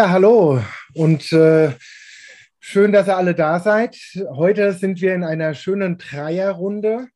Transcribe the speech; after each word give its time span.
Ja, 0.00 0.08
hallo 0.08 0.62
und 0.94 1.30
äh, 1.30 1.72
schön, 2.58 2.90
dass 2.90 3.06
ihr 3.06 3.18
alle 3.18 3.34
da 3.34 3.60
seid. 3.60 3.98
Heute 4.34 4.72
sind 4.72 5.02
wir 5.02 5.14
in 5.14 5.24
einer 5.24 5.52
schönen 5.52 5.98
Dreierrunde. 5.98 7.08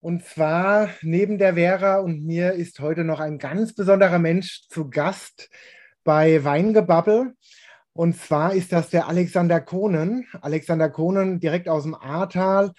Und 0.00 0.24
zwar 0.24 0.88
neben 1.02 1.36
der 1.36 1.56
Vera 1.56 1.98
und 1.98 2.24
mir 2.24 2.52
ist 2.54 2.80
heute 2.80 3.04
noch 3.04 3.20
ein 3.20 3.36
ganz 3.36 3.74
besonderer 3.74 4.18
Mensch 4.18 4.66
zu 4.70 4.88
Gast 4.88 5.50
bei 6.04 6.42
Weingebabbel. 6.42 7.34
Und 7.92 8.16
zwar 8.16 8.54
ist 8.54 8.72
das 8.72 8.88
der 8.88 9.06
Alexander 9.06 9.60
Kohnen. 9.60 10.26
Alexander 10.40 10.88
Kohnen 10.88 11.38
direkt 11.38 11.68
aus 11.68 11.82
dem 11.82 11.94
Ahrtal 11.94 12.72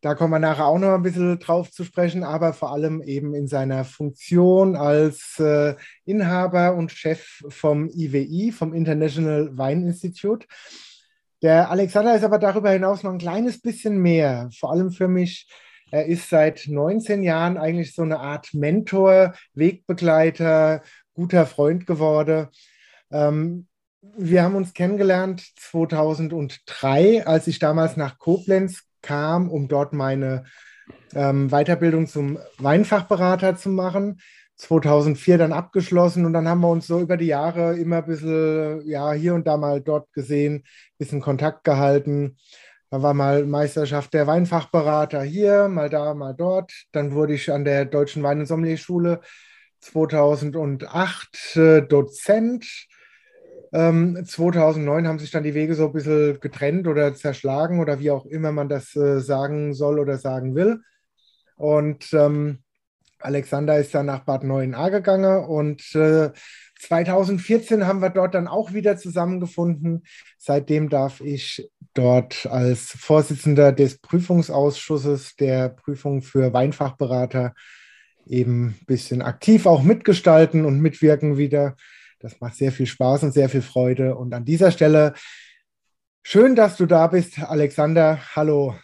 da 0.00 0.14
kommen 0.14 0.32
wir 0.32 0.38
nachher 0.38 0.66
auch 0.66 0.78
noch 0.78 0.94
ein 0.94 1.02
bisschen 1.02 1.38
drauf 1.38 1.70
zu 1.70 1.84
sprechen, 1.84 2.22
aber 2.22 2.52
vor 2.52 2.72
allem 2.72 3.02
eben 3.02 3.34
in 3.34 3.48
seiner 3.48 3.84
Funktion 3.84 4.76
als 4.76 5.38
äh, 5.40 5.74
Inhaber 6.04 6.74
und 6.74 6.92
Chef 6.92 7.42
vom 7.48 7.88
IWI, 7.88 8.52
vom 8.52 8.74
International 8.74 9.56
Wine 9.56 9.86
Institute. 9.86 10.46
Der 11.42 11.70
Alexander 11.70 12.14
ist 12.14 12.24
aber 12.24 12.38
darüber 12.38 12.70
hinaus 12.70 13.02
noch 13.02 13.12
ein 13.12 13.18
kleines 13.18 13.60
bisschen 13.60 13.98
mehr, 13.98 14.50
vor 14.56 14.72
allem 14.72 14.90
für 14.90 15.08
mich. 15.08 15.48
Er 15.90 16.06
ist 16.06 16.28
seit 16.28 16.66
19 16.66 17.22
Jahren 17.22 17.56
eigentlich 17.56 17.94
so 17.94 18.02
eine 18.02 18.20
Art 18.20 18.52
Mentor, 18.52 19.34
Wegbegleiter, 19.54 20.82
guter 21.14 21.46
Freund 21.46 21.86
geworden. 21.86 22.48
Ähm, 23.10 23.66
wir 24.16 24.42
haben 24.42 24.54
uns 24.54 24.74
kennengelernt 24.74 25.44
2003, 25.56 27.26
als 27.26 27.46
ich 27.46 27.58
damals 27.58 27.96
nach 27.96 28.18
Koblenz 28.18 28.87
kam, 29.08 29.48
um 29.48 29.68
dort 29.68 29.94
meine 29.94 30.44
ähm, 31.14 31.48
Weiterbildung 31.48 32.06
zum 32.06 32.38
Weinfachberater 32.58 33.56
zu 33.56 33.70
machen. 33.70 34.20
2004 34.56 35.38
dann 35.38 35.52
abgeschlossen 35.52 36.26
und 36.26 36.32
dann 36.32 36.48
haben 36.48 36.60
wir 36.60 36.68
uns 36.68 36.88
so 36.88 37.00
über 37.00 37.16
die 37.16 37.26
Jahre 37.26 37.78
immer 37.78 37.98
ein 37.98 38.06
bisschen, 38.06 38.82
ja, 38.86 39.12
hier 39.12 39.34
und 39.34 39.46
da 39.46 39.56
mal 39.56 39.80
dort 39.80 40.12
gesehen, 40.12 40.56
ein 40.56 40.64
bisschen 40.98 41.20
Kontakt 41.20 41.62
gehalten. 41.62 42.36
Da 42.90 43.00
war 43.00 43.14
mal 43.14 43.46
Meisterschaft 43.46 44.12
der 44.14 44.26
Weinfachberater 44.26 45.22
hier, 45.22 45.68
mal 45.68 45.88
da, 45.88 46.12
mal 46.14 46.34
dort. 46.34 46.72
Dann 46.90 47.12
wurde 47.12 47.34
ich 47.34 47.52
an 47.52 47.64
der 47.64 47.84
Deutschen 47.84 48.22
Wein- 48.24 48.40
und 48.40 48.46
Sommelierschule 48.46 49.20
2008 49.80 51.56
äh, 51.56 51.82
Dozent 51.82 52.66
ähm, 53.72 54.24
2009 54.24 55.06
haben 55.06 55.18
sich 55.18 55.30
dann 55.30 55.42
die 55.42 55.54
Wege 55.54 55.74
so 55.74 55.86
ein 55.86 55.92
bisschen 55.92 56.40
getrennt 56.40 56.86
oder 56.86 57.14
zerschlagen 57.14 57.80
oder 57.80 57.98
wie 58.00 58.10
auch 58.10 58.26
immer 58.26 58.52
man 58.52 58.68
das 58.68 58.96
äh, 58.96 59.20
sagen 59.20 59.74
soll 59.74 59.98
oder 59.98 60.18
sagen 60.18 60.54
will. 60.54 60.80
Und 61.56 62.12
ähm, 62.12 62.60
Alexander 63.20 63.78
ist 63.78 63.94
dann 63.94 64.06
nach 64.06 64.24
Bad 64.24 64.44
9a 64.44 64.90
gegangen 64.90 65.44
und 65.44 65.94
äh, 65.94 66.30
2014 66.80 67.86
haben 67.86 68.00
wir 68.00 68.10
dort 68.10 68.34
dann 68.34 68.46
auch 68.46 68.72
wieder 68.72 68.96
zusammengefunden. 68.96 70.04
Seitdem 70.38 70.88
darf 70.88 71.20
ich 71.20 71.68
dort 71.94 72.46
als 72.46 72.92
Vorsitzender 72.92 73.72
des 73.72 73.98
Prüfungsausschusses 73.98 75.34
der 75.34 75.68
Prüfung 75.70 76.22
für 76.22 76.52
Weinfachberater 76.52 77.54
eben 78.26 78.68
ein 78.68 78.86
bisschen 78.86 79.22
aktiv 79.22 79.66
auch 79.66 79.82
mitgestalten 79.82 80.64
und 80.64 80.80
mitwirken 80.80 81.36
wieder. 81.36 81.74
Das 82.20 82.40
macht 82.40 82.56
sehr 82.56 82.72
viel 82.72 82.86
Spaß 82.86 83.22
und 83.24 83.32
sehr 83.32 83.48
viel 83.48 83.62
Freude. 83.62 84.16
Und 84.16 84.34
an 84.34 84.44
dieser 84.44 84.72
Stelle 84.72 85.14
schön, 86.24 86.56
dass 86.56 86.76
du 86.76 86.86
da 86.86 87.06
bist, 87.06 87.38
Alexander. 87.38 88.18
Hallo. 88.34 88.74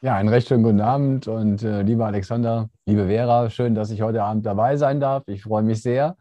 Ja, 0.00 0.16
einen 0.16 0.30
recht 0.30 0.48
schönen 0.48 0.62
guten 0.62 0.80
Abend 0.80 1.28
und 1.28 1.62
äh, 1.62 1.82
lieber 1.82 2.06
Alexander, 2.06 2.70
liebe 2.86 3.08
Vera, 3.08 3.50
schön, 3.50 3.74
dass 3.74 3.90
ich 3.90 4.00
heute 4.00 4.22
Abend 4.22 4.46
dabei 4.46 4.76
sein 4.76 5.00
darf. 5.00 5.24
Ich 5.26 5.42
freue 5.42 5.62
mich 5.62 5.82
sehr. 5.82 6.16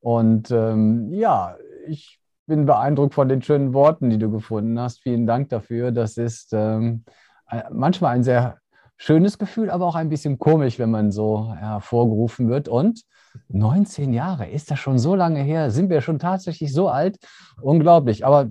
Und 0.00 0.50
ähm, 0.50 1.12
ja, 1.12 1.56
ich 1.86 2.18
bin 2.46 2.66
beeindruckt 2.66 3.14
von 3.14 3.28
den 3.28 3.42
schönen 3.42 3.74
Worten, 3.74 4.10
die 4.10 4.18
du 4.18 4.30
gefunden 4.30 4.80
hast. 4.80 5.02
Vielen 5.02 5.26
Dank 5.26 5.50
dafür. 5.50 5.92
Das 5.92 6.16
ist 6.16 6.52
ähm, 6.52 7.04
manchmal 7.70 8.16
ein 8.16 8.24
sehr 8.24 8.58
schönes 8.96 9.38
Gefühl, 9.38 9.70
aber 9.70 9.86
auch 9.86 9.94
ein 9.94 10.08
bisschen 10.08 10.38
komisch, 10.38 10.80
wenn 10.80 10.90
man 10.90 11.12
so 11.12 11.54
hervorgerufen 11.54 12.48
wird. 12.48 12.68
Und 12.68 13.04
19 13.48 14.12
Jahre, 14.12 14.48
ist 14.48 14.70
das 14.70 14.78
schon 14.78 14.98
so 14.98 15.14
lange 15.14 15.42
her? 15.42 15.70
Sind 15.70 15.90
wir 15.90 16.00
schon 16.00 16.18
tatsächlich 16.18 16.72
so 16.72 16.88
alt? 16.88 17.18
Unglaublich. 17.60 18.24
Aber 18.24 18.50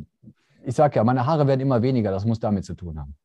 ich 0.65 0.75
sage 0.75 0.97
ja, 0.97 1.03
meine 1.03 1.25
Haare 1.25 1.47
werden 1.47 1.61
immer 1.61 1.81
weniger. 1.81 2.11
Das 2.11 2.25
muss 2.25 2.39
damit 2.39 2.65
zu 2.65 2.75
tun 2.75 2.99
haben. 2.99 3.15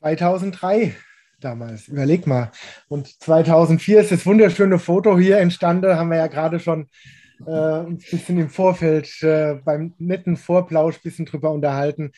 2003 0.00 0.94
damals, 1.40 1.88
überleg 1.88 2.26
mal. 2.26 2.50
Und 2.88 3.22
2004 3.22 4.00
ist 4.00 4.12
das 4.12 4.26
wunderschöne 4.26 4.78
Foto 4.78 5.18
hier 5.18 5.38
entstanden, 5.38 5.96
haben 5.96 6.10
wir 6.10 6.18
ja 6.18 6.26
gerade 6.26 6.58
schon 6.58 6.88
äh, 7.46 7.50
ein 7.50 7.98
bisschen 7.98 8.38
im 8.38 8.48
Vorfeld 8.48 9.22
äh, 9.22 9.54
beim 9.64 9.94
netten 9.98 10.36
Vorplausch 10.36 10.96
ein 10.96 11.02
bisschen 11.02 11.26
drüber 11.26 11.52
unterhalten, 11.52 12.12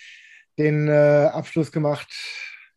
den 0.59 0.89
äh, 0.89 1.31
Abschluss 1.33 1.73
gemacht 1.73 2.13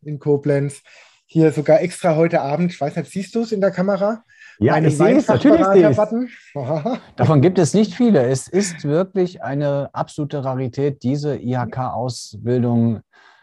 in 0.02 0.18
Koblenz. 0.18 0.82
Hier 1.26 1.52
sogar 1.52 1.80
extra 1.80 2.16
heute 2.16 2.40
Abend, 2.40 2.72
ich 2.72 2.80
weiß 2.80 2.96
nicht, 2.96 3.10
siehst 3.10 3.34
du 3.34 3.42
es 3.42 3.52
in 3.52 3.60
der 3.60 3.70
Kamera? 3.70 4.24
Ja, 4.60 4.78
ich 4.78 4.96
sehe 4.96 5.16
es, 5.16 5.26
natürlich 5.26 5.64
sehe 5.64 5.88
es. 5.88 5.96
Davon 7.16 7.40
gibt 7.40 7.58
es 7.58 7.72
nicht 7.72 7.94
viele. 7.94 8.24
Es 8.26 8.46
ist 8.46 8.84
wirklich 8.84 9.42
eine 9.42 9.88
absolute 9.94 10.44
Rarität, 10.44 11.02
diese 11.02 11.36
IHK-Ausbildung, 11.36 13.00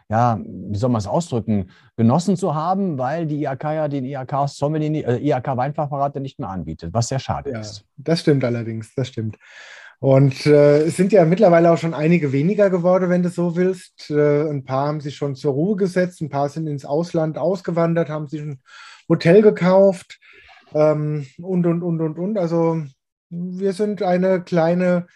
ja, 0.09 0.39
wie 0.45 0.77
soll 0.77 0.91
man 0.91 0.99
es 0.99 1.07
ausdrücken, 1.07 1.71
genossen 1.97 2.37
zu 2.37 2.53
haben, 2.53 2.99
weil 2.99 3.25
die 3.25 3.43
IHK 3.43 3.63
ja 3.63 3.87
den 3.87 4.05
IHK, 4.05 4.47
Sommelier, 4.47 5.07
äh, 5.07 6.19
nicht 6.19 6.39
mehr 6.39 6.49
anbietet, 6.49 6.93
was 6.93 7.07
sehr 7.07 7.19
schade 7.19 7.51
ja, 7.51 7.61
ist. 7.61 7.83
Das 7.97 8.19
stimmt 8.19 8.43
allerdings, 8.43 8.93
das 8.93 9.07
stimmt. 9.07 9.37
Und 9.99 10.45
äh, 10.45 10.83
es 10.83 10.97
sind 10.97 11.11
ja 11.11 11.25
mittlerweile 11.25 11.71
auch 11.71 11.79
schon 11.79 11.95
einige 11.95 12.31
weniger 12.31 12.69
geworden, 12.69 13.09
wenn 13.09 13.23
du 13.23 13.29
so 13.29 13.55
willst. 13.55 14.11
Äh, 14.11 14.47
ein 14.47 14.63
paar 14.63 14.89
haben 14.89 15.01
sich 15.01 15.15
schon 15.15 15.33
zur 15.33 15.53
Ruhe 15.53 15.75
gesetzt, 15.75 16.21
ein 16.21 16.29
paar 16.29 16.49
sind 16.49 16.67
ins 16.67 16.85
Ausland 16.85 17.39
ausgewandert, 17.39 18.07
haben 18.07 18.27
sich 18.27 18.41
ein 18.41 18.61
Hotel 19.09 19.41
gekauft 19.41 20.19
ähm, 20.73 21.25
und, 21.37 21.65
und, 21.65 21.83
und, 21.83 22.01
und, 22.01 22.19
und. 22.19 22.37
Also 22.37 22.81
wir 23.29 23.73
sind 23.73 24.01
eine 24.01 24.41
kleine, 24.41 25.07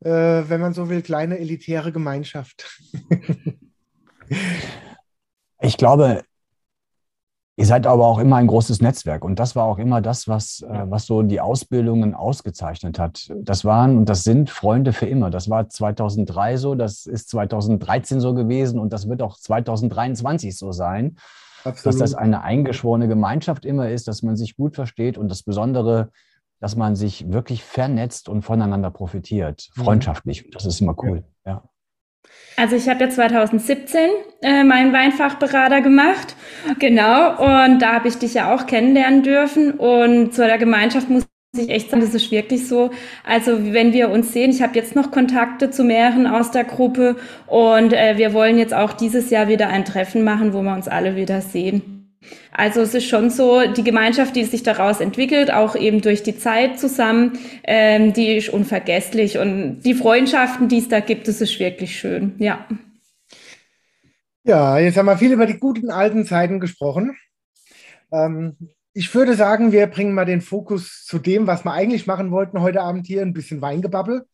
äh, 0.00 0.10
wenn 0.10 0.60
man 0.60 0.74
so 0.74 0.88
will, 0.88 1.02
kleine 1.02 1.38
elitäre 1.38 1.92
Gemeinschaft. 1.92 2.80
ich 5.60 5.76
glaube, 5.76 6.22
Ihr 7.58 7.66
seid 7.66 7.88
aber 7.88 8.06
auch 8.06 8.20
immer 8.20 8.36
ein 8.36 8.46
großes 8.46 8.80
Netzwerk 8.82 9.24
und 9.24 9.40
das 9.40 9.56
war 9.56 9.64
auch 9.64 9.78
immer 9.78 10.00
das, 10.00 10.28
was, 10.28 10.62
äh, 10.62 10.84
was 10.88 11.06
so 11.06 11.22
die 11.22 11.40
Ausbildungen 11.40 12.14
ausgezeichnet 12.14 13.00
hat. 13.00 13.32
Das 13.34 13.64
waren 13.64 13.98
und 13.98 14.08
das 14.08 14.22
sind 14.22 14.48
Freunde 14.48 14.92
für 14.92 15.06
immer. 15.06 15.28
Das 15.28 15.50
war 15.50 15.68
2003 15.68 16.56
so, 16.56 16.76
das 16.76 17.04
ist 17.04 17.28
2013 17.30 18.20
so 18.20 18.32
gewesen 18.32 18.78
und 18.78 18.92
das 18.92 19.08
wird 19.08 19.22
auch 19.22 19.36
2023 19.36 20.56
so 20.56 20.70
sein. 20.70 21.16
Absolut. 21.68 21.86
Dass 21.86 21.98
das 21.98 22.14
eine 22.14 22.42
eingeschworene 22.42 23.08
Gemeinschaft 23.08 23.64
immer 23.64 23.90
ist, 23.90 24.08
dass 24.08 24.22
man 24.22 24.36
sich 24.36 24.56
gut 24.56 24.74
versteht 24.74 25.18
und 25.18 25.28
das 25.28 25.42
Besondere, 25.42 26.10
dass 26.60 26.76
man 26.76 26.96
sich 26.96 27.30
wirklich 27.30 27.62
vernetzt 27.62 28.28
und 28.28 28.42
voneinander 28.42 28.90
profitiert, 28.90 29.68
mhm. 29.76 29.82
freundschaftlich. 29.82 30.50
Das 30.52 30.66
ist 30.66 30.80
immer 30.80 30.96
cool. 31.02 31.24
ja. 31.44 31.52
ja. 31.52 31.62
Also 32.56 32.74
ich 32.74 32.88
habe 32.88 33.04
ja 33.04 33.10
2017 33.10 34.10
äh, 34.42 34.64
meinen 34.64 34.92
Weinfachberater 34.92 35.80
gemacht, 35.80 36.34
genau, 36.80 37.38
und 37.38 37.78
da 37.78 37.94
habe 37.94 38.08
ich 38.08 38.18
dich 38.18 38.34
ja 38.34 38.52
auch 38.52 38.66
kennenlernen 38.66 39.22
dürfen. 39.22 39.72
Und 39.72 40.34
zu 40.34 40.44
der 40.44 40.58
Gemeinschaft 40.58 41.08
muss 41.08 41.24
ich 41.56 41.70
echt 41.70 41.90
sagen, 41.90 42.02
das 42.02 42.14
ist 42.14 42.30
wirklich 42.30 42.68
so. 42.68 42.90
Also 43.24 43.72
wenn 43.72 43.92
wir 43.92 44.10
uns 44.10 44.32
sehen, 44.32 44.50
ich 44.50 44.62
habe 44.62 44.74
jetzt 44.74 44.94
noch 44.94 45.10
Kontakte 45.10 45.70
zu 45.70 45.82
mehreren 45.82 46.26
aus 46.26 46.50
der 46.50 46.64
Gruppe 46.64 47.16
und 47.46 47.92
äh, 47.92 48.18
wir 48.18 48.34
wollen 48.34 48.58
jetzt 48.58 48.74
auch 48.74 48.92
dieses 48.92 49.30
Jahr 49.30 49.48
wieder 49.48 49.68
ein 49.68 49.84
Treffen 49.84 50.24
machen, 50.24 50.52
wo 50.52 50.62
wir 50.62 50.74
uns 50.74 50.88
alle 50.88 51.16
wieder 51.16 51.40
sehen. 51.40 51.94
Also 52.52 52.80
es 52.80 52.94
ist 52.94 53.06
schon 53.06 53.30
so, 53.30 53.62
die 53.72 53.84
Gemeinschaft, 53.84 54.36
die 54.36 54.44
sich 54.44 54.62
daraus 54.62 55.00
entwickelt, 55.00 55.52
auch 55.52 55.76
eben 55.76 56.00
durch 56.00 56.22
die 56.22 56.36
Zeit 56.36 56.78
zusammen, 56.78 57.38
ähm, 57.64 58.12
die 58.12 58.36
ist 58.36 58.48
unvergesslich. 58.50 59.38
Und 59.38 59.80
die 59.82 59.94
Freundschaften, 59.94 60.68
die 60.68 60.78
es 60.78 60.88
da 60.88 61.00
gibt, 61.00 61.28
das 61.28 61.40
ist 61.40 61.58
wirklich 61.60 61.98
schön, 61.98 62.34
ja. 62.38 62.66
Ja, 64.44 64.78
jetzt 64.78 64.96
haben 64.96 65.06
wir 65.06 65.16
viel 65.16 65.32
über 65.32 65.46
die 65.46 65.58
guten 65.58 65.90
alten 65.90 66.24
Zeiten 66.24 66.58
gesprochen. 66.58 67.16
Ähm, 68.12 68.56
ich 68.92 69.14
würde 69.14 69.34
sagen, 69.34 69.72
wir 69.72 69.86
bringen 69.86 70.14
mal 70.14 70.24
den 70.24 70.40
Fokus 70.40 71.04
zu 71.04 71.18
dem, 71.18 71.46
was 71.46 71.64
wir 71.64 71.72
eigentlich 71.72 72.06
machen 72.06 72.30
wollten 72.30 72.60
heute 72.60 72.82
Abend 72.82 73.06
hier, 73.06 73.22
ein 73.22 73.34
bisschen 73.34 73.62
Weingebabbel. 73.62 74.26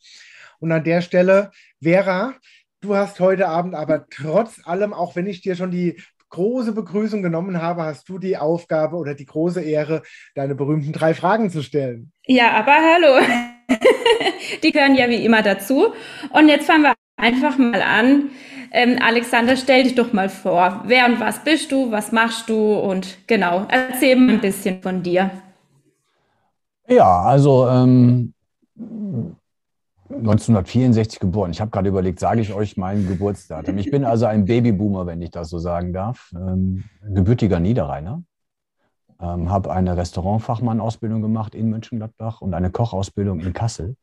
Und 0.60 0.72
an 0.72 0.84
der 0.84 1.00
Stelle, 1.00 1.50
Vera, 1.82 2.34
du 2.80 2.94
hast 2.94 3.20
heute 3.20 3.48
Abend 3.48 3.74
aber 3.74 4.06
trotz 4.08 4.60
allem, 4.64 4.94
auch 4.94 5.16
wenn 5.16 5.26
ich 5.26 5.42
dir 5.42 5.56
schon 5.56 5.70
die 5.70 6.00
große 6.30 6.72
Begrüßung 6.72 7.22
genommen 7.22 7.62
habe, 7.62 7.82
hast 7.82 8.08
du 8.08 8.18
die 8.18 8.36
Aufgabe 8.36 8.96
oder 8.96 9.14
die 9.14 9.26
große 9.26 9.62
Ehre, 9.62 10.02
deine 10.34 10.54
berühmten 10.54 10.92
drei 10.92 11.14
Fragen 11.14 11.50
zu 11.50 11.62
stellen. 11.62 12.12
Ja, 12.26 12.52
aber 12.52 12.72
hallo. 12.72 13.24
die 14.62 14.72
gehören 14.72 14.96
ja 14.96 15.08
wie 15.08 15.24
immer 15.24 15.42
dazu. 15.42 15.92
Und 16.32 16.48
jetzt 16.48 16.66
fangen 16.66 16.82
wir 16.82 16.94
einfach 17.16 17.56
mal 17.58 17.82
an. 17.82 18.30
Ähm, 18.76 18.98
Alexander, 19.00 19.56
stell 19.56 19.84
dich 19.84 19.94
doch 19.94 20.12
mal 20.12 20.28
vor. 20.28 20.82
Wer 20.86 21.06
und 21.06 21.20
was 21.20 21.44
bist 21.44 21.70
du? 21.70 21.92
Was 21.92 22.10
machst 22.10 22.48
du? 22.48 22.74
Und 22.74 23.18
genau, 23.28 23.66
erzähl 23.68 24.16
mal 24.16 24.34
ein 24.34 24.40
bisschen 24.40 24.82
von 24.82 25.00
dir. 25.00 25.30
Ja, 26.88 27.22
also 27.22 27.68
ähm, 27.68 28.34
1964 30.10 31.20
geboren. 31.20 31.52
Ich 31.52 31.60
habe 31.60 31.70
gerade 31.70 31.88
überlegt, 31.88 32.18
sage 32.18 32.40
ich 32.40 32.52
euch 32.52 32.76
mein 32.76 33.06
Geburtsdatum. 33.06 33.78
Ich 33.78 33.92
bin 33.92 34.04
also 34.04 34.26
ein 34.26 34.44
Babyboomer, 34.44 35.06
wenn 35.06 35.22
ich 35.22 35.30
das 35.30 35.50
so 35.50 35.60
sagen 35.60 35.92
darf. 35.92 36.32
Ähm, 36.34 36.82
gebürtiger 37.08 37.60
Niederrheiner. 37.60 38.24
Ähm, 39.20 39.50
habe 39.50 39.70
eine 39.70 39.96
Restaurantfachmann-Ausbildung 39.96 41.22
gemacht 41.22 41.54
in 41.54 41.70
Mönchengladbach 41.70 42.40
und 42.40 42.54
eine 42.54 42.70
Kochausbildung 42.70 43.38
in 43.38 43.52
Kassel. 43.52 43.94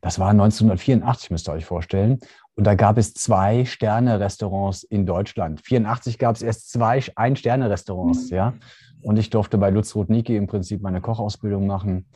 Das 0.00 0.18
war 0.18 0.30
1984, 0.30 1.30
müsst 1.30 1.48
ihr 1.48 1.52
euch 1.52 1.66
vorstellen. 1.66 2.18
Und 2.54 2.64
da 2.64 2.74
gab 2.74 2.98
es 2.98 3.14
zwei 3.14 3.64
Sterne-Restaurants 3.64 4.82
in 4.82 5.06
Deutschland. 5.06 5.60
84 5.60 6.18
gab 6.18 6.36
es 6.36 6.42
erst 6.42 6.70
zwei 6.70 7.02
Ein-Sterne-Restaurants, 7.14 8.30
ja. 8.30 8.54
Und 9.02 9.18
ich 9.18 9.30
durfte 9.30 9.58
bei 9.58 9.70
Lutz 9.70 9.94
Rudnicki 9.94 10.36
im 10.36 10.46
Prinzip 10.46 10.82
meine 10.82 11.00
Kochausbildung 11.00 11.66
machen. 11.66 12.06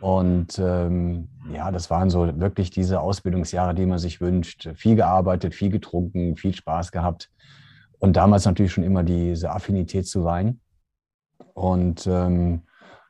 Und 0.00 0.58
ähm, 0.58 1.28
ja, 1.52 1.70
das 1.70 1.90
waren 1.90 2.10
so 2.10 2.40
wirklich 2.40 2.70
diese 2.70 3.00
Ausbildungsjahre, 3.00 3.74
die 3.74 3.86
man 3.86 3.98
sich 3.98 4.20
wünscht. 4.20 4.68
Viel 4.74 4.96
gearbeitet, 4.96 5.54
viel 5.54 5.70
getrunken, 5.70 6.36
viel 6.36 6.54
Spaß 6.54 6.90
gehabt. 6.90 7.30
Und 7.98 8.16
damals 8.16 8.44
natürlich 8.44 8.72
schon 8.72 8.84
immer 8.84 9.04
diese 9.04 9.50
Affinität 9.52 10.08
zu 10.08 10.24
Wein. 10.24 10.60
Und 11.54 12.06
ähm, 12.06 12.62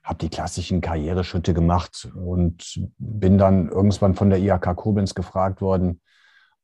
habe 0.02 0.18
die 0.18 0.28
klassischen 0.28 0.80
Karriereschritte 0.80 1.54
gemacht 1.54 2.08
und 2.14 2.80
bin 2.98 3.38
dann 3.38 3.68
irgendwann 3.68 4.14
von 4.14 4.30
der 4.30 4.40
IHK 4.40 4.74
Koblenz 4.76 5.14
gefragt 5.14 5.60
worden, 5.60 6.00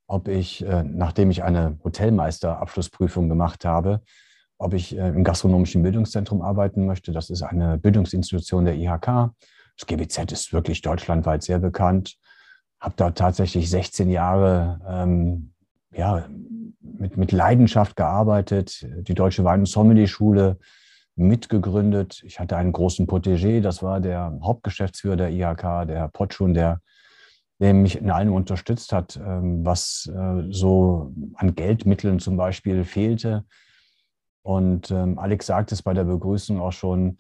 ob 0.06 0.29
ich, 0.29 0.64
äh, 0.64 0.82
nachdem 0.82 1.31
ich 1.31 1.44
eine 1.44 1.79
Hotelmeisterabschlussprüfung 1.85 3.29
gemacht 3.29 3.64
habe, 3.64 4.02
ob 4.56 4.75
ich 4.75 4.96
äh, 4.96 5.08
im 5.08 5.23
gastronomischen 5.23 5.82
Bildungszentrum 5.82 6.43
arbeiten 6.43 6.87
möchte. 6.87 7.12
Das 7.12 7.31
ist 7.31 7.43
eine 7.43 7.79
Bildungsinstitution 7.79 8.64
der 8.64 8.75
IHK. 8.75 9.31
Das 9.76 9.87
GBZ 9.87 10.32
ist 10.32 10.52
wirklich 10.52 10.82
deutschlandweit 10.82 11.44
sehr 11.44 11.61
bekannt. 11.61 12.17
Habe 12.81 12.94
dort 12.96 13.19
tatsächlich 13.19 13.70
16 13.70 14.11
Jahre 14.11 14.81
ähm, 14.88 15.52
ja, 15.93 16.26
mit, 16.81 17.17
mit 17.17 17.31
Leidenschaft 17.31 17.94
gearbeitet. 17.94 18.87
Die 19.06 19.14
Deutsche 19.14 19.44
Wein- 19.44 19.61
und 19.61 19.67
Sommelier-Schule 19.67 20.58
mitgegründet. 21.19 22.23
Ich 22.25 22.41
hatte 22.41 22.56
einen 22.56 22.73
großen 22.73 23.06
Protégé, 23.06 23.61
das 23.61 23.82
war 23.82 24.00
der 24.00 24.38
Hauptgeschäftsführer 24.43 25.17
der 25.17 25.31
IHK, 25.31 25.87
der 25.87 25.99
Herr 25.99 26.09
Potschun, 26.09 26.55
der, 26.55 26.81
der 27.61 27.75
mich 27.75 27.99
in 27.99 28.11
allem 28.11 28.32
unterstützt 28.32 28.93
hat, 28.93 29.17
ähm, 29.17 29.65
was 29.65 30.11
äh, 30.15 30.44
so 30.50 31.12
an 31.35 31.55
Geldmitteln 31.55 32.20
zum 32.20 32.37
Beispiel 32.37 32.85
fehlte. 32.85 33.44
Und 34.43 34.91
ähm, 34.91 35.19
Alex 35.19 35.47
sagt 35.47 35.73
es 35.73 35.82
bei 35.82 35.93
der 35.93 36.05
Begrüßung 36.05 36.61
auch 36.61 36.73
schon, 36.73 37.19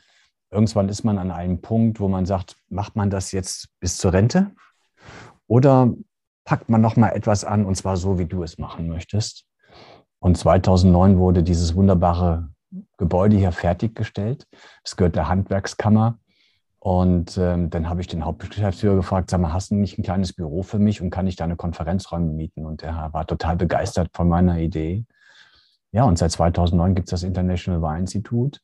irgendwann 0.50 0.88
ist 0.88 1.04
man 1.04 1.18
an 1.18 1.30
einem 1.30 1.60
Punkt, 1.60 2.00
wo 2.00 2.08
man 2.08 2.24
sagt, 2.24 2.56
macht 2.68 2.96
man 2.96 3.10
das 3.10 3.32
jetzt 3.32 3.68
bis 3.80 3.98
zur 3.98 4.12
Rente? 4.12 4.52
Oder 5.46 5.92
packt 6.44 6.70
man 6.70 6.80
noch 6.80 6.96
mal 6.96 7.10
etwas 7.10 7.44
an, 7.44 7.66
und 7.66 7.74
zwar 7.74 7.96
so, 7.96 8.18
wie 8.18 8.26
du 8.26 8.42
es 8.42 8.58
machen 8.58 8.88
möchtest? 8.88 9.44
Und 10.20 10.38
2009 10.38 11.18
wurde 11.18 11.42
dieses 11.42 11.74
wunderbare 11.74 12.48
Gebäude 12.96 13.36
hier 13.36 13.52
fertiggestellt. 13.52 14.46
Es 14.84 14.96
gehört 14.96 15.16
der 15.16 15.28
Handwerkskammer. 15.28 16.18
Und 16.80 17.36
ähm, 17.38 17.70
dann 17.70 17.88
habe 17.88 18.00
ich 18.00 18.06
den 18.06 18.24
Hauptgeschäftsführer 18.24 18.94
gefragt, 18.96 19.30
sag 19.30 19.40
mal, 19.40 19.52
hast 19.52 19.72
du 19.72 19.74
nicht 19.74 19.98
ein 19.98 20.04
kleines 20.04 20.32
Büro 20.32 20.62
für 20.62 20.78
mich 20.78 21.02
und 21.02 21.10
kann 21.10 21.26
ich 21.26 21.34
da 21.34 21.44
eine 21.44 21.56
Konferenzräume 21.56 22.32
mieten? 22.32 22.64
Und 22.64 22.82
er 22.82 23.12
war 23.12 23.26
total 23.26 23.56
begeistert 23.56 24.10
von 24.14 24.28
meiner 24.28 24.58
Idee. 24.58 25.04
Ja, 25.90 26.04
und 26.04 26.18
seit 26.18 26.30
2009 26.30 26.94
gibt 26.94 27.08
es 27.08 27.10
das 27.10 27.22
International 27.24 27.82
Wine 27.82 28.00
Institute. 28.00 28.60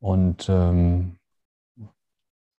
Und 0.00 0.48
ähm, 0.48 1.18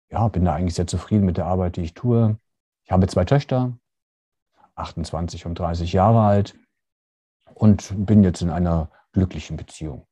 ja, 0.09 0.27
bin 0.29 0.45
da 0.45 0.53
eigentlich 0.53 0.75
sehr 0.75 0.87
zufrieden 0.87 1.25
mit 1.25 1.37
der 1.37 1.45
Arbeit, 1.45 1.75
die 1.75 1.81
ich 1.81 1.93
tue. 1.93 2.39
Ich 2.85 2.91
habe 2.91 3.07
zwei 3.07 3.25
Töchter, 3.25 3.77
28 4.75 5.45
und 5.45 5.59
30 5.59 5.91
Jahre 5.91 6.21
alt 6.21 6.55
und 7.53 7.93
bin 8.05 8.23
jetzt 8.23 8.41
in 8.41 8.49
einer 8.49 8.89
glücklichen 9.11 9.57
Beziehung. 9.57 10.06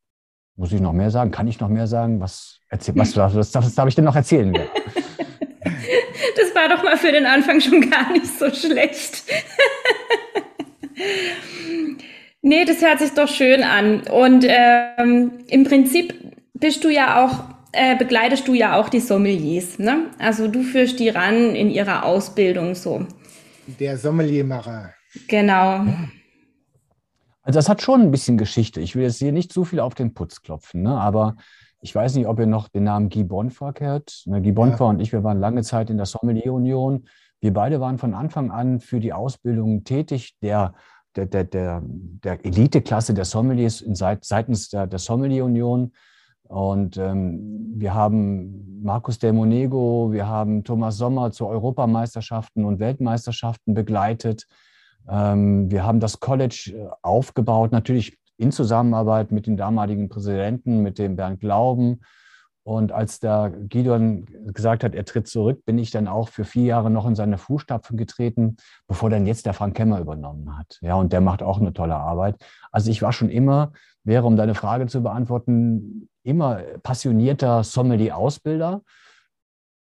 Muss 0.58 0.72
ich 0.72 0.80
noch 0.80 0.94
mehr 0.94 1.12
sagen? 1.12 1.32
Kann 1.32 1.48
ich 1.48 1.60
noch 1.60 1.68
mehr 1.68 1.88
sagen? 1.88 2.22
Was, 2.22 2.62
erzähl, 2.70 2.96
was, 2.96 3.16
was, 3.18 3.36
was, 3.36 3.54
was 3.54 3.76
darf 3.76 3.88
ich 3.90 3.96
denn 3.96 4.06
noch 4.06 4.16
erzählen? 4.16 4.54
das 6.36 6.56
war 6.56 6.70
doch 6.70 6.82
mal 6.82 6.98
für 6.98 7.12
den 7.12 7.26
Anfang 7.26 7.60
schon 7.60 7.90
gar 7.90 8.12
nicht 8.14 8.28
so 8.40 8.50
schlecht. 8.50 9.24
nee, 12.42 12.64
das 12.64 12.82
hört 12.82 13.00
sich 13.00 13.12
doch 13.12 13.28
schön 13.28 13.64
an. 13.64 14.02
Und 14.08 14.46
ähm, 14.48 15.32
im 15.48 15.66
Prinzip 15.66 16.14
bist 16.54 16.86
du 16.86 16.90
ja 16.90 17.26
auch, 17.26 17.44
äh, 17.74 17.98
begleitest 17.98 18.48
du 18.48 18.54
ja 18.54 18.80
auch 18.80 18.88
die 18.88 19.02
Sommeliers. 19.02 19.78
Ne? 19.78 20.06
Also 20.20 20.48
du 20.48 20.64
führst 20.64 21.00
die 21.00 21.10
ran 21.10 21.54
in 21.54 21.70
ihrer 21.70 22.06
Ausbildung 22.06 22.76
so. 22.76 23.06
Der 23.80 23.98
Sommeliermacher. 23.98 24.94
Genau. 25.28 25.86
Also 27.46 27.60
das 27.60 27.70
hat 27.70 27.84
schon 27.84 28.02
ein 28.02 28.12
bisschen 28.12 28.38
Geschichte. 28.38 28.82
Ich 28.82 28.96
will 28.96 29.04
jetzt 29.04 29.20
hier 29.20 29.32
nicht 29.32 29.54
zu 29.54 29.66
viel 29.66 29.80
auf 29.80 29.94
den 29.94 30.16
Putz 30.16 30.42
klopfen, 30.42 30.82
ne? 30.82 31.00
aber 31.00 31.36
ich 31.80 31.94
weiß 31.94 32.16
nicht, 32.16 32.26
ob 32.26 32.40
ihr 32.40 32.48
noch 32.48 32.68
den 32.70 32.86
Namen 32.86 33.10
Guy 33.10 33.24
Bonfa 33.24 33.72
kennt. 33.72 34.24
Ne, 34.26 34.42
Guy 34.42 34.52
Bonfa 34.52 34.86
ja. 34.86 34.90
und 34.90 35.00
ich, 35.00 35.12
wir 35.12 35.24
waren 35.24 35.40
lange 35.40 35.62
Zeit 35.62 35.92
in 35.92 35.98
der 35.98 36.08
Sommelier-Union. 36.08 37.06
Wir 37.42 37.54
beide 37.54 37.80
waren 37.80 38.00
von 38.00 38.16
Anfang 38.16 38.50
an 38.50 38.80
für 38.80 39.00
die 39.00 39.14
Ausbildung 39.14 39.84
tätig, 39.84 40.36
der, 40.42 40.74
der, 41.16 41.28
der, 41.28 41.44
der, 41.44 41.84
der 41.86 42.44
Eliteklasse 42.44 43.14
der 43.14 43.26
Sommeliers 43.26 43.82
in, 43.82 43.94
seitens 43.94 44.70
der, 44.70 44.88
der 44.88 44.98
Sommelier-Union. 44.98 45.92
Und 46.48 46.98
ähm, 46.98 47.74
wir 47.76 47.94
haben 47.94 48.82
Markus 48.82 49.20
Del 49.20 49.34
Monego, 49.34 50.12
wir 50.12 50.28
haben 50.28 50.64
Thomas 50.64 50.98
Sommer 50.98 51.32
zu 51.32 51.46
Europameisterschaften 51.46 52.66
und 52.66 52.80
Weltmeisterschaften 52.80 53.76
begleitet. 53.76 54.48
Ähm, 55.10 55.70
wir 55.72 55.84
haben 55.84 56.00
das 56.00 56.20
College 56.20 56.74
äh, 56.76 56.88
aufgebaut, 57.02 57.72
natürlich 57.72 58.18
in 58.38 58.52
Zusammenarbeit 58.52 59.32
mit 59.32 59.48
dem 59.48 59.58
damaligen 59.58 60.10
Präsidenten, 60.10 60.82
mit 60.82 61.00
dem 61.00 61.16
Bernd 61.16 61.40
Glauben. 61.40 62.02
Und 62.68 62.92
als 62.92 63.20
der 63.20 63.52
Gideon 63.52 64.26
gesagt 64.48 64.84
hat, 64.84 64.96
er 64.96 65.06
tritt 65.06 65.28
zurück, 65.28 65.64
bin 65.66 65.78
ich 65.78 65.92
dann 65.92 66.08
auch 66.08 66.30
für 66.30 66.46
vier 66.46 66.66
Jahre 66.66 66.90
noch 66.90 67.06
in 67.06 67.14
seine 67.14 67.38
Fußstapfen 67.38 67.96
getreten, 67.96 68.58
bevor 68.88 69.12
dann 69.12 69.28
jetzt 69.28 69.46
der 69.46 69.54
Frank 69.54 69.76
Kemmer 69.78 70.00
übernommen 70.00 70.58
hat. 70.58 70.80
Ja, 70.82 70.96
und 70.96 71.14
der 71.14 71.22
macht 71.22 71.44
auch 71.44 71.60
eine 71.62 71.74
tolle 71.74 71.96
Arbeit. 71.96 72.44
Also 72.72 72.90
ich 72.90 73.04
war 73.04 73.14
schon 73.14 73.30
immer, 73.30 73.72
wäre, 74.04 74.26
um 74.26 74.36
deine 74.36 74.56
Frage 74.56 74.88
zu 74.88 75.04
beantworten, 75.04 76.10
immer 76.24 76.56
passionierter 76.82 77.64
Sommelier-Ausbilder. 77.64 78.82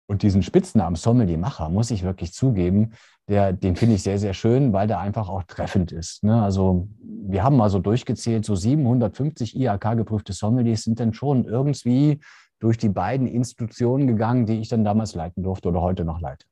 Und 0.08 0.24
diesen 0.24 0.42
Spitznamen 0.42 0.96
Sommelier-Macher, 0.96 1.70
muss 1.70 1.92
ich 1.92 2.02
wirklich 2.02 2.34
zugeben, 2.34 2.94
der, 3.32 3.54
den 3.54 3.78
finde 3.78 3.96
ich 3.96 4.04
sehr, 4.04 4.20
sehr 4.20 4.34
schön, 4.34 4.74
weil 4.74 4.88
der 4.88 5.00
einfach 5.00 5.30
auch 5.30 5.44
treffend 5.44 5.94
ist. 5.94 6.22
Ne? 6.22 6.44
Also 6.44 6.90
wir 7.02 7.44
haben 7.44 7.56
mal 7.56 7.70
so 7.70 7.80
durchgezählt, 7.80 8.44
so 8.44 8.56
750 8.56 9.56
IHK-geprüfte 9.56 10.34
Sommeliers 10.34 10.84
sind 10.84 11.00
dann 11.00 11.14
schon 11.14 11.46
irgendwie 11.46 12.20
durch 12.60 12.78
die 12.78 12.90
beiden 12.90 13.28
Institutionen 13.28 14.06
gegangen, 14.06 14.46
die 14.46 14.60
ich 14.60 14.68
dann 14.68 14.84
damals 14.84 15.16
leiten 15.16 15.44
durfte 15.44 15.70
oder 15.70 15.82
heute 15.82 16.04
noch 16.04 16.20
leite. 16.20 16.46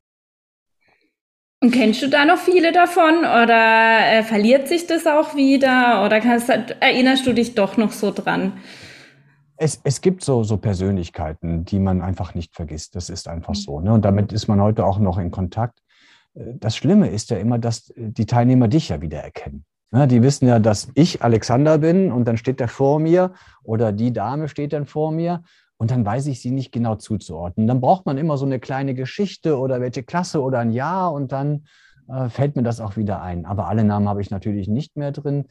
Und 1.61 1.71
kennst 1.71 2.01
du 2.01 2.07
da 2.07 2.23
noch 2.23 2.37
viele 2.37 2.71
davon 2.71 3.17
oder 3.19 3.99
äh, 4.13 4.23
verliert 4.23 4.69
sich 4.69 4.87
das 4.87 5.05
auch 5.05 5.35
wieder 5.35 6.05
oder 6.05 6.21
kannst, 6.21 6.47
erinnerst 6.47 7.27
du 7.27 7.33
dich 7.33 7.55
doch 7.55 7.75
noch 7.75 7.91
so 7.91 8.11
dran? 8.11 8.53
Es, 9.57 9.81
es 9.83 9.99
gibt 9.99 10.23
so, 10.23 10.43
so 10.43 10.55
Persönlichkeiten, 10.55 11.65
die 11.65 11.79
man 11.79 12.01
einfach 12.01 12.33
nicht 12.33 12.55
vergisst. 12.55 12.95
Das 12.95 13.09
ist 13.09 13.27
einfach 13.27 13.49
mhm. 13.49 13.59
so. 13.59 13.79
Ne? 13.81 13.91
Und 13.91 14.05
damit 14.05 14.31
ist 14.31 14.47
man 14.47 14.61
heute 14.61 14.85
auch 14.85 14.99
noch 14.99 15.17
in 15.17 15.31
Kontakt 15.31 15.81
das 16.59 16.75
Schlimme 16.75 17.09
ist 17.09 17.29
ja 17.29 17.37
immer, 17.37 17.59
dass 17.59 17.93
die 17.95 18.25
Teilnehmer 18.25 18.67
dich 18.67 18.89
ja 18.89 19.01
wieder 19.01 19.19
erkennen. 19.19 19.65
Die 19.91 20.21
wissen 20.21 20.47
ja, 20.47 20.59
dass 20.59 20.89
ich 20.93 21.23
Alexander 21.23 21.79
bin 21.79 22.11
und 22.11 22.25
dann 22.25 22.37
steht 22.37 22.59
der 22.59 22.67
vor 22.67 22.99
mir 22.99 23.33
oder 23.63 23.91
die 23.91 24.13
Dame 24.13 24.47
steht 24.47 24.71
dann 24.71 24.85
vor 24.85 25.11
mir 25.11 25.41
und 25.77 25.89
dann 25.89 26.05
weiß 26.05 26.27
ich 26.27 26.41
sie 26.41 26.51
nicht 26.51 26.71
genau 26.71 26.95
zuzuordnen. 26.95 27.65
Dann 27.65 27.81
braucht 27.81 28.05
man 28.05 28.17
immer 28.17 28.37
so 28.37 28.45
eine 28.45 28.59
kleine 28.59 28.93
Geschichte 28.93 29.57
oder 29.57 29.81
welche 29.81 30.03
Klasse 30.03 30.41
oder 30.43 30.59
ein 30.59 30.71
Jahr 30.71 31.11
und 31.11 31.31
dann 31.31 31.65
äh, 32.07 32.29
fällt 32.29 32.55
mir 32.55 32.63
das 32.63 32.81
auch 32.81 32.97
wieder 32.97 33.21
ein. 33.21 33.45
Aber 33.45 33.67
alle 33.67 33.83
Namen 33.83 34.07
habe 34.07 34.21
ich 34.21 34.29
natürlich 34.29 34.67
nicht 34.67 34.95
mehr 34.95 35.11
drin. 35.11 35.45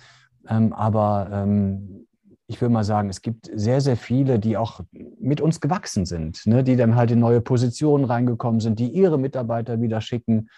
Ähm, 0.48 0.72
aber 0.72 1.30
ähm, 1.32 2.06
ich 2.46 2.60
würde 2.60 2.72
mal 2.72 2.84
sagen, 2.84 3.08
es 3.08 3.22
gibt 3.22 3.50
sehr, 3.54 3.80
sehr 3.80 3.96
viele, 3.96 4.38
die 4.38 4.56
auch 4.56 4.80
mit 5.20 5.40
uns 5.40 5.60
gewachsen 5.60 6.06
sind, 6.06 6.46
ne? 6.46 6.64
die 6.64 6.76
dann 6.76 6.96
halt 6.96 7.10
in 7.10 7.18
neue 7.18 7.40
Positionen 7.40 8.04
reingekommen 8.04 8.60
sind, 8.60 8.78
die 8.78 8.88
ihre 8.88 9.18
Mitarbeiter 9.18 9.80
wieder 9.80 10.00
schicken. 10.00 10.48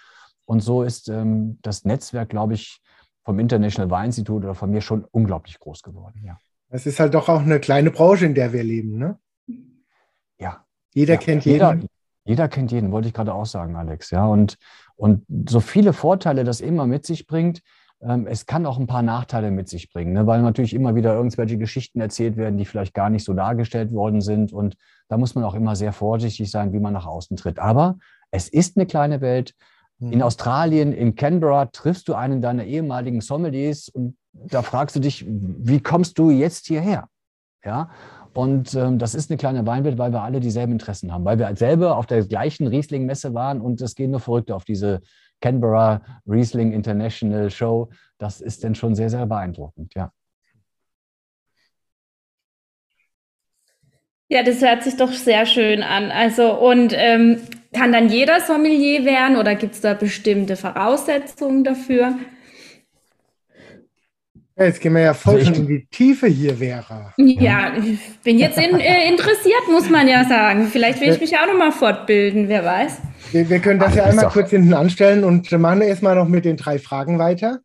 Und 0.50 0.64
so 0.64 0.83
ist 0.83 1.09
ähm, 1.09 1.61
das 1.62 1.85
Netzwerk, 1.85 2.30
glaube 2.30 2.54
ich, 2.54 2.83
vom 3.23 3.38
International 3.38 3.88
Wine 3.88 4.07
Institute 4.07 4.45
oder 4.45 4.57
von 4.57 4.73
mir 4.73 4.80
schon 4.80 5.04
unglaublich 5.12 5.61
groß 5.61 5.85
geworden. 5.85 6.25
Ja. 6.26 6.38
Es 6.71 6.87
ist 6.87 6.99
halt 6.99 7.14
doch 7.14 7.28
auch 7.28 7.42
eine 7.42 7.61
kleine 7.61 7.92
Branche, 7.92 8.26
in 8.26 8.35
der 8.35 8.52
wir 8.52 8.64
leben, 8.64 8.99
ne? 8.99 9.16
Ja. 10.40 10.64
Jeder 10.92 11.14
ja, 11.14 11.21
kennt 11.21 11.45
jeder, 11.45 11.75
jeden. 11.75 11.87
Jeder 12.25 12.49
kennt 12.49 12.73
jeden, 12.73 12.90
wollte 12.90 13.07
ich 13.07 13.14
gerade 13.14 13.33
auch 13.33 13.47
sagen, 13.47 13.76
Alex. 13.76 14.11
Ja, 14.11 14.26
und, 14.26 14.59
und 14.97 15.25
so 15.49 15.61
viele 15.61 15.92
Vorteile 15.92 16.42
das 16.42 16.61
immer 16.61 16.85
mit 16.85 17.07
sich 17.07 17.28
bringt, 17.28 17.62
ähm, 18.02 18.26
es 18.26 18.45
kann 18.45 18.66
auch 18.66 18.80
ein 18.80 18.88
paar 18.88 19.02
Nachteile 19.02 19.52
mit 19.52 19.69
sich 19.69 19.92
bringen, 19.92 20.14
ne? 20.14 20.26
weil 20.26 20.42
natürlich 20.42 20.75
immer 20.75 20.97
wieder 20.97 21.14
irgendwelche 21.14 21.59
Geschichten 21.59 22.00
erzählt 22.00 22.37
werden, 22.37 22.59
die 22.59 22.64
vielleicht 22.64 22.95
gar 22.95 23.09
nicht 23.09 23.25
so 23.25 23.35
dargestellt 23.35 23.92
worden 23.92 24.21
sind. 24.21 24.52
Und 24.52 24.76
da 25.07 25.16
muss 25.16 25.37
man 25.37 25.45
auch 25.45 25.54
immer 25.54 25.76
sehr 25.76 25.92
vorsichtig 25.92 26.50
sein, 26.50 26.73
wie 26.73 26.80
man 26.80 26.92
nach 26.92 27.07
außen 27.07 27.37
tritt. 27.37 27.61
Aber 27.61 27.99
es 28.33 28.49
ist 28.49 28.76
eine 28.76 28.87
kleine 28.87 29.21
Welt. 29.21 29.54
In 30.00 30.19
mhm. 30.19 30.23
Australien, 30.23 30.92
in 30.92 31.14
Canberra, 31.14 31.66
triffst 31.66 32.09
du 32.09 32.14
einen 32.14 32.40
deiner 32.40 32.64
ehemaligen 32.64 33.21
Sommeliers 33.21 33.88
und 33.88 34.16
da 34.33 34.62
fragst 34.62 34.97
du 34.97 35.00
dich, 35.00 35.26
wie 35.28 35.80
kommst 35.80 36.19
du 36.19 36.30
jetzt 36.30 36.66
hierher? 36.66 37.09
Ja, 37.62 37.90
und 38.33 38.75
ähm, 38.75 38.99
das 38.99 39.14
ist 39.14 39.30
eine 39.30 39.37
kleine 39.37 39.66
Weinwelt, 39.66 39.99
weil 39.99 40.12
wir 40.12 40.23
alle 40.23 40.40
dieselben 40.40 40.73
Interessen 40.73 41.12
haben, 41.12 41.25
weil 41.25 41.38
wir 41.38 41.54
selber 41.57 41.97
auf 41.97 42.07
der 42.07 42.25
gleichen 42.25 42.66
Riesling-Messe 42.66 43.35
waren 43.35 43.61
und 43.61 43.80
es 43.80 43.95
gehen 43.95 44.12
nur 44.12 44.21
Verrückte 44.21 44.54
auf 44.54 44.64
diese 44.64 45.00
Canberra 45.40 46.00
Riesling 46.26 46.73
International 46.73 47.50
Show. 47.50 47.90
Das 48.19 48.40
ist 48.40 48.62
dann 48.64 48.75
schon 48.75 48.95
sehr, 48.95 49.11
sehr 49.11 49.26
beeindruckend, 49.26 49.95
ja. 49.95 50.12
Ja, 54.28 54.45
das 54.45 54.62
hört 54.62 54.85
sich 54.85 54.97
doch 54.97 55.12
sehr 55.12 55.45
schön 55.45 55.83
an. 55.83 56.12
Also, 56.12 56.57
und 56.57 56.92
ähm, 56.95 57.40
kann 57.73 57.93
dann 57.93 58.09
jeder 58.09 58.41
Sommelier 58.41 59.05
werden 59.05 59.37
oder 59.37 59.55
gibt 59.55 59.75
es 59.75 59.81
da 59.81 59.95
bestimmte 59.95 60.57
Voraussetzungen 60.57 61.65
dafür? 61.65 62.15
Ja, 64.57 64.67
jetzt 64.67 64.81
gehen 64.81 64.95
wir 64.95 65.00
ja 65.00 65.15
voll 65.15 65.43
schon 65.43 65.55
in 65.55 65.67
die 65.69 65.87
Tiefe 65.87 66.27
hier, 66.27 66.57
Vera. 66.57 67.15
Ja, 67.17 67.73
ich 67.79 67.99
bin 68.23 68.39
jetzt 68.39 68.59
in, 68.59 68.79
äh, 68.79 69.09
interessiert, 69.09 69.62
muss 69.71 69.89
man 69.89 70.07
ja 70.07 70.25
sagen. 70.27 70.67
Vielleicht 70.67 71.00
will 71.00 71.09
ich 71.09 71.21
mich 71.21 71.35
auch 71.39 71.47
noch 71.47 71.57
mal 71.57 71.73
fortbilden, 71.73 72.47
wer 72.49 72.62
weiß. 72.62 72.99
Wir, 73.33 73.49
wir 73.49 73.59
können 73.61 73.81
das 73.81 73.93
Ach, 73.93 73.97
ja 73.97 74.05
einmal 74.05 74.29
kurz 74.29 74.50
hinten 74.50 74.75
anstellen 74.75 75.25
und 75.25 75.50
machen 75.53 75.81
erstmal 75.81 76.15
noch 76.15 76.29
mit 76.29 76.45
den 76.45 76.59
drei 76.59 76.79
Fragen 76.79 77.19
weiter. 77.19 77.61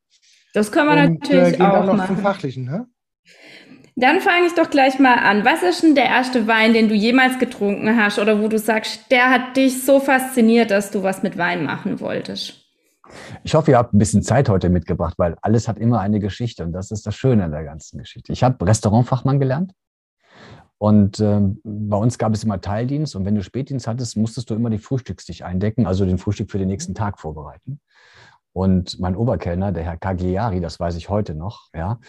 Das 0.54 0.72
können 0.72 0.88
wir 0.88 1.04
und, 1.04 1.20
natürlich 1.22 1.48
äh, 1.48 1.58
gehen 1.58 1.66
auch 1.66 1.74
dann 1.74 1.86
noch 1.88 1.98
machen. 1.98 2.16
zum 2.16 2.24
Fachlichen. 2.24 2.64
Ne? 2.64 2.86
Dann 3.98 4.20
fange 4.20 4.48
ich 4.48 4.54
doch 4.54 4.70
gleich 4.70 5.00
mal 5.00 5.16
an. 5.16 5.46
Was 5.46 5.64
ist 5.64 5.84
denn 5.84 5.96
der 5.96 6.06
erste 6.06 6.48
Wein, 6.48 6.74
den 6.74 6.90
du 6.90 6.96
jemals 6.96 7.40
getrunken 7.40 7.96
hast 7.96 8.20
oder 8.20 8.42
wo 8.42 8.50
du 8.50 8.60
sagst, 8.60 9.10
der 9.10 9.30
hat 9.30 9.56
dich 9.56 9.86
so 9.86 10.02
fachiniert, 10.02 10.70
dass 10.70 10.92
du 10.92 11.02
was 11.02 11.24
mit 11.24 11.38
Wein 11.38 11.64
machen 11.64 12.02
wolltest? 12.02 12.66
Ich 13.44 13.56
hoffe, 13.56 13.72
ihr 13.72 13.78
habt 13.78 13.94
ein 13.94 14.00
bisschen 14.00 14.22
Zeit 14.22 14.50
heute 14.50 14.70
mitgebracht, 14.70 15.14
weil 15.18 15.38
alles 15.42 15.70
hat 15.70 15.78
immer 15.78 16.02
eine 16.02 16.20
Geschichte 16.20 16.64
und 16.64 16.74
das 16.74 16.92
ist 16.92 17.08
das 17.08 17.16
Schöne 17.16 17.46
an 17.46 17.52
der 17.52 17.64
ganzen 17.64 18.00
Geschichte. 18.00 18.34
Ich 18.34 18.44
habe 18.44 18.66
Restaurantfachmann 18.66 19.40
gelernt 19.40 19.72
und 20.78 21.22
äh, 21.22 21.40
bei 21.64 21.98
uns 21.98 22.18
gab 22.18 22.34
es 22.34 22.44
immer 22.44 22.60
Teildienst 22.60 23.16
und 23.16 23.24
wenn 23.24 23.36
du 23.36 23.44
Spätdienst 23.44 23.88
hattest, 23.88 24.18
musstest 24.18 24.50
du 24.50 24.56
immer 24.56 24.70
die 24.70 24.78
Frühstückstisch 24.78 25.42
eindecken, 25.42 25.86
also 25.86 26.06
den 26.06 26.18
Frühstück 26.18 26.52
für 26.52 26.58
den 26.58 26.68
nächsten 26.68 26.96
Tag 26.96 27.20
vorbereiten. 27.20 27.80
Und 28.56 29.02
mein 29.02 29.18
Oberkellner, 29.18 29.74
der 29.74 29.84
Herr 29.84 29.98
Cagliari, 29.98 30.62
das 30.62 30.80
weiß 30.80 30.96
ich 30.96 31.10
heute 31.10 31.36
noch, 31.36 31.68
ja, 31.76 32.00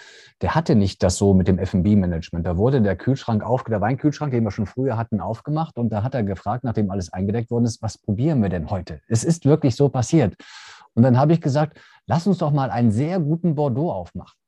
der 0.43 0.55
hatte 0.55 0.76
nicht 0.76 1.03
das 1.03 1.17
so 1.17 1.35
mit 1.35 1.49
dem 1.49 1.59
F&B-Management. 1.59 2.47
Da 2.47 2.57
wurde 2.57 2.81
der 2.81 2.95
Kühlschrank 2.95 3.43
auf, 3.43 3.65
der 3.65 3.81
Weinkühlschrank, 3.81 4.31
den 4.31 4.45
wir 4.45 4.53
schon 4.53 4.67
früher 4.67 4.97
hatten, 4.97 5.21
aufgemacht 5.21 5.76
und 5.76 5.88
da 5.88 6.05
hat 6.05 6.15
er 6.15 6.23
gefragt, 6.23 6.62
nachdem 6.62 6.93
alles 6.93 7.12
eingedeckt 7.12 7.50
worden 7.50 7.65
ist, 7.65 7.83
was 7.83 7.99
probieren 7.99 8.41
wir 8.43 8.49
denn 8.49 8.71
heute? 8.71 9.00
Es 9.09 9.25
ist 9.25 9.45
wirklich 9.45 9.75
so 9.75 9.88
passiert. 9.88 10.37
Und 10.95 11.03
dann 11.03 11.19
habe 11.19 11.33
ich 11.33 11.41
gesagt, 11.41 11.81
lass 12.07 12.29
uns 12.29 12.38
doch 12.38 12.53
mal 12.53 12.71
einen 12.71 12.93
sehr 12.93 13.19
guten 13.19 13.57
Bordeaux 13.57 13.91
aufmachen. 13.91 14.38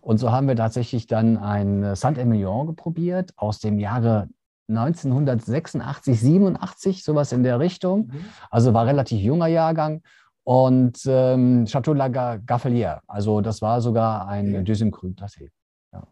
Und 0.00 0.18
so 0.18 0.30
haben 0.30 0.46
wir 0.46 0.54
tatsächlich 0.54 1.08
dann 1.08 1.38
ein 1.38 1.96
Saint-Emilion 1.96 2.76
probiert 2.76 3.32
aus 3.34 3.58
dem 3.58 3.80
Jahre 3.80 4.28
1986, 4.68 6.20
87, 6.20 7.02
sowas 7.02 7.32
in 7.32 7.42
der 7.42 7.58
Richtung. 7.58 8.12
Mhm. 8.12 8.24
Also 8.48 8.74
war 8.74 8.86
relativ 8.86 9.20
junger 9.20 9.48
Jahrgang. 9.48 10.02
Und 10.46 11.00
ähm, 11.08 11.64
Chateau 11.66 11.92
La 11.92 12.06
Gaffelière, 12.06 13.00
also 13.08 13.40
das 13.40 13.62
war 13.62 13.80
sogar 13.80 14.28
ein 14.28 14.54
ja. 14.54 14.60
Deuxième 14.60 14.92
Cru 14.92 15.08
Classé. 15.08 15.50
Ja. 15.92 16.04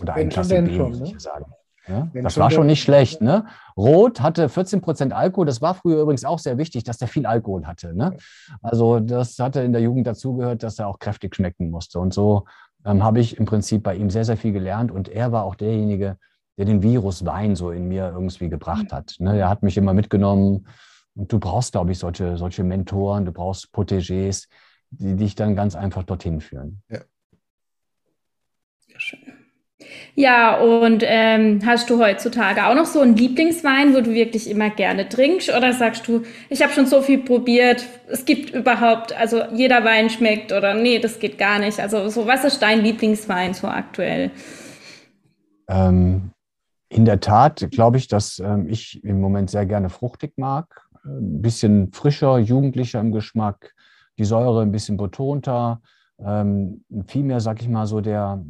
Oder 0.00 0.14
ein 0.14 0.30
Klasse 0.30 0.62
B, 0.62 0.78
muss 0.78 1.02
ich 1.02 1.12
ne? 1.12 1.20
sagen. 1.20 1.44
Ja, 1.86 2.08
das 2.14 2.38
war 2.38 2.50
schon 2.50 2.66
nicht 2.66 2.82
schlecht. 2.82 3.20
Ne? 3.20 3.44
Rot 3.76 4.22
hatte 4.22 4.46
14% 4.46 5.10
Alkohol. 5.10 5.44
Das 5.44 5.60
war 5.60 5.74
früher 5.74 6.00
übrigens 6.00 6.24
auch 6.24 6.38
sehr 6.38 6.56
wichtig, 6.56 6.84
dass 6.84 6.96
der 6.96 7.08
viel 7.08 7.26
Alkohol 7.26 7.66
hatte. 7.66 7.94
Ne? 7.94 8.16
Also 8.62 9.00
das 9.00 9.38
hatte 9.38 9.60
in 9.60 9.72
der 9.72 9.82
Jugend 9.82 10.06
dazugehört, 10.06 10.62
dass 10.62 10.78
er 10.78 10.88
auch 10.88 10.98
kräftig 10.98 11.36
schmecken 11.36 11.70
musste. 11.70 11.98
Und 11.98 12.14
so 12.14 12.44
ähm, 12.86 13.04
habe 13.04 13.20
ich 13.20 13.36
im 13.36 13.44
Prinzip 13.44 13.82
bei 13.82 13.96
ihm 13.96 14.08
sehr, 14.08 14.24
sehr 14.24 14.38
viel 14.38 14.52
gelernt. 14.52 14.90
Und 14.90 15.10
er 15.10 15.30
war 15.30 15.44
auch 15.44 15.56
derjenige, 15.56 16.16
der 16.56 16.64
den 16.64 16.82
Virus 16.82 17.26
Wein 17.26 17.54
so 17.54 17.70
in 17.70 17.88
mir 17.88 18.12
irgendwie 18.14 18.48
gebracht 18.48 18.94
hat. 18.94 19.16
Ne? 19.18 19.38
Er 19.38 19.50
hat 19.50 19.62
mich 19.62 19.76
immer 19.76 19.92
mitgenommen. 19.92 20.68
Und 21.14 21.32
du 21.32 21.38
brauchst, 21.38 21.72
glaube 21.72 21.92
ich, 21.92 21.98
solche, 21.98 22.36
solche 22.36 22.64
Mentoren, 22.64 23.24
du 23.24 23.32
brauchst 23.32 23.68
Protégés, 23.74 24.48
die 24.90 25.16
dich 25.16 25.34
dann 25.34 25.56
ganz 25.56 25.74
einfach 25.74 26.04
dorthin 26.04 26.40
führen. 26.40 26.82
Ja. 26.88 27.00
Sehr 28.78 29.00
schön. 29.00 29.42
Ja, 30.14 30.60
und 30.60 31.02
ähm, 31.06 31.60
hast 31.64 31.90
du 31.90 31.98
heutzutage 31.98 32.66
auch 32.66 32.74
noch 32.74 32.86
so 32.86 33.00
einen 33.00 33.16
Lieblingswein, 33.16 33.94
wo 33.94 34.00
du 34.00 34.12
wirklich 34.12 34.48
immer 34.48 34.70
gerne 34.70 35.08
trinkst? 35.08 35.48
Oder 35.48 35.72
sagst 35.72 36.06
du, 36.06 36.22
ich 36.48 36.62
habe 36.62 36.72
schon 36.72 36.86
so 36.86 37.02
viel 37.02 37.18
probiert, 37.18 37.84
es 38.08 38.24
gibt 38.24 38.50
überhaupt, 38.50 39.12
also 39.18 39.42
jeder 39.52 39.84
Wein 39.84 40.10
schmeckt 40.10 40.52
oder 40.52 40.74
nee, 40.74 40.98
das 40.98 41.18
geht 41.18 41.38
gar 41.38 41.58
nicht. 41.58 41.80
Also 41.80 42.08
so, 42.08 42.26
was 42.26 42.44
ist 42.44 42.60
dein 42.60 42.82
Lieblingswein 42.82 43.54
so 43.54 43.66
aktuell? 43.66 44.30
Ähm, 45.68 46.30
in 46.88 47.04
der 47.04 47.20
Tat 47.20 47.66
glaube 47.70 47.96
ich, 47.96 48.06
dass 48.06 48.38
ähm, 48.38 48.68
ich 48.68 49.02
im 49.02 49.20
Moment 49.20 49.50
sehr 49.50 49.66
gerne 49.66 49.88
fruchtig 49.88 50.34
mag. 50.36 50.81
Ein 51.04 51.42
bisschen 51.42 51.92
frischer, 51.92 52.38
jugendlicher 52.38 53.00
im 53.00 53.12
Geschmack, 53.12 53.74
die 54.18 54.24
Säure 54.24 54.62
ein 54.62 54.72
bisschen 54.72 54.96
betonter. 54.96 55.80
Ähm, 56.18 56.84
vielmehr, 57.06 57.40
sag 57.40 57.60
ich 57.60 57.68
mal, 57.68 57.86
so 57.86 58.00
der 58.00 58.44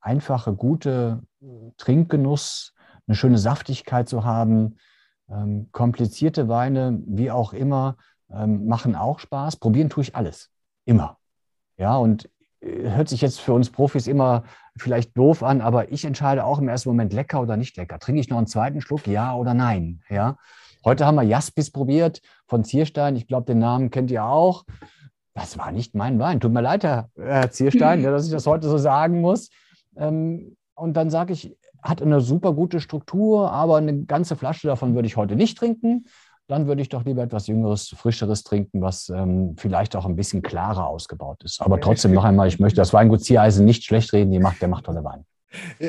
einfache, 0.00 0.54
gute 0.54 1.22
Trinkgenuss, 1.76 2.74
eine 3.06 3.14
schöne 3.14 3.38
Saftigkeit 3.38 4.08
zu 4.08 4.24
haben. 4.24 4.76
Ähm, 5.30 5.68
komplizierte 5.72 6.48
Weine, 6.48 7.00
wie 7.06 7.30
auch 7.30 7.52
immer, 7.52 7.96
ähm, 8.30 8.66
machen 8.66 8.94
auch 8.94 9.18
Spaß. 9.18 9.56
Probieren 9.56 9.90
tue 9.90 10.02
ich 10.02 10.16
alles. 10.16 10.50
Immer. 10.84 11.18
Ja, 11.76 11.96
und 11.96 12.30
äh, 12.60 12.90
hört 12.90 13.08
sich 13.08 13.20
jetzt 13.20 13.40
für 13.40 13.52
uns 13.52 13.70
Profis 13.70 14.06
immer 14.06 14.44
vielleicht 14.76 15.16
doof 15.16 15.42
an, 15.42 15.60
aber 15.60 15.92
ich 15.92 16.04
entscheide 16.04 16.44
auch 16.44 16.58
im 16.58 16.68
ersten 16.68 16.88
Moment 16.88 17.12
lecker 17.12 17.40
oder 17.42 17.56
nicht 17.56 17.76
lecker. 17.76 17.98
Trinke 17.98 18.20
ich 18.20 18.28
noch 18.30 18.38
einen 18.38 18.46
zweiten 18.46 18.80
Schluck, 18.80 19.06
ja 19.06 19.34
oder 19.34 19.54
nein? 19.54 20.00
Ja. 20.08 20.36
Heute 20.84 21.06
haben 21.06 21.16
wir 21.16 21.22
Jaspis 21.22 21.70
probiert 21.70 22.20
von 22.46 22.64
Zierstein. 22.64 23.16
Ich 23.16 23.26
glaube, 23.26 23.46
den 23.46 23.58
Namen 23.58 23.90
kennt 23.90 24.10
ihr 24.10 24.24
auch. 24.24 24.64
Das 25.34 25.58
war 25.58 25.70
nicht 25.70 25.94
mein 25.94 26.18
Wein. 26.18 26.40
Tut 26.40 26.52
mir 26.52 26.62
leid, 26.62 26.84
Herr 26.84 27.50
Zierstein, 27.50 28.02
dass 28.04 28.26
ich 28.26 28.32
das 28.32 28.46
heute 28.46 28.68
so 28.68 28.78
sagen 28.78 29.20
muss. 29.20 29.50
Ähm, 29.96 30.56
und 30.74 30.96
dann 30.96 31.10
sage 31.10 31.32
ich, 31.32 31.56
hat 31.82 32.02
eine 32.02 32.20
super 32.20 32.52
gute 32.52 32.80
Struktur, 32.80 33.52
aber 33.52 33.76
eine 33.76 34.04
ganze 34.04 34.36
Flasche 34.36 34.66
davon 34.66 34.94
würde 34.94 35.06
ich 35.06 35.16
heute 35.16 35.36
nicht 35.36 35.58
trinken. 35.58 36.06
Dann 36.48 36.66
würde 36.66 36.80
ich 36.80 36.88
doch 36.88 37.04
lieber 37.04 37.22
etwas 37.22 37.46
Jüngeres, 37.46 37.88
Frischeres 37.88 38.42
trinken, 38.42 38.80
was 38.80 39.10
ähm, 39.10 39.54
vielleicht 39.58 39.94
auch 39.94 40.06
ein 40.06 40.16
bisschen 40.16 40.42
klarer 40.42 40.86
ausgebaut 40.86 41.44
ist. 41.44 41.60
Aber 41.60 41.78
trotzdem 41.80 42.14
noch 42.14 42.24
einmal, 42.24 42.48
ich 42.48 42.58
möchte 42.58 42.76
das 42.76 42.92
Weingut 42.92 43.22
Ziereisen 43.22 43.66
nicht 43.66 43.84
schlecht 43.84 44.12
reden, 44.12 44.32
die 44.32 44.38
macht, 44.38 44.62
der 44.62 44.68
macht 44.68 44.86
tolle 44.86 45.04
Wein. 45.04 45.24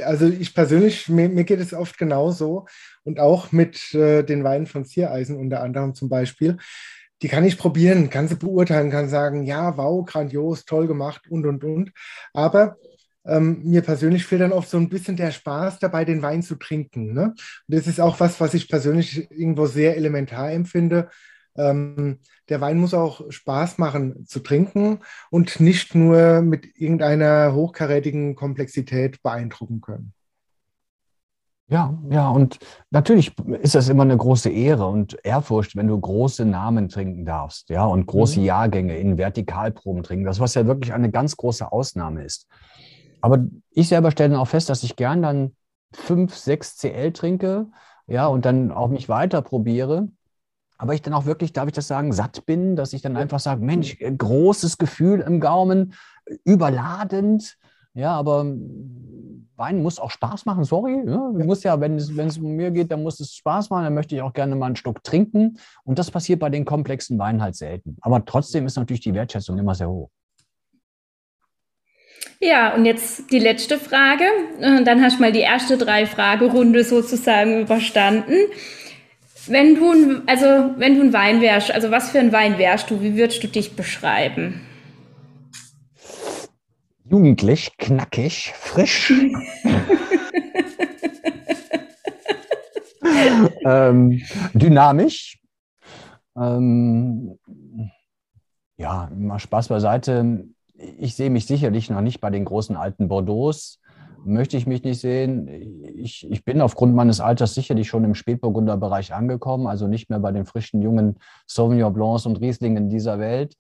Also 0.04 0.28
ich 0.28 0.54
persönlich, 0.54 1.10
mir, 1.10 1.30
mir, 1.30 1.44
geht 1.44 1.60
es 1.60 1.74
oft 1.74 1.98
genauso 1.98 2.66
und 3.04 3.20
auch 3.20 3.52
mit 3.52 3.94
äh, 3.94 4.24
den 4.24 4.44
Weinen 4.44 4.68
von 4.68 4.86
Ziereisen 4.86 5.36
unter 5.38 5.62
anderem 5.62 5.94
zum 5.94 6.10
Beispiel. 6.10 6.58
Die 7.22 7.28
kann 7.28 7.44
ich 7.44 7.58
probieren, 7.58 8.10
kann 8.10 8.30
sie 8.30 8.36
beurteilen, 8.36 8.92
kann 8.92 9.10
sagen, 9.10 9.44
ja, 9.44 9.76
wow, 9.76 10.06
grandios, 10.06 10.64
toll 10.64 10.88
gemacht 10.88 11.24
und, 11.30 11.46
und, 11.46 11.64
und. 11.66 11.92
Aber 12.34 12.78
ähm, 13.26 13.62
mir 13.64 13.82
persönlich 13.82 14.26
fehlt 14.26 14.42
dann 14.42 14.54
oft 14.54 14.70
so 14.70 14.78
ein 14.78 14.90
bisschen 14.90 15.18
der 15.18 15.32
Spaß 15.32 15.80
dabei, 15.80 16.06
den 16.06 16.22
Wein 16.22 16.42
zu 16.42 16.56
trinken. 16.56 17.14
Ne? 17.14 17.24
Und 17.24 17.36
das 17.68 17.88
ist 17.88 18.00
auch 18.00 18.20
was, 18.20 18.40
was 18.40 18.54
ich 18.54 18.70
persönlich 18.70 19.30
irgendwo 19.32 19.66
sehr 19.66 19.98
elementar 19.98 20.52
empfinde. 20.52 21.10
Ähm, 21.56 22.20
der 22.50 22.62
Wein 22.62 22.80
muss 22.80 22.94
auch 22.94 23.30
Spaß 23.30 23.78
machen 23.78 24.26
zu 24.26 24.40
trinken 24.40 25.00
und 25.30 25.60
nicht 25.60 25.96
nur 25.96 26.42
mit 26.42 26.80
irgendeiner 26.80 27.54
hochkarätigen 27.54 28.36
Komplexität 28.36 29.22
beeindrucken 29.22 29.82
können. 29.82 30.14
Ja, 31.72 31.96
ja, 32.10 32.30
und 32.30 32.58
natürlich 32.90 33.38
ist 33.62 33.76
das 33.76 33.90
immer 33.90 34.02
eine 34.02 34.18
große 34.18 34.50
Ehre 34.50 34.88
und 34.88 35.20
Ehrfurcht, 35.24 35.76
wenn 35.76 35.88
du 35.88 36.00
große 36.00 36.44
Namen 36.44 36.90
trinken 36.90 37.26
darfst, 37.26 37.70
ja, 37.70 37.86
und 37.86 38.08
große 38.08 38.40
mhm. 38.40 38.46
Jahrgänge 38.46 38.98
in 38.98 39.20
Vertikalproben 39.20 40.02
trinken, 40.02 40.26
das 40.26 40.40
was 40.40 40.56
ja 40.56 40.66
wirklich 40.66 40.94
eine 40.94 41.12
ganz 41.12 41.38
große 41.38 41.72
Ausnahme 41.72 42.24
ist. 42.24 42.48
Aber 43.22 43.46
ich 43.70 43.88
selber 43.88 44.10
stelle 44.10 44.32
dann 44.32 44.40
auch 44.40 44.48
fest, 44.48 44.70
dass 44.70 44.82
ich 44.82 44.96
gern 44.96 45.22
dann 45.22 45.56
5, 45.94 46.36
6 46.36 46.78
CL 46.78 47.12
trinke, 47.12 47.68
ja, 48.08 48.26
und 48.26 48.46
dann 48.46 48.72
auch 48.72 48.88
mich 48.88 49.08
weiter 49.08 49.44
probiere. 49.44 50.08
Aber 50.80 50.94
ich 50.94 51.02
dann 51.02 51.14
auch 51.14 51.26
wirklich, 51.26 51.52
darf 51.52 51.68
ich 51.68 51.74
das 51.74 51.88
sagen, 51.88 52.14
satt 52.14 52.46
bin, 52.46 52.78
dass 52.78 52.94
ich 52.94 53.02
dann 53.02 53.18
einfach 53.18 53.40
sage, 53.40 53.64
Mensch, 53.64 53.98
großes 54.00 54.78
Gefühl 54.78 55.20
im 55.20 55.42
Gaumen, 55.42 55.94
überladend. 56.46 57.58
Ja, 57.94 58.14
aber 58.14 58.46
Wein 59.58 59.84
muss 59.84 60.00
auch 60.00 60.10
Spaß 60.10 60.46
machen, 60.46 60.64
sorry. 60.64 61.04
Ja, 61.06 61.32
muss 61.46 61.64
ja, 61.64 61.82
wenn 61.82 61.98
es, 61.98 62.16
wenn 62.16 62.30
es 62.30 62.38
um 62.38 62.56
mir 62.56 62.72
geht, 62.72 62.92
dann 62.92 63.04
muss 63.04 63.20
es 63.20 63.36
Spaß 63.36 63.70
machen, 63.70 63.84
dann 63.84 63.94
möchte 63.94 64.16
ich 64.16 64.22
auch 64.22 64.32
gerne 64.32 64.56
mal 64.56 64.68
einen 64.68 64.78
Schluck 64.78 65.04
trinken. 65.04 65.60
Und 65.84 66.00
das 66.00 66.10
passiert 66.12 66.40
bei 66.40 66.50
den 66.50 66.64
komplexen 66.64 67.20
Weinen 67.20 67.42
halt 67.42 67.56
selten. 67.56 67.98
Aber 68.00 68.24
trotzdem 68.24 68.66
ist 68.66 68.78
natürlich 68.78 69.02
die 69.02 69.14
Wertschätzung 69.14 69.58
immer 69.58 69.76
sehr 69.76 69.90
hoch. 69.90 70.10
Ja, 72.40 72.74
und 72.74 72.86
jetzt 72.86 73.30
die 73.32 73.40
letzte 73.40 73.78
Frage. 73.78 74.24
Dann 74.62 75.02
hast 75.02 75.18
du 75.18 75.22
mal 75.24 75.34
die 75.34 75.40
erste 75.40 75.78
drei 75.78 76.06
Fragerunde 76.06 76.86
sozusagen 76.86 77.64
überstanden. 77.64 78.36
Wenn 79.50 79.76
du, 79.76 80.22
also 80.28 80.46
wenn 80.78 80.96
du 80.96 81.02
ein 81.02 81.14
Wein 81.14 81.42
wärst, 81.42 81.72
also 81.72 81.90
was 81.90 82.12
für 82.12 82.20
ein 82.20 82.32
Wein 82.32 82.58
wärst 82.60 82.92
du? 82.92 83.02
Wie 83.02 83.16
würdest 83.18 83.44
du 83.44 83.48
dich 83.48 83.76
beschreiben? 83.76 84.62
Jugendlich, 87.10 87.76
knackig, 87.78 88.54
frisch. 88.56 89.12
ähm, 93.66 94.22
dynamisch. 94.54 95.40
Ähm, 96.38 97.40
ja, 98.78 99.10
mal 99.16 99.40
Spaß 99.40 99.70
beiseite. 99.70 100.46
Ich 101.00 101.16
sehe 101.16 101.32
mich 101.32 101.48
sicherlich 101.48 101.90
noch 101.90 102.02
nicht 102.02 102.22
bei 102.22 102.30
den 102.30 102.46
großen 102.46 102.78
alten 102.78 103.08
Bordeaux 103.08 103.80
möchte 104.26 104.58
ich 104.58 104.68
mich 104.68 104.84
nicht 104.84 105.00
sehen. 105.00 105.48
Ich, 105.96 106.30
ich 106.30 106.44
bin 106.44 106.62
aufgrund 106.62 106.96
meines 106.96 107.20
Alters 107.20 107.54
sicherlich 107.54 107.88
schon 107.88 108.04
im 108.04 108.16
Spätburgunderbereich 108.16 109.14
angekommen, 109.14 109.68
also 109.68 109.88
nicht 109.88 110.10
mehr 110.10 110.20
bei 110.20 110.32
den 110.32 110.46
frischen 110.46 110.82
jungen 110.82 111.20
Sauvignon 111.48 111.94
Blancs 111.94 112.26
und 112.26 112.40
Rieslingen 112.40 112.90
dieser 112.90 113.20
Welt. 113.20 113.56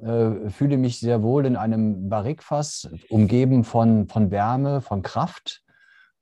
Äh, 0.00 0.50
fühle 0.50 0.76
mich 0.76 1.00
sehr 1.00 1.22
wohl 1.22 1.46
in 1.46 1.56
einem 1.56 2.08
Barrikfass, 2.08 2.88
umgeben 3.08 3.64
von, 3.64 4.08
von 4.08 4.30
Wärme, 4.30 4.80
von 4.80 5.02
Kraft, 5.02 5.62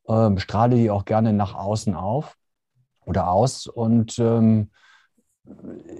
äh, 0.06 0.36
strahle 0.38 0.76
die 0.76 0.90
auch 0.90 1.04
gerne 1.04 1.32
nach 1.32 1.54
außen 1.54 1.94
auf 1.94 2.36
oder 3.04 3.30
aus 3.30 3.66
und 3.66 4.18
ähm, 4.18 4.70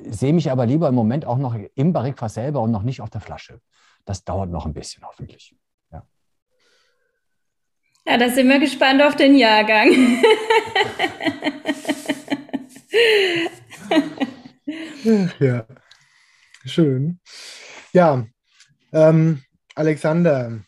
sehe 0.09 0.33
mich 0.33 0.50
aber 0.50 0.66
lieber 0.66 0.88
im 0.88 0.95
Moment 0.95 1.26
auch 1.26 1.38
noch 1.38 1.57
im 1.75 1.92
Barrikfass 1.92 2.35
selber 2.35 2.61
und 2.61 2.71
noch 2.71 2.83
nicht 2.83 3.00
auf 3.00 3.11
der 3.11 3.21
Flasche. 3.21 3.61
Das 4.04 4.25
dauert 4.25 4.50
noch 4.50 4.66
ein 4.66 4.75
bisschen 4.75 5.04
hoffentlich. 5.07 5.54
Ja, 8.08 8.16
da 8.16 8.30
sind 8.30 8.48
wir 8.48 8.58
gespannt 8.58 9.02
auf 9.02 9.16
den 9.16 9.34
Jahrgang. 9.36 10.22
ja, 15.38 15.66
schön. 16.64 17.20
Ja, 17.92 18.24
ähm, 18.94 19.42
Alexander, 19.74 20.60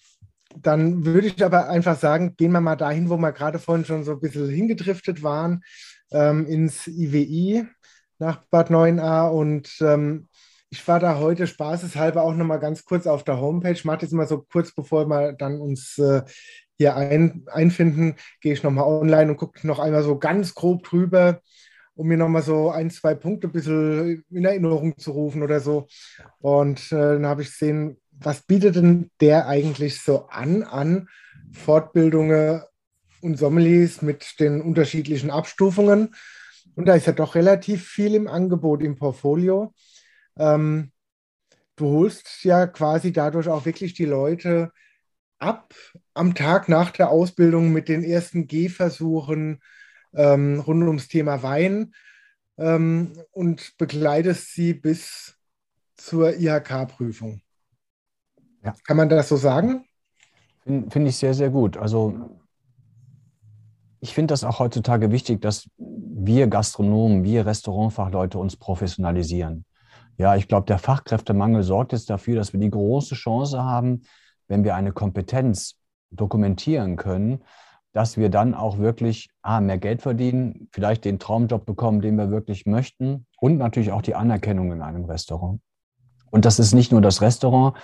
dann 0.54 1.06
würde 1.06 1.28
ich 1.28 1.42
aber 1.42 1.70
einfach 1.70 1.98
sagen, 1.98 2.36
gehen 2.36 2.52
wir 2.52 2.60
mal 2.60 2.76
dahin, 2.76 3.08
wo 3.08 3.16
wir 3.16 3.32
gerade 3.32 3.58
vorhin 3.58 3.86
schon 3.86 4.04
so 4.04 4.12
ein 4.12 4.20
bisschen 4.20 4.50
hingedriftet 4.50 5.22
waren, 5.22 5.62
ähm, 6.12 6.44
ins 6.44 6.86
IWI 6.88 7.64
nach 8.18 8.44
Bad 8.50 8.70
9a. 8.70 9.30
Und 9.30 9.78
ähm, 9.80 10.28
ich 10.68 10.86
war 10.86 11.00
da 11.00 11.18
heute 11.18 11.46
spaßeshalber 11.46 12.22
auch 12.22 12.34
nochmal 12.34 12.60
ganz 12.60 12.84
kurz 12.84 13.06
auf 13.06 13.24
der 13.24 13.40
Homepage. 13.40 13.72
Ich 13.72 13.84
mache 13.84 13.98
das 13.98 14.12
immer 14.12 14.26
so 14.26 14.42
kurz, 14.52 14.72
bevor 14.72 15.06
wir 15.06 15.32
dann 15.32 15.58
uns 15.58 15.98
äh, 15.98 16.22
hier 16.80 16.96
ein, 16.96 17.44
einfinden, 17.52 18.14
gehe 18.40 18.54
ich 18.54 18.62
nochmal 18.62 18.86
online 18.86 19.32
und 19.32 19.36
gucke 19.36 19.66
noch 19.66 19.80
einmal 19.80 20.02
so 20.02 20.18
ganz 20.18 20.54
grob 20.54 20.82
drüber, 20.82 21.42
um 21.94 22.08
mir 22.08 22.16
nochmal 22.16 22.40
so 22.40 22.70
ein, 22.70 22.88
zwei 22.88 23.14
Punkte 23.14 23.48
ein 23.48 23.52
bisschen 23.52 24.24
in 24.30 24.46
Erinnerung 24.46 24.96
zu 24.96 25.10
rufen 25.10 25.42
oder 25.42 25.60
so. 25.60 25.88
Und 26.38 26.90
äh, 26.90 26.96
dann 26.96 27.26
habe 27.26 27.42
ich 27.42 27.48
gesehen, 27.48 27.98
was 28.12 28.40
bietet 28.40 28.76
denn 28.76 29.10
der 29.20 29.46
eigentlich 29.46 30.00
so 30.00 30.28
an, 30.28 30.62
an 30.62 31.08
Fortbildungen 31.52 32.62
und 33.20 33.38
Sommeliers 33.38 34.00
mit 34.00 34.40
den 34.40 34.62
unterschiedlichen 34.62 35.30
Abstufungen? 35.30 36.14
Und 36.76 36.86
da 36.86 36.94
ist 36.94 37.06
ja 37.06 37.12
doch 37.12 37.34
relativ 37.34 37.86
viel 37.86 38.14
im 38.14 38.26
Angebot, 38.26 38.82
im 38.82 38.96
Portfolio. 38.96 39.74
Ähm, 40.38 40.92
du 41.76 41.90
holst 41.90 42.42
ja 42.42 42.66
quasi 42.66 43.12
dadurch 43.12 43.48
auch 43.48 43.66
wirklich 43.66 43.92
die 43.92 44.06
Leute 44.06 44.72
ab 45.40 45.74
am 46.14 46.34
Tag 46.34 46.68
nach 46.68 46.90
der 46.90 47.10
Ausbildung 47.10 47.72
mit 47.72 47.88
den 47.88 48.04
ersten 48.04 48.46
Gehversuchen 48.46 49.60
ähm, 50.12 50.60
rund 50.60 50.82
ums 50.84 51.08
Thema 51.08 51.42
Wein 51.42 51.94
ähm, 52.58 53.12
und 53.32 53.76
begleitest 53.78 54.54
sie 54.54 54.74
bis 54.74 55.36
zur 55.96 56.36
IHK-Prüfung. 56.36 57.40
Ja. 58.64 58.74
Kann 58.84 58.96
man 58.96 59.08
das 59.08 59.28
so 59.28 59.36
sagen? 59.36 59.86
Finde 60.62 60.90
find 60.90 61.08
ich 61.08 61.16
sehr, 61.16 61.34
sehr 61.34 61.50
gut. 61.50 61.76
Also 61.76 62.38
ich 64.00 64.14
finde 64.14 64.32
das 64.32 64.44
auch 64.44 64.58
heutzutage 64.58 65.10
wichtig, 65.10 65.40
dass 65.40 65.68
wir 65.78 66.46
Gastronomen, 66.46 67.24
wir 67.24 67.46
Restaurantfachleute 67.46 68.38
uns 68.38 68.56
professionalisieren. 68.56 69.64
Ja, 70.18 70.36
ich 70.36 70.48
glaube, 70.48 70.66
der 70.66 70.78
Fachkräftemangel 70.78 71.62
sorgt 71.62 71.92
jetzt 71.92 72.10
dafür, 72.10 72.36
dass 72.36 72.52
wir 72.52 72.60
die 72.60 72.70
große 72.70 73.14
Chance 73.14 73.62
haben, 73.62 74.02
wenn 74.50 74.64
wir 74.64 74.74
eine 74.74 74.92
Kompetenz 74.92 75.76
dokumentieren 76.10 76.96
können, 76.96 77.42
dass 77.92 78.16
wir 78.16 78.28
dann 78.28 78.54
auch 78.54 78.78
wirklich 78.78 79.30
ah, 79.42 79.60
mehr 79.60 79.78
Geld 79.78 80.02
verdienen, 80.02 80.68
vielleicht 80.72 81.04
den 81.04 81.18
Traumjob 81.18 81.64
bekommen, 81.64 82.00
den 82.00 82.16
wir 82.16 82.30
wirklich 82.30 82.66
möchten 82.66 83.26
und 83.40 83.58
natürlich 83.58 83.92
auch 83.92 84.02
die 84.02 84.16
Anerkennung 84.16 84.72
in 84.72 84.82
einem 84.82 85.04
Restaurant. 85.04 85.60
Und 86.30 86.44
das 86.44 86.58
ist 86.58 86.74
nicht 86.74 86.90
nur 86.92 87.00
das 87.00 87.22
Restaurant. 87.22 87.76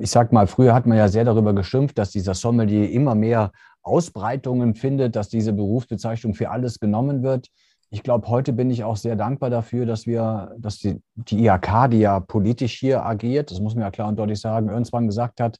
Ich 0.00 0.10
sag 0.10 0.32
mal, 0.32 0.46
früher 0.46 0.74
hat 0.74 0.86
man 0.86 0.96
ja 0.98 1.08
sehr 1.08 1.24
darüber 1.24 1.54
geschimpft, 1.54 1.98
dass 1.98 2.10
dieser 2.10 2.34
Sommelier 2.34 2.90
immer 2.90 3.14
mehr 3.14 3.52
Ausbreitungen 3.82 4.74
findet, 4.74 5.16
dass 5.16 5.28
diese 5.28 5.52
Berufsbezeichnung 5.52 6.34
für 6.34 6.50
alles 6.50 6.78
genommen 6.78 7.22
wird 7.22 7.48
ich 7.90 8.02
glaube, 8.02 8.28
heute 8.28 8.52
bin 8.52 8.70
ich 8.70 8.84
auch 8.84 8.96
sehr 8.96 9.16
dankbar 9.16 9.50
dafür, 9.50 9.86
dass 9.86 10.06
wir, 10.06 10.54
dass 10.58 10.78
die, 10.78 11.00
die 11.14 11.44
IHK, 11.46 11.90
die 11.90 12.00
ja 12.00 12.20
politisch 12.20 12.78
hier 12.78 13.04
agiert, 13.04 13.50
das 13.50 13.60
muss 13.60 13.74
man 13.74 13.84
ja 13.84 13.90
klar 13.90 14.08
und 14.08 14.18
deutlich 14.18 14.40
sagen, 14.40 14.68
irgendwann 14.68 15.06
gesagt 15.06 15.40
hat, 15.40 15.58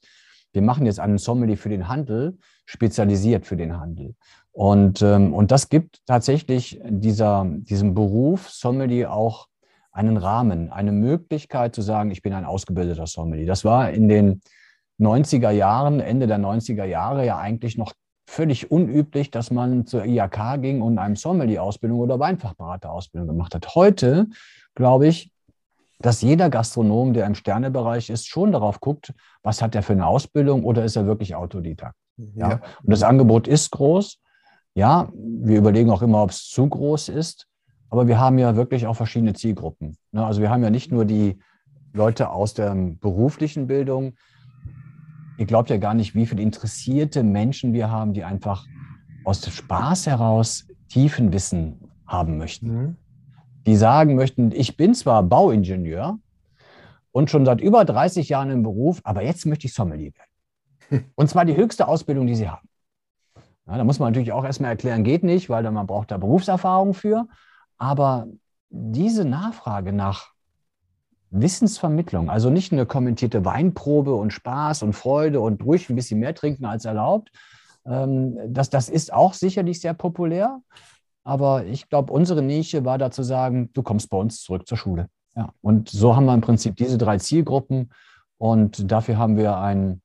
wir 0.53 0.61
machen 0.61 0.85
jetzt 0.85 0.99
einen 0.99 1.17
Sommelier 1.17 1.57
für 1.57 1.69
den 1.69 1.87
Handel, 1.87 2.37
spezialisiert 2.65 3.45
für 3.45 3.55
den 3.55 3.79
Handel. 3.79 4.15
Und, 4.51 5.01
ähm, 5.01 5.33
und 5.33 5.51
das 5.51 5.69
gibt 5.69 6.01
tatsächlich 6.05 6.81
dieser, 6.83 7.45
diesem 7.47 7.93
Beruf 7.93 8.49
Sommelier 8.49 9.11
auch 9.13 9.47
einen 9.91 10.17
Rahmen, 10.17 10.71
eine 10.71 10.91
Möglichkeit 10.91 11.75
zu 11.75 11.81
sagen, 11.81 12.11
ich 12.11 12.21
bin 12.21 12.33
ein 12.33 12.45
ausgebildeter 12.45 13.07
Sommelier. 13.07 13.47
Das 13.47 13.65
war 13.65 13.91
in 13.91 14.09
den 14.09 14.41
90er 14.99 15.51
Jahren, 15.51 15.99
Ende 15.99 16.27
der 16.27 16.39
90er 16.39 16.85
Jahre 16.85 17.25
ja 17.25 17.37
eigentlich 17.37 17.77
noch 17.77 17.93
völlig 18.27 18.69
unüblich, 18.69 19.31
dass 19.31 19.51
man 19.51 19.85
zur 19.87 20.05
IAK 20.05 20.61
ging 20.61 20.81
und 20.81 20.99
eine 20.99 21.15
Sommelier-Ausbildung 21.15 21.99
oder 21.99 22.19
Weinfachberater-Ausbildung 22.19 23.29
gemacht 23.29 23.55
hat. 23.55 23.73
Heute 23.73 24.27
glaube 24.75 25.07
ich, 25.07 25.31
dass 25.99 26.21
jeder 26.21 26.49
Gastronom, 26.49 27.13
der 27.13 27.25
im 27.25 27.33
Sternebereich 27.33 28.09
ist, 28.09 28.27
schon 28.27 28.51
darauf 28.51 28.79
guckt, 28.79 29.13
was 29.41 29.61
hat 29.61 29.73
er 29.73 29.81
für 29.81 29.93
eine 29.93 30.05
Ausbildung 30.05 30.63
oder 30.63 30.83
ist 30.83 30.95
er 30.95 31.07
wirklich 31.07 31.35
Autodidakt. 31.35 31.95
Ja. 32.35 32.49
ja. 32.49 32.61
Und 32.83 32.91
das 32.91 33.01
Angebot 33.01 33.47
ist 33.47 33.71
groß. 33.71 34.19
Ja, 34.75 35.09
wir 35.15 35.57
überlegen 35.57 35.89
auch 35.89 36.03
immer, 36.03 36.21
ob 36.21 36.29
es 36.29 36.47
zu 36.49 36.67
groß 36.67 37.09
ist. 37.09 37.47
Aber 37.89 38.07
wir 38.07 38.19
haben 38.19 38.37
ja 38.37 38.55
wirklich 38.55 38.85
auch 38.85 38.95
verschiedene 38.95 39.33
Zielgruppen. 39.33 39.97
Ne, 40.11 40.25
also 40.25 40.41
wir 40.41 40.49
haben 40.49 40.61
ja 40.61 40.69
nicht 40.69 40.91
nur 40.91 41.05
die 41.05 41.39
Leute 41.93 42.29
aus 42.29 42.53
der 42.53 42.75
beruflichen 42.75 43.67
Bildung, 43.67 44.17
ihr 45.37 45.45
glaubt 45.45 45.69
ja 45.69 45.77
gar 45.77 45.93
nicht, 45.93 46.15
wie 46.15 46.25
viele 46.25 46.41
interessierte 46.41 47.23
Menschen 47.23 47.73
wir 47.73 47.89
haben, 47.89 48.13
die 48.13 48.23
einfach 48.23 48.65
aus 49.23 49.41
dem 49.41 49.53
Spaß 49.53 50.07
heraus 50.07 50.67
tiefen 50.89 51.33
Wissen 51.33 51.91
haben 52.05 52.37
möchten. 52.37 52.73
Mhm. 52.73 52.97
Die 53.65 53.75
sagen 53.75 54.15
möchten, 54.15 54.51
ich 54.51 54.77
bin 54.77 54.93
zwar 54.93 55.23
Bauingenieur 55.23 56.19
und 57.11 57.29
schon 57.29 57.45
seit 57.45 57.59
über 57.59 57.83
30 57.83 58.29
Jahren 58.29 58.49
im 58.49 58.63
Beruf, 58.63 59.01
aber 59.03 59.23
jetzt 59.23 59.45
möchte 59.45 59.67
ich 59.67 59.73
Sommelier 59.73 60.11
werden. 60.13 61.03
Und 61.15 61.29
zwar 61.29 61.43
die 61.43 61.57
höchste 61.57 61.87
Ausbildung, 61.87 62.27
die 62.27 62.35
sie 62.35 62.47
haben. 62.47 62.69
Ja, 63.65 63.77
da 63.77 63.83
muss 63.83 63.99
man 63.99 64.11
natürlich 64.11 64.31
auch 64.31 64.45
erstmal 64.45 64.71
erklären, 64.71 65.03
geht 65.03 65.23
nicht, 65.23 65.49
weil 65.49 65.69
man 65.69 65.87
braucht 65.87 66.11
da 66.11 66.17
Berufserfahrung 66.17 66.93
für. 66.93 67.27
Aber 67.77 68.27
diese 68.69 69.25
Nachfrage 69.25 69.91
nach 69.91 70.31
Wissensvermittlung, 71.29 72.29
also 72.29 72.49
nicht 72.49 72.71
eine 72.71 72.85
kommentierte 72.85 73.43
Weinprobe 73.43 74.13
und 74.15 74.31
Spaß 74.31 74.83
und 74.83 74.93
Freude 74.93 75.39
und 75.41 75.63
ruhig 75.63 75.89
ein 75.89 75.95
bisschen 75.95 76.19
mehr 76.19 76.33
trinken 76.33 76.65
als 76.65 76.85
erlaubt. 76.85 77.31
Ähm, 77.85 78.37
das, 78.47 78.69
das 78.69 78.89
ist 78.89 79.13
auch 79.13 79.33
sicherlich 79.33 79.81
sehr 79.81 79.93
populär. 79.93 80.61
Aber 81.23 81.65
ich 81.65 81.89
glaube, 81.89 82.13
unsere 82.13 82.41
Nische 82.41 82.85
war 82.85 82.97
da 82.97 83.11
zu 83.11 83.21
sagen, 83.21 83.69
du 83.73 83.83
kommst 83.83 84.09
bei 84.09 84.17
uns 84.17 84.41
zurück 84.41 84.65
zur 84.65 84.77
Schule. 84.77 85.09
Ja. 85.35 85.49
Und 85.61 85.89
so 85.89 86.15
haben 86.15 86.25
wir 86.25 86.33
im 86.33 86.41
Prinzip 86.41 86.77
diese 86.77 86.97
drei 86.97 87.17
Zielgruppen. 87.17 87.91
Und 88.37 88.89
dafür 88.89 89.17
haben 89.17 89.35
wir 89.35 89.57
ein 89.57 90.01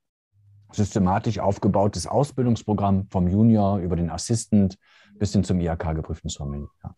systematisch 0.73 1.39
aufgebautes 1.39 2.07
Ausbildungsprogramm 2.07 3.07
vom 3.11 3.29
Junior 3.29 3.79
über 3.79 3.95
den 3.95 4.11
Assistant 4.11 4.79
bis 5.15 5.33
hin 5.33 5.45
zum 5.45 5.61
IHK 5.61 5.95
geprüften 5.95 6.31
Sommelier. 6.31 6.69
Ja. 6.83 6.95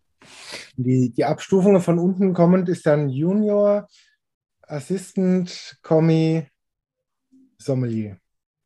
Die, 0.76 1.12
die 1.12 1.24
Abstufungen 1.24 1.80
von 1.80 1.98
unten 1.98 2.32
kommend 2.32 2.68
ist 2.68 2.86
dann 2.86 3.08
Junior, 3.08 3.88
Assistant, 4.66 5.78
Kommi, 5.82 6.46
Sommelier. 7.58 8.16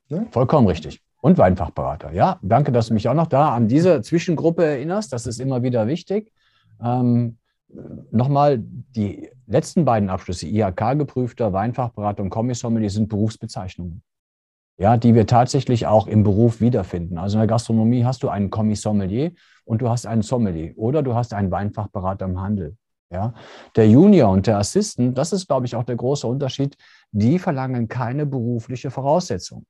Ne? 0.09 0.27
Vollkommen 0.31 0.67
richtig. 0.67 1.03
Und 1.21 1.39
Weinfachberater. 1.39 2.13
Ja, 2.13 2.39
danke, 2.43 2.73
dass 2.73 2.89
du 2.89 2.95
mich 2.95 3.09
auch 3.09 3.15
noch 3.15 3.27
da 3.27 3.55
an 3.55 3.69
diese 3.69 4.03
Zwischengruppe 4.03 4.65
erinnerst. 4.65 5.13
Das 5.13 5.27
ist 5.27 5.41
immer 5.41 5.63
wieder 5.63 5.87
wichtig. 5.87 6.33
Ähm, 6.83 7.39
Nochmal, 8.11 8.59
die 8.61 9.29
letzten 9.47 9.85
beiden 9.85 10.09
Abschlüsse, 10.09 10.47
IHK-geprüfter 10.47 11.53
Weinfachberater 11.53 12.23
und 12.23 12.31
Kommissommelier, 12.31 12.89
sind 12.89 13.09
Berufsbezeichnungen. 13.09 14.03
ja, 14.79 14.97
die 14.97 15.15
wir 15.15 15.27
tatsächlich 15.27 15.87
auch 15.87 16.07
im 16.07 16.23
Beruf 16.23 16.61
wiederfinden. 16.61 17.19
Also 17.19 17.37
in 17.37 17.41
der 17.41 17.49
Gastronomie 17.49 18.05
hast 18.05 18.23
du 18.23 18.29
einen 18.29 18.49
Kommissommelier 18.49 19.33
und 19.65 19.83
du 19.83 19.89
hast 19.89 20.07
einen 20.07 20.23
Sommelier 20.23 20.73
oder 20.77 21.03
du 21.03 21.15
hast 21.15 21.35
einen 21.35 21.51
Weinfachberater 21.51 22.27
im 22.27 22.41
Handel. 22.41 22.77
Ja, 23.11 23.33
der 23.75 23.89
Junior 23.89 24.31
und 24.31 24.47
der 24.47 24.59
Assistent, 24.59 25.17
das 25.17 25.33
ist, 25.33 25.47
glaube 25.47 25.65
ich, 25.65 25.75
auch 25.75 25.85
der 25.85 25.97
große 25.97 26.27
Unterschied. 26.27 26.77
Die 27.11 27.39
verlangen 27.39 27.89
keine 27.89 28.27
berufliche 28.27 28.91
Voraussetzung. 28.91 29.65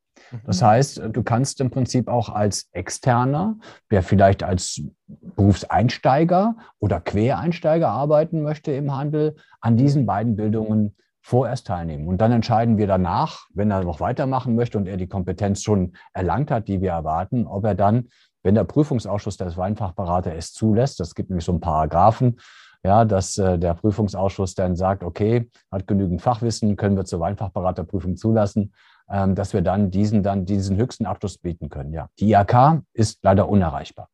Das 0.44 0.60
mhm. 0.60 0.66
heißt, 0.66 1.02
du 1.12 1.22
kannst 1.22 1.60
im 1.60 1.70
Prinzip 1.70 2.08
auch 2.08 2.30
als 2.30 2.68
Externer, 2.72 3.56
der 3.92 4.02
vielleicht 4.02 4.42
als 4.42 4.82
Berufseinsteiger 5.06 6.56
oder 6.80 7.00
Quereinsteiger 7.00 7.88
arbeiten 7.88 8.42
möchte 8.42 8.72
im 8.72 8.96
Handel, 8.96 9.36
an 9.60 9.76
diesen 9.76 10.04
beiden 10.04 10.34
Bildungen 10.34 10.96
vorerst 11.20 11.66
teilnehmen. 11.66 12.08
Und 12.08 12.20
dann 12.20 12.32
entscheiden 12.32 12.78
wir 12.78 12.86
danach, 12.86 13.46
wenn 13.54 13.70
er 13.70 13.84
noch 13.84 14.00
weitermachen 14.00 14.56
möchte 14.56 14.78
und 14.78 14.88
er 14.88 14.96
die 14.96 15.08
Kompetenz 15.08 15.62
schon 15.62 15.92
erlangt 16.12 16.50
hat, 16.50 16.68
die 16.68 16.80
wir 16.80 16.90
erwarten, 16.90 17.46
ob 17.46 17.64
er 17.64 17.74
dann, 17.74 18.08
wenn 18.42 18.54
der 18.54 18.64
Prüfungsausschuss 18.64 19.36
des 19.36 19.56
Weinfachberater 19.56 20.34
es 20.34 20.52
zulässt, 20.52 21.00
das 21.00 21.14
gibt 21.14 21.28
nämlich 21.28 21.44
so 21.44 21.52
einen 21.52 21.60
Paragraphen, 21.60 22.38
ja, 22.84 23.04
dass 23.04 23.38
äh, 23.38 23.58
der 23.58 23.74
Prüfungsausschuss 23.74 24.54
dann 24.54 24.76
sagt, 24.76 25.02
okay, 25.02 25.50
hat 25.70 25.86
genügend 25.86 26.22
Fachwissen, 26.22 26.76
können 26.76 26.96
wir 26.96 27.04
zur 27.04 27.20
Weinfachberaterprüfung 27.20 28.16
zulassen, 28.16 28.72
ähm, 29.10 29.34
dass 29.34 29.52
wir 29.52 29.62
dann 29.62 29.90
diesen, 29.90 30.22
dann 30.22 30.44
diesen 30.44 30.76
höchsten 30.76 31.06
Abschluss 31.06 31.38
bieten 31.38 31.68
können. 31.68 31.92
Ja, 31.92 32.08
die 32.18 32.30
IHK 32.32 32.82
ist 32.92 33.18
leider 33.22 33.48
unerreichbar. 33.48 34.08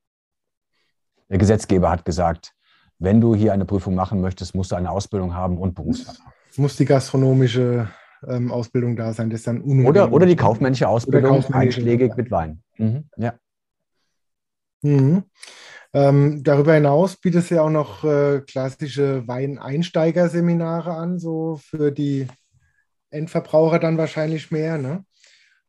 Der 1.29 1.39
Gesetzgeber 1.39 1.91
hat 1.91 2.05
gesagt, 2.05 2.55
wenn 2.99 3.21
du 3.21 3.35
hier 3.35 3.53
eine 3.53 3.65
Prüfung 3.65 3.95
machen 3.95 4.21
möchtest, 4.21 4.55
musst 4.55 4.73
du 4.73 4.77
eine 4.77 4.91
Ausbildung 4.91 5.35
haben 5.35 5.59
und 5.59 5.75
Berufserfahrung. 5.75 6.33
Es 6.51 6.59
muss 6.59 6.77
die 6.77 6.85
gastronomische 6.85 7.89
ähm, 8.27 8.53
Ausbildung 8.53 8.97
da 8.97 9.13
sein, 9.13 9.31
das 9.31 9.41
ist 9.41 9.47
dann 9.47 9.63
Oder, 9.85 10.13
oder 10.13 10.27
die 10.27 10.37
kaufmännische 10.37 10.89
Ausbildung, 10.89 11.33
kaufmännische 11.43 11.81
einschlägig 11.81 12.17
mit 12.17 12.31
Wein. 12.31 12.63
Mhm. 12.79 13.09
Ja. 13.17 13.35
Mhm. 14.83 15.25
Ähm, 15.95 16.43
darüber 16.43 16.75
hinaus 16.75 17.17
bietet 17.17 17.49
du 17.49 17.55
ja 17.55 17.63
auch 17.63 17.71
noch 17.71 18.03
äh, 18.03 18.41
klassische 18.41 19.27
Weineinsteigerseminare 19.29 20.93
an, 20.93 21.21
so 21.21 21.61
für 21.63 21.93
die 21.93 22.27
Endverbraucher 23.11 23.79
dann 23.79 23.97
wahrscheinlich 23.97 24.51
mehr. 24.51 24.77
Ne? 24.77 25.05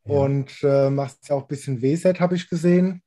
Ja. 0.06 0.16
Und 0.16 0.52
äh, 0.64 0.90
machst 0.90 1.30
ja 1.30 1.36
auch 1.36 1.44
ein 1.44 1.48
bisschen 1.48 1.82
WSET, 1.84 2.20
habe 2.20 2.36
ich 2.36 2.50
gesehen. 2.50 3.04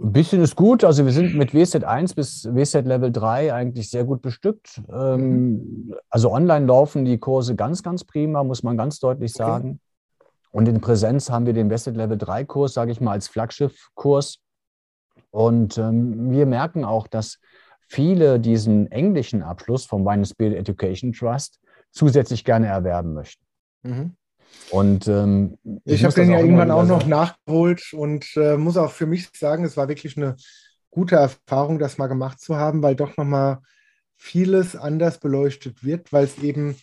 Ein 0.00 0.12
bisschen 0.12 0.42
ist 0.42 0.56
gut. 0.56 0.82
Also 0.82 1.04
wir 1.04 1.12
sind 1.12 1.36
mit 1.36 1.54
WSET 1.54 1.84
1 1.84 2.14
bis 2.14 2.44
WSET 2.52 2.84
Level 2.84 3.12
3 3.12 3.54
eigentlich 3.54 3.88
sehr 3.88 4.02
gut 4.02 4.20
bestückt. 4.20 4.82
Ähm. 4.92 5.94
Also 6.10 6.32
online 6.32 6.66
laufen 6.66 7.04
die 7.04 7.18
Kurse 7.18 7.54
ganz, 7.54 7.84
ganz 7.84 8.02
prima, 8.02 8.42
muss 8.42 8.64
man 8.64 8.76
ganz 8.76 8.98
deutlich 8.98 9.32
sagen. 9.32 9.78
Okay. 10.18 10.28
Und 10.50 10.68
in 10.68 10.80
Präsenz 10.80 11.30
haben 11.30 11.46
wir 11.46 11.52
den 11.52 11.70
WSET 11.70 11.96
Level 11.96 12.18
3 12.18 12.44
Kurs, 12.44 12.74
sage 12.74 12.90
ich 12.90 13.00
mal, 13.00 13.12
als 13.12 13.28
Flaggschiff-Kurs. 13.28 14.41
Und 15.32 15.78
ähm, 15.78 16.30
wir 16.30 16.46
merken 16.46 16.84
auch, 16.84 17.08
dass 17.08 17.38
viele 17.88 18.38
diesen 18.38 18.90
englischen 18.92 19.42
Abschluss 19.42 19.86
vom 19.86 20.04
Wine 20.04 20.24
Spirit 20.24 20.56
Education 20.56 21.12
Trust 21.12 21.58
zusätzlich 21.90 22.44
gerne 22.44 22.68
erwerben 22.68 23.14
möchten. 23.14 23.44
Mhm. 23.82 24.14
Und 24.70 25.08
ähm, 25.08 25.58
ich, 25.84 25.94
ich 25.94 26.04
habe 26.04 26.14
den 26.14 26.30
ja 26.30 26.38
irgendwann 26.38 26.70
auch 26.70 26.84
noch 26.84 27.06
nachgeholt 27.06 27.92
und 27.94 28.26
äh, 28.36 28.56
muss 28.56 28.76
auch 28.76 28.92
für 28.92 29.06
mich 29.06 29.30
sagen, 29.34 29.64
es 29.64 29.76
war 29.76 29.88
wirklich 29.88 30.16
eine 30.16 30.36
gute 30.90 31.16
Erfahrung, 31.16 31.78
das 31.78 31.96
mal 31.96 32.06
gemacht 32.06 32.38
zu 32.38 32.56
haben, 32.56 32.82
weil 32.82 32.94
doch 32.94 33.16
nochmal 33.16 33.60
vieles 34.16 34.76
anders 34.76 35.18
beleuchtet 35.18 35.82
wird, 35.82 36.12
weil 36.12 36.24
es 36.24 36.38
eben 36.38 36.76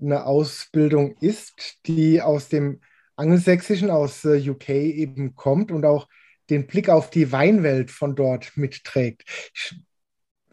eine 0.00 0.26
Ausbildung 0.26 1.16
ist, 1.20 1.78
die 1.86 2.20
aus 2.20 2.48
dem 2.48 2.80
Angelsächsischen, 3.16 3.90
aus 3.90 4.24
äh, 4.24 4.48
UK 4.48 4.68
eben 4.68 5.34
kommt 5.34 5.72
und 5.72 5.84
auch 5.84 6.06
den 6.50 6.66
Blick 6.66 6.88
auf 6.88 7.10
die 7.10 7.32
Weinwelt 7.32 7.90
von 7.90 8.14
dort 8.14 8.56
mitträgt. 8.56 9.24
Ich 9.54 9.74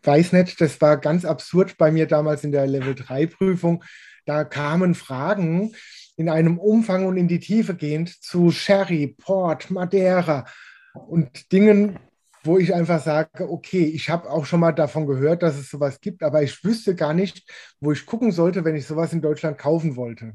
weiß 0.04 0.34
nicht, 0.34 0.62
das 0.62 0.80
war 0.80 0.98
ganz 0.98 1.26
absurd 1.26 1.78
bei 1.78 1.92
mir 1.92 2.06
damals 2.06 2.44
in 2.44 2.52
der 2.52 2.68
Level 2.68 2.96
3 2.96 3.28
Prüfung. 3.28 3.84
Da 4.26 4.44
kamen 4.44 4.96
Fragen 4.96 5.74
in 6.16 6.30
einem 6.30 6.58
Umfang 6.58 7.06
und 7.06 7.18
in 7.18 7.28
die 7.28 7.40
Tiefe 7.40 7.76
gehend 7.76 8.10
zu 8.24 8.52
Sherry, 8.52 9.16
Port, 9.18 9.70
Madeira 9.70 10.46
und 10.94 11.52
Dingen, 11.52 12.00
wo 12.44 12.58
ich 12.58 12.74
einfach 12.74 13.02
sage, 13.04 13.50
okay, 13.50 13.84
ich 13.84 14.10
habe 14.10 14.30
auch 14.30 14.46
schon 14.46 14.60
mal 14.60 14.72
davon 14.72 15.06
gehört, 15.06 15.44
dass 15.44 15.58
es 15.58 15.70
sowas 15.70 16.00
gibt, 16.00 16.24
aber 16.24 16.42
ich 16.42 16.64
wüsste 16.64 16.96
gar 16.96 17.14
nicht, 17.14 17.50
wo 17.80 17.92
ich 17.92 18.06
gucken 18.06 18.32
sollte, 18.32 18.64
wenn 18.64 18.76
ich 18.76 18.86
sowas 18.86 19.14
in 19.14 19.22
Deutschland 19.22 19.58
kaufen 19.58 19.96
wollte. 19.96 20.34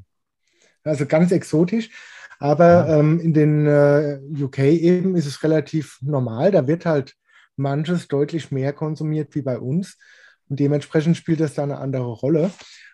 Also 0.83 1.05
ganz 1.05 1.31
exotisch. 1.31 1.89
Aber 2.43 2.89
ähm, 2.89 3.21
in 3.21 3.33
den 3.33 3.67
äh, 3.67 4.19
UK 4.37 4.59
eben 4.59 5.15
ist 5.15 5.27
es 5.27 5.43
relativ 5.43 5.97
normal. 6.01 6.51
Da 6.51 6.67
wird 6.67 6.85
halt 6.85 7.15
manches 7.55 8.09
deutlich 8.09 8.51
mehr 8.51 8.73
konsumiert 8.73 9.33
wie 9.33 9.41
bei 9.41 9.57
uns. 9.57 9.97
Und 10.49 10.59
dementsprechend 10.59 11.15
spielt 11.15 11.39
das 11.39 11.53
da 11.53 11.63
eine 11.63 11.77
andere 11.77 12.11
Rolle. 12.11 12.51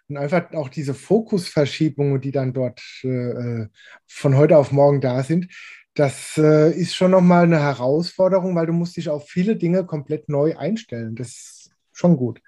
Und 0.07 0.17
einfach 0.17 0.53
auch 0.53 0.69
diese 0.69 0.93
Fokusverschiebungen, 0.93 2.21
die 2.21 2.29
dann 2.29 2.53
dort 2.53 2.79
äh, 3.01 3.65
von 4.05 4.37
heute 4.37 4.55
auf 4.55 4.71
morgen 4.71 5.01
da 5.01 5.23
sind, 5.23 5.47
das 5.95 6.37
äh, 6.37 6.71
ist 6.71 6.95
schon 6.95 7.09
nochmal 7.09 7.45
eine 7.45 7.59
Herausforderung, 7.59 8.53
weil 8.53 8.67
du 8.67 8.73
musst 8.73 8.97
dich 8.97 9.09
auf 9.09 9.29
viele 9.29 9.55
Dinge 9.55 9.83
komplett 9.83 10.29
neu 10.29 10.55
einstellen. 10.57 11.15
Das 11.15 11.29
ist 11.29 11.71
schon 11.91 12.17
gut. 12.17 12.39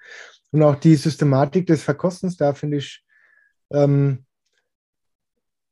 Und 0.52 0.62
auch 0.62 0.76
die 0.76 0.94
Systematik 0.94 1.66
des 1.66 1.82
Verkostens, 1.82 2.36
da 2.36 2.54
finde 2.54 2.76
ich 2.76 3.04
ähm, 3.72 4.24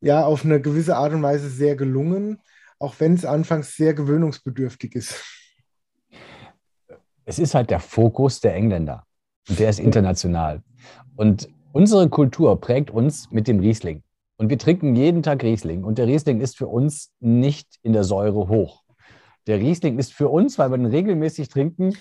ja 0.00 0.24
auf 0.24 0.44
eine 0.44 0.60
gewisse 0.60 0.96
Art 0.96 1.12
und 1.12 1.22
Weise 1.22 1.48
sehr 1.48 1.76
gelungen, 1.76 2.38
auch 2.78 2.94
wenn 2.98 3.14
es 3.14 3.24
anfangs 3.24 3.76
sehr 3.76 3.94
gewöhnungsbedürftig 3.94 4.94
ist. 4.94 5.22
Es 7.24 7.38
ist 7.38 7.54
halt 7.54 7.70
der 7.70 7.80
Fokus 7.80 8.40
der 8.40 8.54
Engländer 8.54 9.04
und 9.48 9.58
der 9.58 9.70
ist 9.70 9.78
international. 9.78 10.62
Und 11.16 11.48
unsere 11.72 12.08
Kultur 12.08 12.60
prägt 12.60 12.90
uns 12.90 13.30
mit 13.30 13.46
dem 13.46 13.60
Riesling. 13.60 14.02
Und 14.36 14.48
wir 14.48 14.58
trinken 14.58 14.96
jeden 14.96 15.22
Tag 15.22 15.42
Riesling. 15.42 15.84
Und 15.84 15.98
der 15.98 16.06
Riesling 16.06 16.40
ist 16.40 16.56
für 16.56 16.66
uns 16.66 17.12
nicht 17.20 17.78
in 17.82 17.92
der 17.92 18.04
Säure 18.04 18.48
hoch. 18.48 18.82
Der 19.46 19.58
Riesling 19.58 19.98
ist 19.98 20.14
für 20.14 20.28
uns, 20.28 20.58
weil 20.58 20.70
wir 20.70 20.78
ihn 20.78 20.86
regelmäßig 20.86 21.48
trinken, 21.48 21.94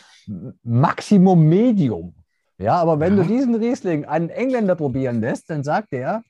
Maximum 0.63 1.43
Medium. 1.43 2.15
Ja, 2.59 2.75
aber 2.75 2.99
wenn 2.99 3.15
du 3.15 3.23
diesen 3.23 3.55
Riesling 3.55 4.03
einen 4.03 4.29
Engländer 4.29 4.75
probieren 4.75 5.21
lässt, 5.21 5.49
dann 5.49 5.63
sagt 5.63 5.93
er, 5.93 6.23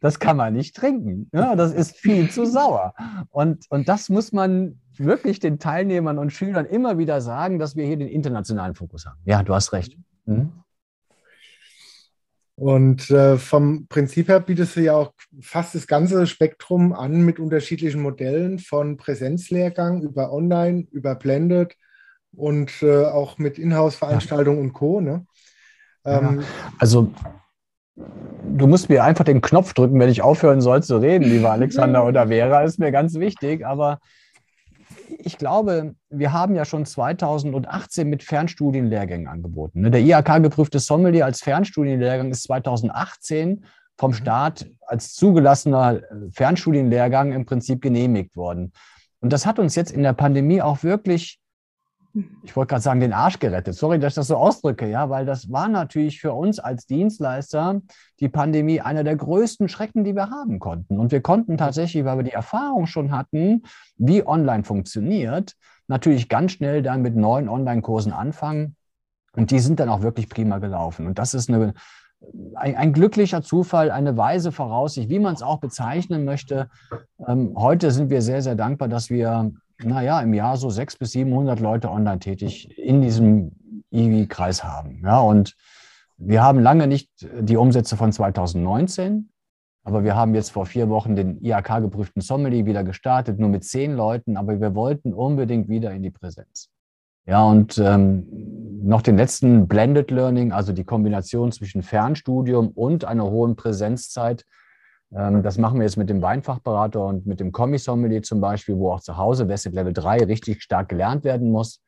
das 0.00 0.20
kann 0.20 0.36
man 0.36 0.52
nicht 0.52 0.76
trinken. 0.76 1.28
Ja, 1.32 1.56
das 1.56 1.72
ist 1.72 1.96
viel 1.96 2.30
zu 2.30 2.46
sauer. 2.46 2.94
Und, 3.30 3.66
und 3.68 3.88
das 3.88 4.08
muss 4.08 4.32
man 4.32 4.80
wirklich 4.96 5.40
den 5.40 5.58
Teilnehmern 5.58 6.18
und 6.18 6.32
Schülern 6.32 6.66
immer 6.66 6.98
wieder 6.98 7.20
sagen, 7.20 7.58
dass 7.58 7.74
wir 7.74 7.84
hier 7.84 7.96
den 7.96 8.08
internationalen 8.08 8.76
Fokus 8.76 9.06
haben. 9.06 9.18
Ja, 9.24 9.42
du 9.42 9.54
hast 9.54 9.72
recht. 9.72 9.98
Mhm. 10.26 10.52
Und 12.54 13.10
äh, 13.10 13.38
vom 13.38 13.88
Prinzip 13.88 14.28
her 14.28 14.38
bietest 14.38 14.76
du 14.76 14.82
ja 14.82 14.94
auch 14.94 15.12
fast 15.40 15.74
das 15.74 15.88
ganze 15.88 16.28
Spektrum 16.28 16.92
an 16.92 17.22
mit 17.22 17.40
unterschiedlichen 17.40 18.02
Modellen 18.02 18.60
von 18.60 18.96
Präsenzlehrgang 18.98 20.02
über 20.02 20.32
Online, 20.32 20.86
über 20.92 21.16
Blended 21.16 21.76
und 22.30 22.82
äh, 22.82 23.06
auch 23.06 23.38
mit 23.38 23.58
Inhouse-Veranstaltungen 23.58 24.58
ja. 24.58 24.64
und 24.64 24.72
Co. 24.74 25.00
Ne? 25.00 25.26
Ähm, 26.04 26.40
ja, 26.40 26.46
also 26.78 27.10
du 27.96 28.66
musst 28.66 28.88
mir 28.88 29.04
einfach 29.04 29.24
den 29.24 29.40
Knopf 29.40 29.74
drücken, 29.74 29.98
wenn 29.98 30.08
ich 30.08 30.22
aufhören 30.22 30.60
soll 30.60 30.82
zu 30.82 30.98
reden, 30.98 31.24
lieber 31.24 31.50
Alexander 31.52 32.04
oder 32.04 32.28
Vera, 32.28 32.62
ist 32.62 32.78
mir 32.78 32.92
ganz 32.92 33.14
wichtig. 33.14 33.66
Aber 33.66 33.98
ich 35.18 35.38
glaube, 35.38 35.94
wir 36.10 36.32
haben 36.32 36.54
ja 36.54 36.64
schon 36.64 36.86
2018 36.86 38.08
mit 38.08 38.22
Fernstudienlehrgängen 38.22 39.28
angeboten. 39.28 39.82
Ne? 39.82 39.90
Der 39.90 40.00
IHK-geprüfte 40.00 40.78
Sommelier 40.78 41.24
als 41.24 41.40
Fernstudienlehrgang 41.40 42.30
ist 42.30 42.44
2018 42.44 43.64
vom 43.96 44.10
mhm. 44.10 44.14
Staat 44.14 44.66
als 44.86 45.14
zugelassener 45.14 45.96
äh, 45.96 46.30
Fernstudienlehrgang 46.32 47.32
im 47.32 47.46
Prinzip 47.46 47.82
genehmigt 47.82 48.36
worden. 48.36 48.72
Und 49.20 49.32
das 49.32 49.46
hat 49.46 49.58
uns 49.58 49.74
jetzt 49.74 49.92
in 49.92 50.02
der 50.02 50.14
Pandemie 50.14 50.60
auch 50.60 50.82
wirklich 50.82 51.38
ich 52.42 52.54
wollte 52.54 52.70
gerade 52.70 52.82
sagen, 52.82 53.00
den 53.00 53.12
Arsch 53.12 53.38
gerettet. 53.38 53.74
Sorry, 53.74 53.98
dass 53.98 54.12
ich 54.12 54.16
das 54.16 54.26
so 54.26 54.36
ausdrücke, 54.36 54.86
ja, 54.86 55.08
weil 55.08 55.24
das 55.24 55.50
war 55.50 55.68
natürlich 55.68 56.20
für 56.20 56.32
uns 56.32 56.58
als 56.58 56.86
Dienstleister 56.86 57.80
die 58.20 58.28
Pandemie 58.28 58.80
einer 58.80 59.02
der 59.02 59.16
größten 59.16 59.68
Schrecken, 59.68 60.04
die 60.04 60.14
wir 60.14 60.30
haben 60.30 60.58
konnten. 60.58 60.98
Und 60.98 61.10
wir 61.10 61.22
konnten 61.22 61.56
tatsächlich, 61.56 62.04
weil 62.04 62.18
wir 62.18 62.24
die 62.24 62.32
Erfahrung 62.32 62.86
schon 62.86 63.12
hatten, 63.12 63.62
wie 63.96 64.26
online 64.26 64.64
funktioniert, 64.64 65.54
natürlich 65.88 66.28
ganz 66.28 66.52
schnell 66.52 66.82
dann 66.82 67.02
mit 67.02 67.16
neuen 67.16 67.48
Online-Kursen 67.48 68.12
anfangen. 68.12 68.76
Und 69.34 69.50
die 69.50 69.60
sind 69.60 69.80
dann 69.80 69.88
auch 69.88 70.02
wirklich 70.02 70.28
prima 70.28 70.58
gelaufen. 70.58 71.06
Und 71.06 71.18
das 71.18 71.32
ist 71.32 71.48
eine, 71.48 71.72
ein, 72.54 72.76
ein, 72.76 72.92
glücklicher 72.92 73.42
Zufall, 73.42 73.90
eine 73.90 74.18
weise 74.18 74.52
Voraussicht, 74.52 75.08
wie 75.08 75.18
man 75.18 75.34
es 75.34 75.42
auch 75.42 75.60
bezeichnen 75.60 76.26
möchte. 76.26 76.68
Ähm, 77.26 77.54
heute 77.56 77.90
sind 77.90 78.10
wir 78.10 78.20
sehr, 78.20 78.42
sehr 78.42 78.54
dankbar, 78.54 78.88
dass 78.88 79.08
wir 79.08 79.52
naja, 79.84 80.20
im 80.20 80.34
Jahr 80.34 80.56
so 80.56 80.70
600 80.70 80.98
bis 80.98 81.12
700 81.12 81.60
Leute 81.60 81.90
online 81.90 82.18
tätig 82.18 82.76
in 82.78 83.02
diesem 83.02 83.52
IWI-Kreis 83.90 84.64
haben. 84.64 85.02
Ja, 85.04 85.20
und 85.20 85.56
wir 86.16 86.42
haben 86.42 86.60
lange 86.60 86.86
nicht 86.86 87.10
die 87.20 87.56
Umsätze 87.56 87.96
von 87.96 88.12
2019. 88.12 89.28
Aber 89.84 90.04
wir 90.04 90.14
haben 90.14 90.34
jetzt 90.34 90.50
vor 90.50 90.66
vier 90.66 90.88
Wochen 90.88 91.16
den 91.16 91.42
IHK-geprüften 91.44 92.22
Sommelier 92.22 92.66
wieder 92.66 92.84
gestartet, 92.84 93.40
nur 93.40 93.48
mit 93.48 93.64
zehn 93.64 93.94
Leuten, 93.94 94.36
aber 94.36 94.60
wir 94.60 94.74
wollten 94.74 95.12
unbedingt 95.12 95.68
wieder 95.68 95.92
in 95.92 96.02
die 96.02 96.10
Präsenz. 96.10 96.70
Ja, 97.26 97.44
und 97.44 97.78
ähm, 97.78 98.26
noch 98.84 99.02
den 99.02 99.16
letzten 99.16 99.68
Blended 99.68 100.10
Learning, 100.10 100.52
also 100.52 100.72
die 100.72 100.84
Kombination 100.84 101.52
zwischen 101.52 101.82
Fernstudium 101.82 102.68
und 102.68 103.04
einer 103.04 103.28
hohen 103.30 103.56
Präsenzzeit. 103.56 104.44
Ähm, 105.14 105.42
das 105.42 105.58
machen 105.58 105.78
wir 105.78 105.84
jetzt 105.84 105.96
mit 105.96 106.08
dem 106.08 106.22
Weinfachberater 106.22 107.04
und 107.04 107.26
mit 107.26 107.40
dem 107.40 107.52
Kommissommelier 107.52 108.22
zum 108.22 108.40
Beispiel, 108.40 108.76
wo 108.76 108.92
auch 108.92 109.00
zu 109.00 109.16
Hause 109.16 109.48
Vested 109.48 109.74
Level 109.74 109.92
3 109.92 110.24
richtig 110.24 110.62
stark 110.62 110.88
gelernt 110.88 111.24
werden 111.24 111.50
muss. 111.50 111.82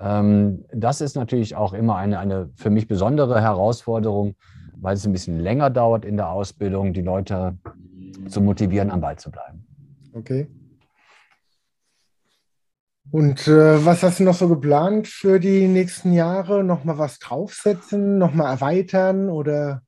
Ähm, 0.00 0.64
das 0.72 1.00
ist 1.00 1.16
natürlich 1.16 1.56
auch 1.56 1.72
immer 1.72 1.96
eine, 1.96 2.18
eine 2.18 2.50
für 2.54 2.70
mich 2.70 2.86
besondere 2.86 3.40
Herausforderung, 3.40 4.36
weil 4.76 4.94
es 4.94 5.04
ein 5.04 5.12
bisschen 5.12 5.40
länger 5.40 5.70
dauert 5.70 6.04
in 6.04 6.16
der 6.16 6.30
Ausbildung, 6.30 6.92
die 6.92 7.02
Leute 7.02 7.56
zu 8.28 8.40
motivieren, 8.40 8.90
am 8.90 9.00
Ball 9.00 9.18
zu 9.18 9.30
bleiben. 9.30 9.66
Okay. 10.12 10.46
Und 13.10 13.48
äh, 13.48 13.84
was 13.84 14.02
hast 14.02 14.20
du 14.20 14.24
noch 14.24 14.34
so 14.34 14.48
geplant 14.48 15.08
für 15.08 15.40
die 15.40 15.66
nächsten 15.66 16.12
Jahre? 16.12 16.62
Nochmal 16.62 16.98
was 16.98 17.18
draufsetzen, 17.18 18.18
nochmal 18.18 18.52
erweitern 18.52 19.30
oder? 19.30 19.82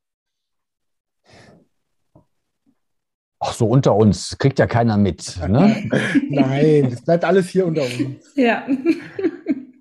Ach 3.40 3.55
so, 3.55 3.66
unter 3.66 3.96
uns. 3.96 4.37
Kriegt 4.38 4.59
ja 4.59 4.66
keiner 4.66 4.98
mit. 4.98 5.38
Ne? 5.48 5.88
Nein, 6.31 6.90
das 6.90 7.03
bleibt 7.03 7.24
alles 7.24 7.48
hier 7.48 7.66
unter 7.66 7.83
uns. 7.83 8.35
Ja. 8.37 8.66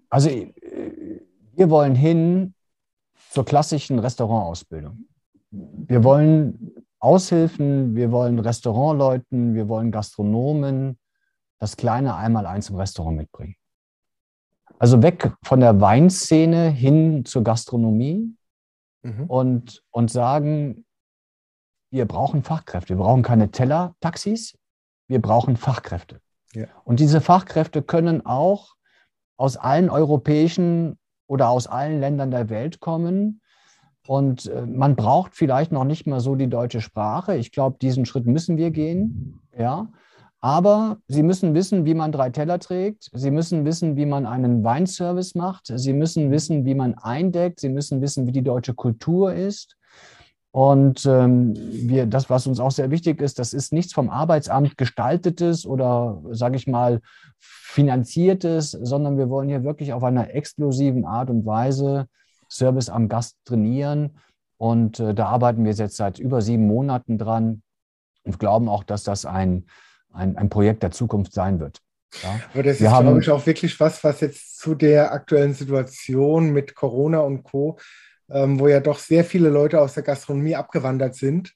Also 0.09 0.29
wir 1.55 1.69
wollen 1.69 1.93
hin 1.93 2.53
zur 3.31 3.43
klassischen 3.43 3.99
Restaurantausbildung. 3.99 5.05
Wir 5.51 6.03
wollen 6.03 6.73
Aushilfen, 6.99 7.95
wir 7.95 8.11
wollen 8.11 8.39
Restaurantleuten, 8.39 9.53
wir 9.55 9.67
wollen 9.67 9.91
Gastronomen 9.91 10.97
das 11.59 11.75
kleine 11.75 12.15
Einmaleins 12.15 12.69
im 12.69 12.77
Restaurant 12.77 13.17
mitbringen. 13.17 13.55
Also 14.79 15.01
weg 15.03 15.33
von 15.43 15.59
der 15.59 15.81
Weinszene 15.81 16.69
hin 16.69 17.25
zur 17.25 17.43
Gastronomie 17.43 18.33
mhm. 19.03 19.25
und, 19.25 19.83
und 19.91 20.09
sagen, 20.09 20.85
wir 21.91 22.05
brauchen 22.05 22.43
Fachkräfte. 22.43 22.89
Wir 22.89 23.03
brauchen 23.03 23.23
keine 23.23 23.51
Teller-Taxis, 23.51 24.57
wir 25.07 25.21
brauchen 25.21 25.57
Fachkräfte. 25.57 26.19
Ja. 26.53 26.65
Und 26.83 26.99
diese 26.99 27.21
Fachkräfte 27.21 27.81
können 27.81 28.25
auch 28.25 28.75
aus 29.37 29.57
allen 29.57 29.89
europäischen 29.89 30.97
oder 31.27 31.49
aus 31.49 31.67
allen 31.67 31.99
Ländern 31.99 32.31
der 32.31 32.49
Welt 32.49 32.79
kommen. 32.79 33.41
Und 34.07 34.47
äh, 34.47 34.65
man 34.65 34.95
braucht 34.95 35.35
vielleicht 35.35 35.71
noch 35.71 35.83
nicht 35.83 36.07
mal 36.07 36.19
so 36.19 36.35
die 36.35 36.49
deutsche 36.49 36.81
Sprache. 36.81 37.35
Ich 37.35 37.51
glaube, 37.51 37.77
diesen 37.79 38.05
Schritt 38.05 38.25
müssen 38.25 38.57
wir 38.57 38.71
gehen. 38.71 39.39
Ja. 39.57 39.87
Aber 40.41 40.97
Sie 41.07 41.21
müssen 41.21 41.53
wissen, 41.53 41.85
wie 41.85 41.93
man 41.93 42.11
drei 42.11 42.29
Teller 42.29 42.59
trägt. 42.59 43.09
Sie 43.13 43.29
müssen 43.29 43.65
wissen, 43.65 43.97
wie 43.97 44.05
man 44.05 44.25
einen 44.25 44.63
Weinservice 44.63 45.35
macht. 45.35 45.67
Sie 45.67 45.93
müssen 45.93 46.31
wissen, 46.31 46.65
wie 46.65 46.75
man 46.75 46.95
eindeckt. 46.95 47.59
Sie 47.59 47.69
müssen 47.69 48.01
wissen, 48.01 48.25
wie 48.25 48.31
die 48.31 48.41
deutsche 48.41 48.73
Kultur 48.73 49.33
ist. 49.33 49.75
Und 50.51 51.05
ähm, 51.05 51.53
wir, 51.55 52.07
das, 52.07 52.29
was 52.29 52.47
uns 52.47 52.59
auch 52.59 52.71
sehr 52.71 52.89
wichtig 52.89 53.21
ist, 53.21 53.37
das 53.37 53.53
ist 53.53 53.71
nichts 53.71 53.93
vom 53.93 54.09
Arbeitsamt 54.09 54.77
gestaltetes 54.77 55.65
oder, 55.65 56.21
sage 56.31 56.55
ich 56.55 56.65
mal, 56.65 57.01
finanziertes, 57.37 58.71
sondern 58.71 59.17
wir 59.17 59.29
wollen 59.29 59.47
hier 59.47 59.63
wirklich 59.63 59.93
auf 59.93 60.03
einer 60.03 60.33
exklusiven 60.33 61.05
Art 61.05 61.29
und 61.29 61.45
Weise 61.45 62.07
Service 62.49 62.89
am 62.89 63.09
Gast 63.09 63.37
trainieren. 63.45 64.17
Und 64.57 64.99
äh, 64.99 65.13
da 65.13 65.27
arbeiten 65.27 65.65
wir 65.65 65.71
jetzt 65.71 65.97
seit 65.97 66.17
über 66.17 66.41
sieben 66.41 66.65
Monaten 66.65 67.19
dran 67.19 67.61
und 68.23 68.39
glauben 68.39 68.67
auch, 68.67 68.83
dass 68.83 69.03
das 69.03 69.25
ein, 69.25 69.65
ein, 70.11 70.35
ein 70.35 70.49
Projekt 70.49 70.81
der 70.81 70.91
Zukunft 70.91 71.31
sein 71.31 71.59
wird. 71.59 71.79
Ja. 72.23 72.39
Aber 72.53 72.63
das 72.63 72.79
wir 72.79 72.87
ist, 72.87 72.93
haben, 72.93 73.05
glaube 73.05 73.21
ich, 73.21 73.29
auch 73.29 73.45
wirklich 73.45 73.79
was, 73.79 74.03
was 74.03 74.19
jetzt 74.21 74.57
zu 74.57 74.73
der 74.73 75.11
aktuellen 75.13 75.53
Situation 75.53 76.51
mit 76.51 76.73
Corona 76.73 77.19
und 77.19 77.43
Co 77.43 77.77
ähm, 78.31 78.59
wo 78.59 78.67
ja 78.67 78.79
doch 78.79 78.99
sehr 78.99 79.23
viele 79.23 79.49
Leute 79.49 79.81
aus 79.81 79.93
der 79.93 80.03
Gastronomie 80.03 80.55
abgewandert 80.55 81.15
sind, 81.15 81.53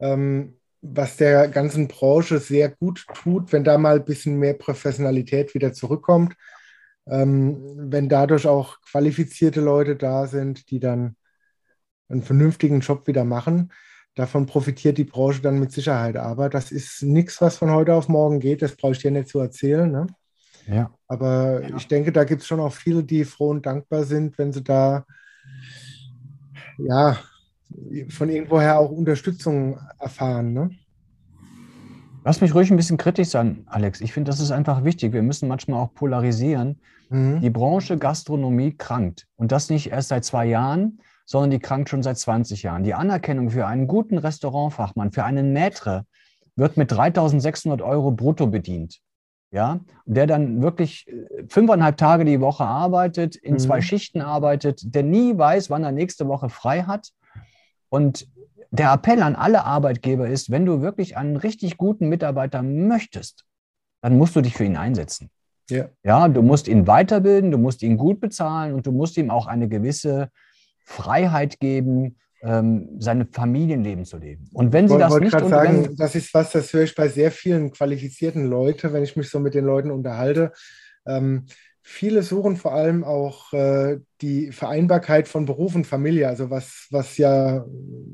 ähm, 0.00 0.58
was 0.82 1.16
der 1.16 1.48
ganzen 1.48 1.88
Branche 1.88 2.38
sehr 2.38 2.68
gut 2.68 3.04
tut, 3.14 3.52
wenn 3.52 3.64
da 3.64 3.78
mal 3.78 3.96
ein 3.96 4.04
bisschen 4.04 4.38
mehr 4.38 4.54
Professionalität 4.54 5.54
wieder 5.54 5.72
zurückkommt, 5.72 6.34
ähm, 7.06 7.90
wenn 7.90 8.08
dadurch 8.08 8.46
auch 8.46 8.80
qualifizierte 8.82 9.60
Leute 9.60 9.96
da 9.96 10.26
sind, 10.26 10.70
die 10.70 10.80
dann 10.80 11.16
einen 12.08 12.22
vernünftigen 12.22 12.80
Job 12.80 13.06
wieder 13.06 13.24
machen. 13.24 13.72
Davon 14.14 14.46
profitiert 14.46 14.96
die 14.98 15.04
Branche 15.04 15.42
dann 15.42 15.58
mit 15.58 15.72
Sicherheit. 15.72 16.16
Aber 16.16 16.48
das 16.48 16.72
ist 16.72 17.02
nichts, 17.02 17.40
was 17.40 17.58
von 17.58 17.70
heute 17.70 17.94
auf 17.94 18.08
morgen 18.08 18.40
geht. 18.40 18.62
Das 18.62 18.76
brauche 18.76 18.92
ich 18.92 18.98
dir 18.98 19.10
nicht 19.10 19.28
zu 19.28 19.40
erzählen. 19.40 19.90
Ne? 19.90 20.06
Ja. 20.66 20.90
Aber 21.06 21.62
ja. 21.62 21.76
ich 21.76 21.88
denke, 21.88 22.12
da 22.12 22.24
gibt 22.24 22.42
es 22.42 22.48
schon 22.48 22.60
auch 22.60 22.72
viele, 22.72 23.04
die 23.04 23.24
froh 23.24 23.50
und 23.50 23.66
dankbar 23.66 24.04
sind, 24.04 24.38
wenn 24.38 24.52
sie 24.52 24.62
da 24.62 25.04
ja, 26.78 27.16
von 28.08 28.28
irgendwoher 28.28 28.78
auch 28.78 28.90
Unterstützung 28.90 29.78
erfahren. 29.98 30.52
Ne? 30.52 30.70
Lass 32.24 32.40
mich 32.40 32.54
ruhig 32.54 32.70
ein 32.70 32.76
bisschen 32.76 32.96
kritisch 32.96 33.28
sein, 33.28 33.64
Alex. 33.66 34.00
Ich 34.00 34.12
finde, 34.12 34.30
das 34.30 34.40
ist 34.40 34.50
einfach 34.50 34.84
wichtig. 34.84 35.12
Wir 35.12 35.22
müssen 35.22 35.48
manchmal 35.48 35.80
auch 35.80 35.94
polarisieren. 35.94 36.80
Mhm. 37.08 37.40
Die 37.40 37.50
Branche 37.50 37.98
Gastronomie 37.98 38.76
krankt. 38.76 39.26
Und 39.36 39.52
das 39.52 39.70
nicht 39.70 39.90
erst 39.90 40.08
seit 40.08 40.24
zwei 40.24 40.46
Jahren, 40.46 41.00
sondern 41.24 41.50
die 41.50 41.58
krankt 41.58 41.88
schon 41.88 42.02
seit 42.02 42.18
20 42.18 42.62
Jahren. 42.62 42.84
Die 42.84 42.94
Anerkennung 42.94 43.50
für 43.50 43.66
einen 43.66 43.86
guten 43.86 44.18
Restaurantfachmann, 44.18 45.12
für 45.12 45.24
einen 45.24 45.56
Maître, 45.56 46.04
wird 46.56 46.76
mit 46.76 46.90
3600 46.90 47.82
Euro 47.82 48.12
brutto 48.12 48.46
bedient 48.46 49.00
ja, 49.56 49.80
der 50.04 50.26
dann 50.26 50.60
wirklich 50.60 51.08
äh, 51.08 51.44
fünfeinhalb 51.48 51.96
Tage 51.96 52.26
die 52.26 52.42
Woche 52.42 52.64
arbeitet, 52.64 53.36
in 53.36 53.54
mhm. 53.54 53.58
zwei 53.58 53.80
Schichten 53.80 54.20
arbeitet, 54.20 54.94
der 54.94 55.02
nie 55.02 55.36
weiß, 55.36 55.70
wann 55.70 55.82
er 55.82 55.92
nächste 55.92 56.28
Woche 56.28 56.50
frei 56.50 56.82
hat. 56.82 57.08
Und 57.88 58.28
der 58.70 58.92
Appell 58.92 59.22
an 59.22 59.34
alle 59.34 59.64
Arbeitgeber 59.64 60.28
ist, 60.28 60.50
wenn 60.50 60.66
du 60.66 60.82
wirklich 60.82 61.16
einen 61.16 61.36
richtig 61.36 61.78
guten 61.78 62.10
Mitarbeiter 62.10 62.62
möchtest, 62.62 63.46
dann 64.02 64.18
musst 64.18 64.36
du 64.36 64.42
dich 64.42 64.54
für 64.54 64.64
ihn 64.64 64.76
einsetzen. 64.76 65.30
Ja. 65.70 65.88
ja, 66.04 66.28
du 66.28 66.42
musst 66.42 66.68
ihn 66.68 66.86
weiterbilden, 66.86 67.50
du 67.50 67.58
musst 67.58 67.82
ihn 67.82 67.96
gut 67.96 68.20
bezahlen 68.20 68.74
und 68.74 68.86
du 68.86 68.92
musst 68.92 69.16
ihm 69.16 69.30
auch 69.30 69.46
eine 69.46 69.68
gewisse 69.68 70.28
Freiheit 70.84 71.58
geben, 71.60 72.18
ähm, 72.42 72.96
sein 72.98 73.28
Familienleben 73.32 74.04
zu 74.04 74.18
leben. 74.18 74.48
Und 74.52 74.72
wenn 74.72 74.88
Sie 74.88 74.98
das 74.98 75.10
wollte 75.10 75.24
nicht 75.24 75.32
gerade 75.32 75.48
sagen, 75.48 75.96
das 75.96 76.14
ist 76.14 76.32
was, 76.34 76.52
das 76.52 76.72
höre 76.72 76.84
ich 76.84 76.94
bei 76.94 77.08
sehr 77.08 77.30
vielen 77.30 77.70
qualifizierten 77.72 78.46
Leuten, 78.46 78.92
wenn 78.92 79.02
ich 79.02 79.16
mich 79.16 79.30
so 79.30 79.40
mit 79.40 79.54
den 79.54 79.64
Leuten 79.64 79.90
unterhalte. 79.90 80.52
Ähm, 81.06 81.46
viele 81.82 82.22
suchen 82.24 82.56
vor 82.56 82.74
allem 82.74 83.04
auch 83.04 83.52
äh, 83.52 83.98
die 84.20 84.50
Vereinbarkeit 84.50 85.28
von 85.28 85.46
Beruf 85.46 85.76
und 85.76 85.86
Familie, 85.86 86.28
also 86.28 86.50
was, 86.50 86.88
was 86.90 87.16
ja 87.16 87.64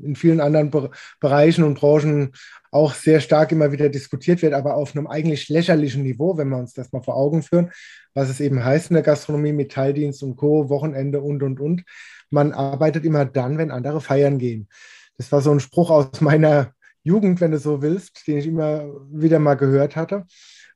in 0.03 0.15
vielen 0.15 0.41
anderen 0.41 0.69
Be 0.69 0.91
Bereichen 1.19 1.63
und 1.63 1.79
Branchen 1.79 2.33
auch 2.69 2.93
sehr 2.93 3.19
stark 3.19 3.51
immer 3.51 3.71
wieder 3.71 3.89
diskutiert 3.89 4.41
wird, 4.43 4.53
aber 4.53 4.75
auf 4.75 4.95
einem 4.95 5.07
eigentlich 5.07 5.49
lächerlichen 5.49 6.03
Niveau, 6.03 6.37
wenn 6.37 6.49
wir 6.49 6.57
uns 6.57 6.73
das 6.73 6.91
mal 6.91 7.01
vor 7.01 7.17
Augen 7.17 7.41
führen, 7.41 7.71
was 8.13 8.29
es 8.29 8.39
eben 8.39 8.63
heißt 8.63 8.91
in 8.91 8.93
der 8.93 9.03
Gastronomie 9.03 9.53
mit 9.53 9.71
Teildienst 9.71 10.21
und 10.21 10.35
Co., 10.35 10.69
Wochenende 10.69 11.21
und, 11.21 11.41
und, 11.41 11.59
und 11.59 11.83
man 12.33 12.51
arbeitet 12.51 13.05
immer 13.05 13.25
dann, 13.25 13.57
wenn 13.57 13.71
andere 13.71 14.01
feiern 14.01 14.39
gehen. 14.39 14.67
Das 15.17 15.31
war 15.31 15.41
so 15.41 15.51
ein 15.51 15.59
Spruch 15.59 15.91
aus 15.91 16.07
meiner 16.21 16.73
Jugend, 17.03 17.39
wenn 17.39 17.51
du 17.51 17.59
so 17.59 17.81
willst, 17.81 18.27
den 18.27 18.37
ich 18.37 18.47
immer 18.47 18.85
wieder 19.11 19.39
mal 19.39 19.55
gehört 19.55 19.95
hatte. 19.95 20.25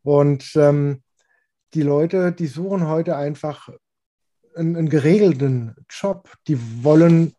Und 0.03 0.51
ähm, 0.55 1.01
die 1.73 1.81
Leute, 1.81 2.31
die 2.31 2.47
suchen 2.47 2.87
heute 2.87 3.15
einfach 3.17 3.69
einen, 4.55 4.75
einen, 4.75 4.89
geregelten 4.89 5.75
Job. 5.89 6.29
Die 6.47 6.83
wollen 6.83 7.33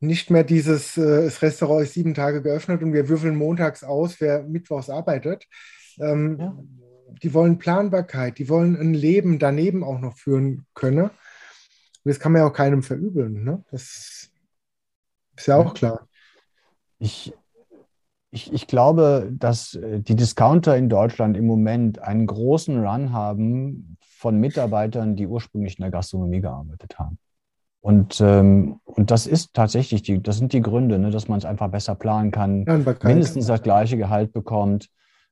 nicht 0.00 0.30
mehr 0.30 0.44
dieses, 0.44 0.96
äh, 0.96 1.24
das 1.24 1.42
Restaurant 1.42 1.84
ist 1.84 1.94
sieben 1.94 2.14
Tage 2.14 2.42
geöffnet 2.42 2.82
und 2.82 2.92
wir 2.92 3.08
würfeln 3.08 3.36
montags 3.36 3.82
aus, 3.82 4.20
wer 4.20 4.42
mittwochs 4.42 4.90
arbeitet. 4.90 5.46
Ähm, 5.98 6.36
ja. 6.38 6.56
Die 7.22 7.34
wollen 7.34 7.58
Planbarkeit, 7.58 8.38
die 8.38 8.48
wollen 8.48 8.76
ein 8.76 8.94
Leben 8.94 9.38
daneben 9.38 9.84
auch 9.84 10.00
noch 10.00 10.16
führen 10.16 10.66
können. 10.74 11.10
Und 12.04 12.08
das 12.10 12.18
kann 12.18 12.32
man 12.32 12.42
ja 12.42 12.48
auch 12.48 12.52
keinem 12.52 12.82
verübeln. 12.82 13.44
Ne? 13.44 13.64
Das 13.70 14.30
ist 15.36 15.46
ja 15.46 15.56
auch 15.56 15.74
klar. 15.74 16.08
Ich, 16.98 17.32
ich, 18.30 18.52
ich 18.52 18.66
glaube, 18.66 19.30
dass 19.32 19.74
äh, 19.74 20.00
die 20.00 20.16
Discounter 20.16 20.76
in 20.76 20.88
Deutschland 20.88 21.36
im 21.36 21.46
Moment 21.46 22.00
einen 22.00 22.26
großen 22.26 22.84
Run 22.84 23.12
haben 23.12 23.96
von 24.00 24.38
Mitarbeitern, 24.38 25.16
die 25.16 25.26
ursprünglich 25.26 25.78
in 25.78 25.82
der 25.82 25.90
Gastronomie 25.90 26.40
gearbeitet 26.40 26.98
haben. 26.98 27.18
Und, 27.80 28.20
ähm, 28.20 28.80
und 28.84 29.10
das 29.10 29.26
ist 29.26 29.54
tatsächlich, 29.54 30.02
die, 30.02 30.22
das 30.22 30.38
sind 30.38 30.52
die 30.52 30.60
Gründe, 30.60 31.00
ne, 31.00 31.10
dass 31.10 31.26
man 31.26 31.38
es 31.38 31.44
einfach 31.44 31.68
besser 31.68 31.96
planen 31.96 32.30
kann, 32.30 32.64
mindestens 33.02 33.46
das 33.46 33.62
gleiche 33.62 33.96
Gehalt 33.96 34.32
bekommt. 34.32 34.88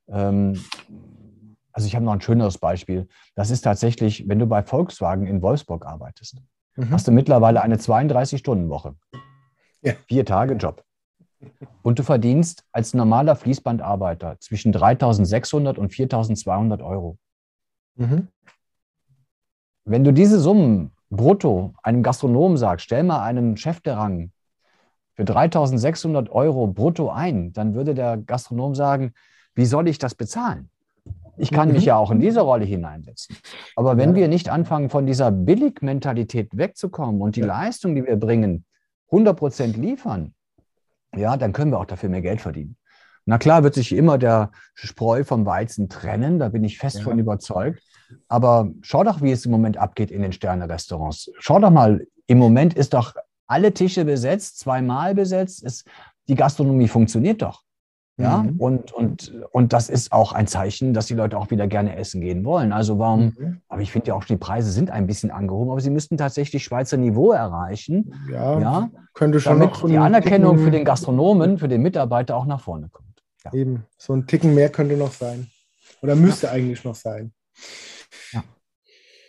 Ähm, 0.09 0.59
also 1.71 1.87
ich 1.87 1.95
habe 1.95 2.03
noch 2.03 2.11
ein 2.11 2.21
schöneres 2.21 2.57
Beispiel. 2.57 3.07
Das 3.35 3.49
ist 3.49 3.61
tatsächlich, 3.61 4.27
wenn 4.27 4.39
du 4.39 4.47
bei 4.47 4.63
Volkswagen 4.63 5.27
in 5.27 5.41
Wolfsburg 5.41 5.85
arbeitest 5.85 6.41
mhm. 6.81 6.91
hast 6.91 7.07
du 7.07 7.11
mittlerweile 7.11 7.61
eine 7.61 7.77
32-Stunden-Woche. 7.77 8.95
Ja. 9.81 9.93
Vier 10.07 10.25
Tage 10.25 10.55
Job. 10.55 10.83
und 11.81 11.97
du 11.97 12.03
verdienst 12.03 12.65
als 12.71 12.93
normaler 12.93 13.35
Fließbandarbeiter 13.35 14.39
zwischen 14.39 14.73
3.600 14.73 15.77
und 15.77 15.91
4.200 15.91 16.83
Euro. 16.83 17.17
Mhm. 17.95 18.27
Wenn 19.85 20.03
du 20.03 20.13
diese 20.13 20.39
Summen 20.39 20.91
brutto 21.09 21.73
einem 21.83 22.03
Gastronomen 22.03 22.57
sagst, 22.57 22.85
stell 22.85 23.03
mal 23.03 23.23
einen 23.23 23.57
Chef 23.57 23.81
der 23.81 23.97
Rang 23.97 24.31
für 25.13 25.23
3.600 25.23 26.29
Euro 26.29 26.67
brutto 26.67 27.09
ein, 27.11 27.53
dann 27.53 27.75
würde 27.75 27.93
der 27.93 28.17
Gastronom 28.17 28.73
sagen, 28.73 29.13
wie 29.53 29.65
soll 29.65 29.87
ich 29.87 29.97
das 29.99 30.15
bezahlen? 30.15 30.70
Ich 31.41 31.51
kann 31.51 31.71
mich 31.71 31.81
mhm. 31.81 31.87
ja 31.87 31.95
auch 31.97 32.11
in 32.11 32.19
diese 32.19 32.41
Rolle 32.41 32.65
hineinsetzen. 32.65 33.35
Aber 33.75 33.97
wenn 33.97 34.11
ja. 34.11 34.15
wir 34.15 34.27
nicht 34.27 34.49
anfangen, 34.49 34.89
von 34.89 35.07
dieser 35.07 35.31
Billigmentalität 35.31 36.55
wegzukommen 36.55 37.21
und 37.21 37.35
die 37.35 37.41
ja. 37.41 37.47
Leistung, 37.47 37.95
die 37.95 38.05
wir 38.05 38.15
bringen, 38.15 38.65
100 39.07 39.35
Prozent 39.35 39.75
liefern, 39.75 40.33
ja, 41.15 41.35
dann 41.37 41.51
können 41.51 41.71
wir 41.71 41.79
auch 41.79 41.85
dafür 41.85 42.09
mehr 42.09 42.21
Geld 42.21 42.41
verdienen. 42.41 42.77
Na 43.25 43.37
klar 43.37 43.63
wird 43.63 43.73
sich 43.73 43.91
immer 43.91 44.17
der 44.17 44.51
Spreu 44.73 45.23
vom 45.23 45.45
Weizen 45.45 45.89
trennen, 45.89 46.39
da 46.39 46.49
bin 46.49 46.63
ich 46.63 46.77
fest 46.77 46.97
ja. 46.97 47.03
von 47.03 47.17
überzeugt. 47.17 47.81
Aber 48.27 48.69
schau 48.81 49.03
doch, 49.03 49.21
wie 49.21 49.31
es 49.31 49.45
im 49.45 49.51
Moment 49.51 49.77
abgeht 49.77 50.11
in 50.11 50.21
den 50.21 50.33
Sterne-Restaurants. 50.33 51.31
Schau 51.39 51.59
doch 51.59 51.71
mal, 51.71 52.05
im 52.27 52.37
Moment 52.37 52.73
ist 52.75 52.93
doch 52.93 53.15
alle 53.47 53.73
Tische 53.73 54.05
besetzt, 54.05 54.59
zweimal 54.59 55.15
besetzt. 55.15 55.63
Ist, 55.63 55.87
die 56.27 56.35
Gastronomie 56.35 56.87
funktioniert 56.87 57.41
doch. 57.41 57.63
Ja, 58.17 58.43
mhm. 58.43 58.59
und, 58.59 58.91
und, 58.91 59.33
und 59.51 59.73
das 59.73 59.89
ist 59.89 60.11
auch 60.11 60.33
ein 60.33 60.45
Zeichen, 60.45 60.93
dass 60.93 61.07
die 61.07 61.15
Leute 61.15 61.37
auch 61.37 61.49
wieder 61.49 61.67
gerne 61.67 61.95
essen 61.95 62.21
gehen 62.21 62.43
wollen. 62.43 62.71
Also 62.71 62.99
warum, 62.99 63.33
mhm. 63.37 63.61
aber 63.67 63.81
ich 63.81 63.91
finde 63.91 64.09
ja 64.09 64.15
auch, 64.15 64.25
die 64.25 64.35
Preise 64.35 64.71
sind 64.71 64.91
ein 64.91 65.07
bisschen 65.07 65.31
angehoben, 65.31 65.71
aber 65.71 65.81
sie 65.81 65.89
müssten 65.89 66.17
tatsächlich 66.17 66.63
Schweizer 66.63 66.97
Niveau 66.97 67.31
erreichen. 67.31 68.13
Ja, 68.29 68.59
ja 68.59 68.89
könnte 69.13 69.39
schon 69.39 69.59
damit 69.59 69.73
noch 69.73 69.87
die 69.87 69.97
Anerkennung 69.97 70.51
Ticken, 70.51 70.65
für 70.65 70.71
den 70.71 70.85
Gastronomen, 70.85 71.57
für 71.57 71.67
den 71.67 71.81
Mitarbeiter 71.81 72.35
auch 72.35 72.45
nach 72.45 72.61
vorne 72.61 72.89
kommt. 72.89 73.23
Ja. 73.45 73.53
Eben, 73.53 73.85
so 73.97 74.13
ein 74.13 74.27
Ticken 74.27 74.53
mehr 74.53 74.69
könnte 74.69 74.95
noch 74.97 75.13
sein. 75.13 75.47
Oder 76.01 76.15
müsste 76.15 76.47
ja. 76.47 76.53
eigentlich 76.53 76.83
noch 76.83 76.95
sein. 76.95 77.31
Ja. 78.33 78.43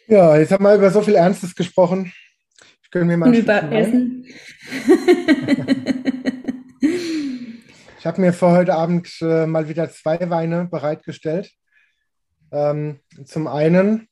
ja, 0.08 0.36
jetzt 0.36 0.52
haben 0.52 0.64
wir 0.64 0.74
über 0.74 0.90
so 0.90 1.02
viel 1.02 1.14
Ernstes 1.14 1.54
gesprochen. 1.54 2.12
Ich 2.82 2.90
könnte 2.90 3.06
mir 3.06 3.16
mal 3.16 3.34
über 3.34 3.72
Essen. 3.72 4.26
Ich 8.02 8.06
habe 8.08 8.20
mir 8.20 8.32
für 8.32 8.50
heute 8.50 8.74
Abend 8.74 9.16
äh, 9.20 9.46
mal 9.46 9.68
wieder 9.68 9.88
zwei 9.88 10.28
Weine 10.28 10.64
bereitgestellt. 10.64 11.52
Ähm, 12.50 12.98
zum 13.24 13.46
einen 13.46 14.08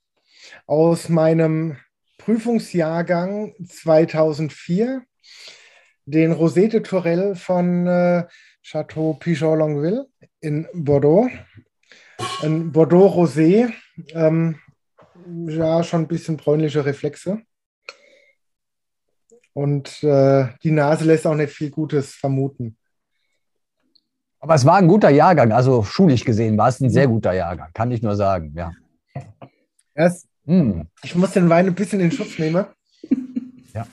aus 0.69 1.09
meinem 1.09 1.77
Prüfungsjahrgang 2.19 3.53
2004 3.67 5.03
den 6.05 6.33
Rosé 6.33 6.81
Tourelle 6.85 7.35
von 7.35 7.89
äh, 7.89 8.29
Chateau 8.63 9.15
Pichot 9.15 9.59
Longueville 9.59 10.07
in 10.41 10.69
Bordeaux. 10.73 11.29
Ein 12.43 12.71
Bordeaux 12.71 13.09
Rosé, 13.09 13.73
ähm, 14.15 14.61
ja, 15.49 15.83
schon 15.83 16.03
ein 16.03 16.09
bisschen 16.09 16.37
bräunliche 16.37 16.85
Reflexe. 16.85 17.43
Und 19.53 20.05
äh, 20.05 20.47
die 20.63 20.71
Nase 20.71 21.07
lässt 21.07 21.27
auch 21.27 21.35
nicht 21.35 21.53
viel 21.53 21.71
Gutes 21.71 22.15
vermuten. 22.15 22.77
Aber 24.41 24.55
es 24.55 24.65
war 24.65 24.77
ein 24.77 24.89
guter 24.89 25.11
Jahrgang, 25.11 25.53
also 25.53 25.83
schulisch 25.83 26.25
gesehen 26.25 26.57
war 26.57 26.69
es 26.69 26.81
ein 26.81 26.89
sehr 26.89 27.07
guter 27.07 27.35
Jahrgang, 27.35 27.69
kann 27.75 27.91
ich 27.91 28.01
nur 28.03 28.17
sagen, 28.17 28.55
ja. 28.57 28.73
Erst, 29.95 30.29
mm. 30.47 30.81
Ich 31.03 31.15
muss 31.15 31.33
den 31.33 31.51
Wein 31.51 31.67
ein 31.67 31.75
bisschen 31.75 32.01
in 32.01 32.11
Schutz 32.11 32.39
nehmen. 32.39 32.65
Ja. 33.73 33.87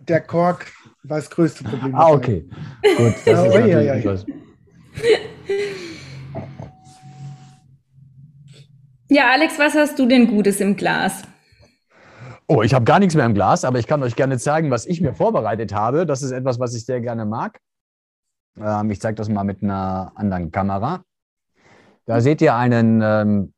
Der 0.00 0.20
Kork 0.20 0.66
war 1.04 1.16
das 1.16 1.30
größte 1.30 1.64
Problem. 1.64 1.94
Ah, 1.94 2.10
okay. 2.10 2.46
Gut, 2.98 3.14
das 3.24 3.46
ist 3.46 3.54
ja, 3.54 3.66
ja, 3.66 3.94
ja. 3.94 4.14
ja, 9.08 9.30
Alex, 9.30 9.58
was 9.58 9.74
hast 9.74 9.98
du 9.98 10.04
denn 10.04 10.26
Gutes 10.26 10.60
im 10.60 10.76
Glas? 10.76 11.22
Oh, 12.46 12.62
ich 12.62 12.74
habe 12.74 12.84
gar 12.84 12.98
nichts 12.98 13.14
mehr 13.14 13.24
im 13.24 13.32
Glas, 13.32 13.64
aber 13.64 13.78
ich 13.78 13.86
kann 13.86 14.02
euch 14.02 14.16
gerne 14.16 14.36
zeigen, 14.36 14.70
was 14.70 14.84
ich 14.84 15.00
mir 15.00 15.14
vorbereitet 15.14 15.72
habe. 15.72 16.04
Das 16.04 16.20
ist 16.20 16.32
etwas, 16.32 16.60
was 16.60 16.74
ich 16.74 16.84
sehr 16.84 17.00
gerne 17.00 17.24
mag. 17.24 17.58
Ähm, 18.60 18.90
ich 18.90 19.00
zeige 19.00 19.16
das 19.16 19.28
mal 19.28 19.44
mit 19.44 19.62
einer 19.62 20.12
anderen 20.14 20.50
Kamera. 20.50 21.02
Da 22.06 22.20
seht 22.20 22.40
ihr 22.40 22.54
einen 22.54 23.02
ähm, 23.02 23.52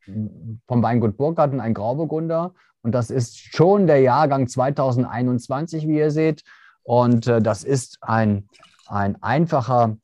vom 0.66 0.82
Weingut 0.82 1.16
Burggarten, 1.16 1.60
ein 1.60 1.74
Grauburgunder. 1.74 2.52
Und 2.82 2.92
das 2.92 3.10
ist 3.10 3.38
schon 3.38 3.86
der 3.86 4.00
Jahrgang 4.00 4.48
2021, 4.48 5.86
wie 5.86 5.98
ihr 5.98 6.10
seht. 6.10 6.42
Und 6.82 7.26
äh, 7.26 7.40
das 7.40 7.62
ist 7.62 7.98
ein, 8.00 8.48
ein 8.88 9.22
einfacher, 9.22 9.96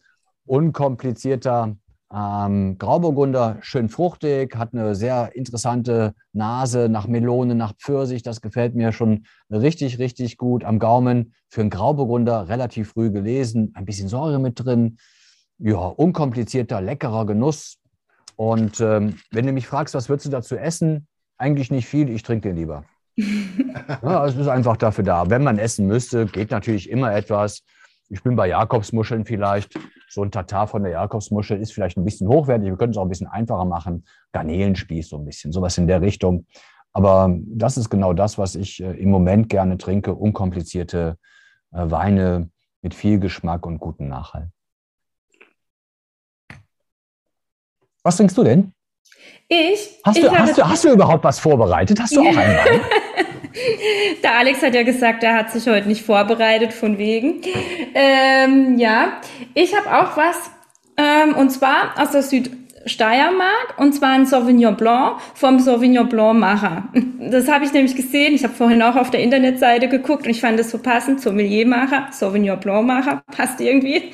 unkomplizierter 0.44 1.76
ähm, 2.14 2.78
Grauburgunder, 2.78 3.58
schön 3.60 3.88
fruchtig, 3.88 4.56
hat 4.56 4.72
eine 4.72 4.94
sehr 4.94 5.34
interessante 5.34 6.14
Nase 6.32 6.88
nach 6.88 7.08
Melone, 7.08 7.54
nach 7.54 7.74
Pfirsich. 7.76 8.22
Das 8.22 8.40
gefällt 8.40 8.74
mir 8.74 8.92
schon 8.92 9.26
richtig, 9.50 9.98
richtig 9.98 10.36
gut 10.36 10.64
am 10.64 10.78
Gaumen. 10.78 11.34
Für 11.48 11.62
einen 11.62 11.70
Grauburgunder 11.70 12.48
relativ 12.48 12.92
früh 12.92 13.10
gelesen, 13.10 13.72
ein 13.74 13.84
bisschen 13.84 14.08
Säure 14.08 14.38
mit 14.38 14.64
drin. 14.64 14.98
Ja, 15.58 15.78
unkomplizierter, 15.78 16.80
leckerer 16.80 17.26
Genuss. 17.26 17.78
Und 18.36 18.80
ähm, 18.80 19.16
wenn 19.32 19.46
du 19.46 19.52
mich 19.52 19.66
fragst, 19.66 19.94
was 19.94 20.08
würdest 20.08 20.26
du 20.26 20.30
dazu 20.30 20.56
essen? 20.56 21.08
Eigentlich 21.38 21.70
nicht 21.70 21.86
viel, 21.86 22.08
ich 22.10 22.22
trinke 22.22 22.48
den 22.48 22.56
lieber. 22.56 22.84
ja, 23.16 24.26
es 24.26 24.36
ist 24.36 24.48
einfach 24.48 24.76
dafür 24.76 25.04
da. 25.04 25.28
Wenn 25.28 25.42
man 25.42 25.58
essen 25.58 25.86
müsste, 25.86 26.26
geht 26.26 26.50
natürlich 26.50 26.88
immer 26.88 27.14
etwas. 27.14 27.62
Ich 28.08 28.22
bin 28.22 28.36
bei 28.36 28.48
Jakobsmuscheln 28.48 29.24
vielleicht. 29.24 29.78
So 30.08 30.22
ein 30.22 30.30
Tatar 30.30 30.68
von 30.68 30.82
der 30.82 30.92
Jakobsmuschel 30.92 31.60
ist 31.60 31.72
vielleicht 31.72 31.96
ein 31.96 32.04
bisschen 32.04 32.28
hochwertig. 32.28 32.68
Wir 32.68 32.76
können 32.76 32.92
es 32.92 32.96
auch 32.96 33.02
ein 33.02 33.08
bisschen 33.08 33.26
einfacher 33.26 33.64
machen. 33.64 34.04
Garnelenspieß 34.32 35.08
so 35.08 35.18
ein 35.18 35.24
bisschen, 35.24 35.52
sowas 35.52 35.76
in 35.78 35.88
der 35.88 36.00
Richtung. 36.00 36.46
Aber 36.92 37.34
das 37.44 37.76
ist 37.76 37.90
genau 37.90 38.12
das, 38.12 38.38
was 38.38 38.54
ich 38.54 38.82
äh, 38.82 38.92
im 38.92 39.10
Moment 39.10 39.48
gerne 39.48 39.76
trinke. 39.76 40.14
Unkomplizierte 40.14 41.18
äh, 41.72 41.90
Weine 41.90 42.48
mit 42.80 42.94
viel 42.94 43.18
Geschmack 43.18 43.66
und 43.66 43.78
guten 43.78 44.08
Nachhalt. 44.08 44.48
Was 48.02 48.16
trinkst 48.16 48.38
du 48.38 48.44
denn? 48.44 48.72
Ich? 49.48 50.00
Hast, 50.04 50.16
ich 50.16 50.24
du, 50.24 50.30
hast, 50.30 50.56
du, 50.56 50.62
hast 50.62 50.84
du 50.84 50.92
überhaupt 50.92 51.24
was 51.24 51.38
vorbereitet? 51.38 52.00
Hast 52.00 52.14
du 52.14 52.20
auch 52.22 52.26
einen 52.26 52.36
Wein? 52.36 52.80
Der 54.22 54.38
Alex 54.38 54.62
hat 54.62 54.74
ja 54.74 54.82
gesagt, 54.82 55.22
er 55.22 55.34
hat 55.34 55.50
sich 55.50 55.66
heute 55.66 55.88
nicht 55.88 56.04
vorbereitet, 56.04 56.72
von 56.72 56.98
wegen. 56.98 57.40
Ähm, 57.94 58.78
ja, 58.78 59.20
ich 59.54 59.74
habe 59.76 59.88
auch 59.90 60.16
was, 60.16 60.50
ähm, 60.96 61.34
und 61.34 61.50
zwar 61.50 61.94
aus 61.98 62.10
der 62.10 62.22
Südsteiermark, 62.22 63.74
und 63.78 63.92
zwar 63.94 64.10
ein 64.10 64.26
Sauvignon 64.26 64.76
Blanc 64.76 65.20
vom 65.34 65.58
Sauvignon 65.58 66.08
Blanc 66.08 66.38
Macher. 66.38 66.84
Das 67.28 67.48
habe 67.48 67.64
ich 67.64 67.72
nämlich 67.72 67.96
gesehen. 67.96 68.34
Ich 68.34 68.44
habe 68.44 68.54
vorhin 68.54 68.80
auch 68.82 68.94
auf 68.94 69.10
der 69.10 69.20
Internetseite 69.20 69.88
geguckt 69.88 70.26
und 70.26 70.30
ich 70.30 70.40
fand 70.40 70.60
das 70.60 70.70
so 70.70 70.78
passend. 70.78 71.20
Sommelier-Macher, 71.20 72.06
Sauvignon 72.12 72.60
Blanc 72.60 72.86
Macher, 72.86 73.22
passt 73.36 73.60
irgendwie. 73.60 74.12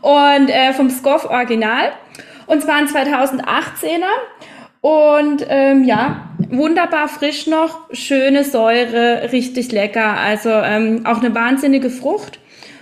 Und 0.00 0.48
äh, 0.48 0.72
vom 0.72 0.88
Scoff 0.88 1.28
Original. 1.28 1.90
Und 2.46 2.62
zwar 2.62 2.76
ein 2.76 2.86
2018er. 2.86 4.04
Und 4.80 5.44
ähm, 5.48 5.82
ja, 5.84 6.28
wunderbar 6.52 7.08
frisch 7.08 7.46
noch, 7.46 7.92
schöne 7.92 8.44
Säure, 8.44 9.32
richtig 9.32 9.72
lecker. 9.72 10.18
Also 10.18 10.50
ähm, 10.50 11.04
auch 11.06 11.18
eine 11.18 11.34
wahnsinnige 11.34 11.90
Frucht 11.90 12.38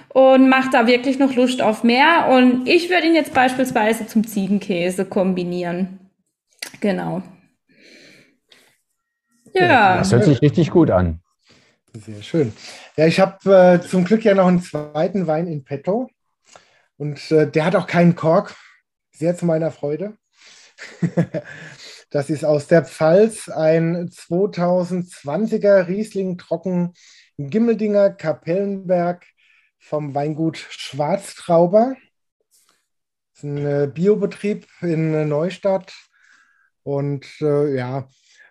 und 0.09 0.49
macht 0.49 0.75
da 0.75 0.87
wirklich 0.87 1.19
noch 1.19 1.35
Lust 1.35 1.63
auf 1.63 1.85
mehr. 1.85 2.29
Und 2.29 2.69
ich 2.69 2.91
würde 2.91 3.07
ihn 3.07 3.15
jetzt 3.15 3.33
beispielsweise 3.33 4.07
zum 4.07 4.27
Ziegenkäse 4.27 5.05
kombinieren. 5.05 6.11
Genau. 6.81 7.23
Ja. 9.55 9.99
Das 9.99 10.13
hört 10.13 10.25
sich 10.25 10.43
richtig 10.43 10.71
gut 10.71 10.91
an. 10.91 11.21
Sehr 11.95 12.23
schön. 12.23 12.53
Ja, 12.97 13.07
ich 13.07 13.19
habe 13.19 13.81
äh, 13.83 13.87
zum 13.87 14.05
Glück 14.05 14.25
ja 14.25 14.35
noch 14.35 14.47
einen 14.47 14.63
zweiten 14.63 15.27
Wein 15.27 15.47
in 15.47 15.65
petto. 15.65 16.09
Und 16.97 17.31
äh, 17.31 17.51
der 17.51 17.65
hat 17.65 17.77
auch 17.77 17.87
keinen 17.87 18.15
Kork. 18.15 18.55
Sehr 19.13 19.37
zu 19.37 19.47
meiner 19.47 19.71
Freude. 19.71 20.17
Das 22.11 22.29
ist 22.29 22.45
aus 22.45 22.67
der 22.67 22.85
Pfalz 22.85 23.49
ein 23.49 24.09
2020er 24.09 25.87
Riesling 25.87 26.39
Trocken 26.39 26.93
Gimmeldinger 27.39 28.11
Kapellenberg 28.11 29.25
vom 29.79 30.13
Weingut 30.13 30.59
Schwarztrauber. 30.59 31.95
Das 33.33 33.39
ist 33.39 33.45
ein 33.45 33.59
äh, 33.59 33.91
Biobetrieb 33.95 34.67
in 34.83 35.29
Neustadt 35.29 35.95
und 36.83 37.27
äh, 37.41 37.77
ja, 37.77 38.09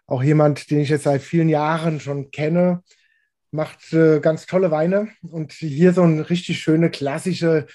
auch 0.07 0.23
jemand, 0.23 0.71
den 0.71 0.79
ich 0.79 0.89
jetzt 0.89 1.03
seit 1.03 1.21
vielen 1.21 1.49
Jahren 1.49 1.99
schon 1.99 2.31
kenne, 2.31 2.81
macht 3.51 3.91
äh, 3.91 4.21
ganz 4.21 4.45
tolle 4.45 4.71
Weine 4.71 5.09
und 5.21 5.51
hier 5.51 5.91
so 5.91 6.03
eine 6.03 6.29
richtig 6.29 6.59
schöne 6.59 6.89
klassische 6.89 7.67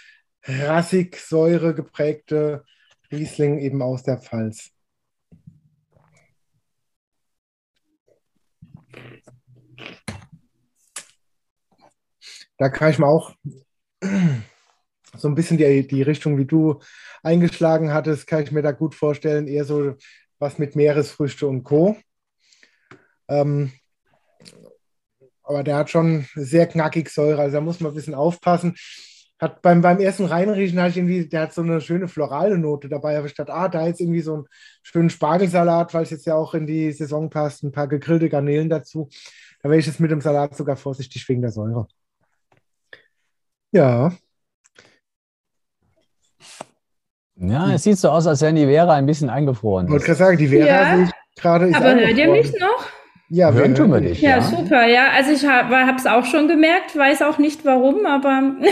rassig 0.44 1.16
Säure 1.18 1.74
geprägte 1.74 2.64
Riesling 3.12 3.58
eben 3.58 3.82
aus 3.82 4.02
der 4.02 4.16
Pfalz. 4.16 4.73
Da 12.64 12.70
kann 12.70 12.90
ich 12.90 12.98
mir 12.98 13.06
auch 13.06 13.34
so 15.18 15.28
ein 15.28 15.34
bisschen 15.34 15.58
die, 15.58 15.86
die 15.86 16.00
Richtung, 16.00 16.38
wie 16.38 16.46
du 16.46 16.80
eingeschlagen 17.22 17.92
hattest, 17.92 18.26
kann 18.26 18.42
ich 18.42 18.52
mir 18.52 18.62
da 18.62 18.72
gut 18.72 18.94
vorstellen. 18.94 19.48
Eher 19.48 19.66
so 19.66 19.96
was 20.38 20.58
mit 20.58 20.74
Meeresfrüchte 20.74 21.46
und 21.46 21.62
Co. 21.62 21.98
Ähm, 23.28 23.70
aber 25.42 25.62
der 25.62 25.76
hat 25.76 25.90
schon 25.90 26.24
sehr 26.36 26.66
knackig 26.66 27.10
Säure, 27.10 27.42
also 27.42 27.56
da 27.56 27.60
muss 27.60 27.80
man 27.80 27.92
ein 27.92 27.96
bisschen 27.96 28.14
aufpassen. 28.14 28.76
Hat 29.38 29.60
beim, 29.60 29.82
beim 29.82 30.00
ersten 30.00 30.24
Reinriechen 30.24 30.80
hatte 30.80 30.92
ich 30.92 30.96
irgendwie, 30.96 31.28
der 31.28 31.42
hat 31.42 31.52
so 31.52 31.60
eine 31.60 31.82
schöne 31.82 32.08
florale 32.08 32.56
Note 32.56 32.88
dabei. 32.88 33.18
Aber 33.18 33.28
dachte, 33.28 33.52
ah, 33.52 33.68
da 33.68 33.86
jetzt 33.86 34.00
irgendwie 34.00 34.22
so 34.22 34.36
einen 34.36 34.46
schönen 34.82 35.10
Spargelsalat, 35.10 35.92
weil 35.92 36.04
es 36.04 36.10
jetzt 36.10 36.24
ja 36.24 36.34
auch 36.34 36.54
in 36.54 36.66
die 36.66 36.92
Saison 36.92 37.28
passt, 37.28 37.62
ein 37.62 37.72
paar 37.72 37.88
gegrillte 37.88 38.30
Garnelen 38.30 38.70
dazu. 38.70 39.10
Da 39.62 39.68
wäre 39.68 39.80
ich 39.80 39.86
jetzt 39.86 40.00
mit 40.00 40.10
dem 40.10 40.22
Salat 40.22 40.56
sogar 40.56 40.76
vorsichtig 40.76 41.28
wegen 41.28 41.42
der 41.42 41.52
Säure. 41.52 41.88
Ja. 43.74 44.12
Ja, 47.34 47.72
es 47.72 47.82
sieht 47.82 47.98
so 47.98 48.08
aus, 48.08 48.24
als 48.28 48.40
wären 48.40 48.54
die 48.54 48.66
Vera 48.66 48.94
ein 48.94 49.06
bisschen 49.06 49.28
eingefroren. 49.28 49.86
Ich 49.86 49.92
wollte 49.92 50.04
gerade 50.06 50.18
sagen, 50.18 50.38
die 50.38 50.46
Vera 50.46 50.66
ja, 50.66 50.96
sehe 50.96 51.04
ich 51.04 51.10
gerade. 51.42 51.74
Aber 51.74 51.94
hört 51.96 52.16
ihr 52.16 52.30
mich 52.30 52.52
noch? 52.60 52.86
Ja, 53.30 53.50
hören 53.50 53.74
tun 53.74 53.90
wir 53.90 54.00
dich. 54.00 54.20
Ja, 54.20 54.36
ja, 54.36 54.42
super. 54.42 54.86
Ja, 54.86 55.10
also 55.10 55.32
ich 55.32 55.44
habe 55.44 55.96
es 55.96 56.06
auch 56.06 56.24
schon 56.24 56.46
gemerkt, 56.46 56.96
weiß 56.96 57.22
auch 57.22 57.38
nicht 57.38 57.64
warum, 57.64 58.06
aber. 58.06 58.54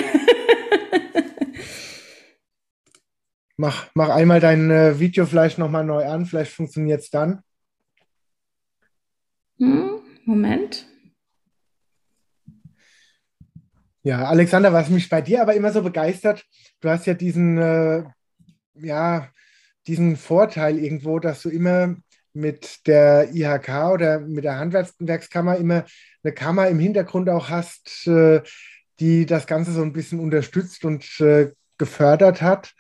mach, 3.57 3.89
mach 3.95 4.11
einmal 4.11 4.39
dein 4.39 4.71
äh, 4.71 5.01
Video 5.01 5.27
vielleicht 5.27 5.59
nochmal 5.59 5.85
neu 5.85 6.07
an, 6.07 6.27
vielleicht 6.27 6.53
funktioniert 6.53 7.01
es 7.01 7.11
dann. 7.11 7.43
Hm, 9.59 9.99
Moment. 10.27 10.87
Ja, 14.05 14.25
Alexander, 14.25 14.73
was 14.73 14.89
mich 14.89 15.09
bei 15.09 15.21
dir 15.21 15.43
aber 15.43 15.55
immer 15.55 15.73
so 15.73 15.83
begeistert, 15.83 16.45
du 16.81 16.89
hast 16.89 17.07
ja 17.07 17.15
diesen, 17.15 17.57
äh, 17.59 18.03
ja, 18.75 19.29
diesen 19.87 20.17
Vorteil 20.17 20.79
irgendwo, 20.79 21.21
dass 21.21 21.43
du 21.43 21.51
immer 21.51 21.95
mit 22.33 22.87
der 22.87 23.33
IHK 23.33 23.93
oder 23.93 24.21
mit 24.21 24.45
der 24.45 24.59
Handwerkskammer 24.59 25.57
immer 25.57 25.85
eine 26.25 26.33
Kammer 26.33 26.69
im 26.69 26.81
Hintergrund 26.81 27.29
auch 27.29 27.49
hast, 27.49 28.07
äh, 28.09 28.43
die 28.99 29.25
das 29.27 29.47
Ganze 29.47 29.73
so 29.73 29.83
ein 29.83 29.93
bisschen 29.93 30.19
unterstützt 30.19 30.85
und 30.85 31.21
äh, 31.21 31.53
gefördert 31.79 32.43
hat, 32.43 32.75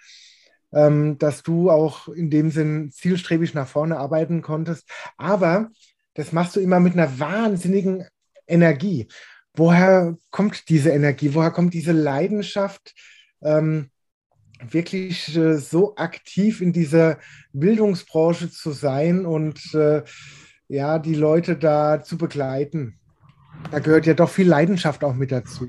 ähm, 0.73 1.19
dass 1.19 1.45
du 1.45 1.71
auch 1.71 2.09
in 2.09 2.31
dem 2.31 2.51
Sinn 2.51 2.91
zielstrebig 2.91 3.55
nach 3.55 3.69
vorne 3.69 3.99
arbeiten 3.99 4.43
konntest. 4.43 4.89
Aber 5.17 5.71
das 6.15 6.33
machst 6.33 6.57
du 6.57 6.61
immer 6.61 6.81
mit 6.81 6.95
einer 6.95 7.21
wahnsinnigen 7.21 8.07
Energie. 8.47 9.07
Woher 9.55 10.17
kommt 10.31 10.69
diese 10.69 10.91
Energie? 10.91 11.35
Woher 11.35 11.51
kommt 11.51 11.75
diese 11.75 11.93
Leidenschaft? 11.93 12.95
Ähm, 13.43 13.91
wirklich 14.71 15.37
äh, 15.37 15.57
so 15.57 15.97
aktiv 15.97 16.61
in 16.61 16.73
dieser 16.73 17.19
Bildungsbranche 17.53 18.51
zu 18.51 18.73
sein 18.73 19.27
und 19.27 19.75
äh, 19.75 20.03
ja, 20.69 20.99
die 20.99 21.15
Leute 21.15 21.57
da 21.57 22.03
zu 22.03 22.17
begleiten. 22.17 22.99
Da 23.71 23.79
gehört 23.79 24.07
ja 24.07 24.15
doch 24.15 24.31
viel 24.31 24.49
Leidenschaft 24.49 25.05
auch 25.05 25.15
mit 25.15 25.33
dazu. 25.33 25.69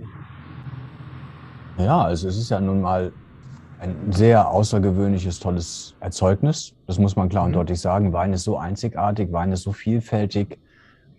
Ja, 1.78 2.04
also 2.04 2.28
es 2.28 2.38
ist 2.38 2.50
ja 2.50 2.60
nun 2.60 2.82
mal 2.82 3.12
ein 3.80 4.12
sehr 4.12 4.48
außergewöhnliches, 4.50 5.40
tolles 5.40 5.96
Erzeugnis. 6.00 6.74
Das 6.88 7.00
muss 7.00 7.16
man 7.16 7.28
klar 7.30 7.44
und 7.44 7.52
mhm. 7.52 7.56
deutlich 7.56 7.82
sagen. 7.82 8.14
Wein 8.14 8.32
ist 8.32 8.44
so 8.44 8.58
einzigartig, 8.58 9.32
Wein 9.32 9.52
ist 9.52 9.64
so 9.64 9.74
vielfältig. 9.74 10.58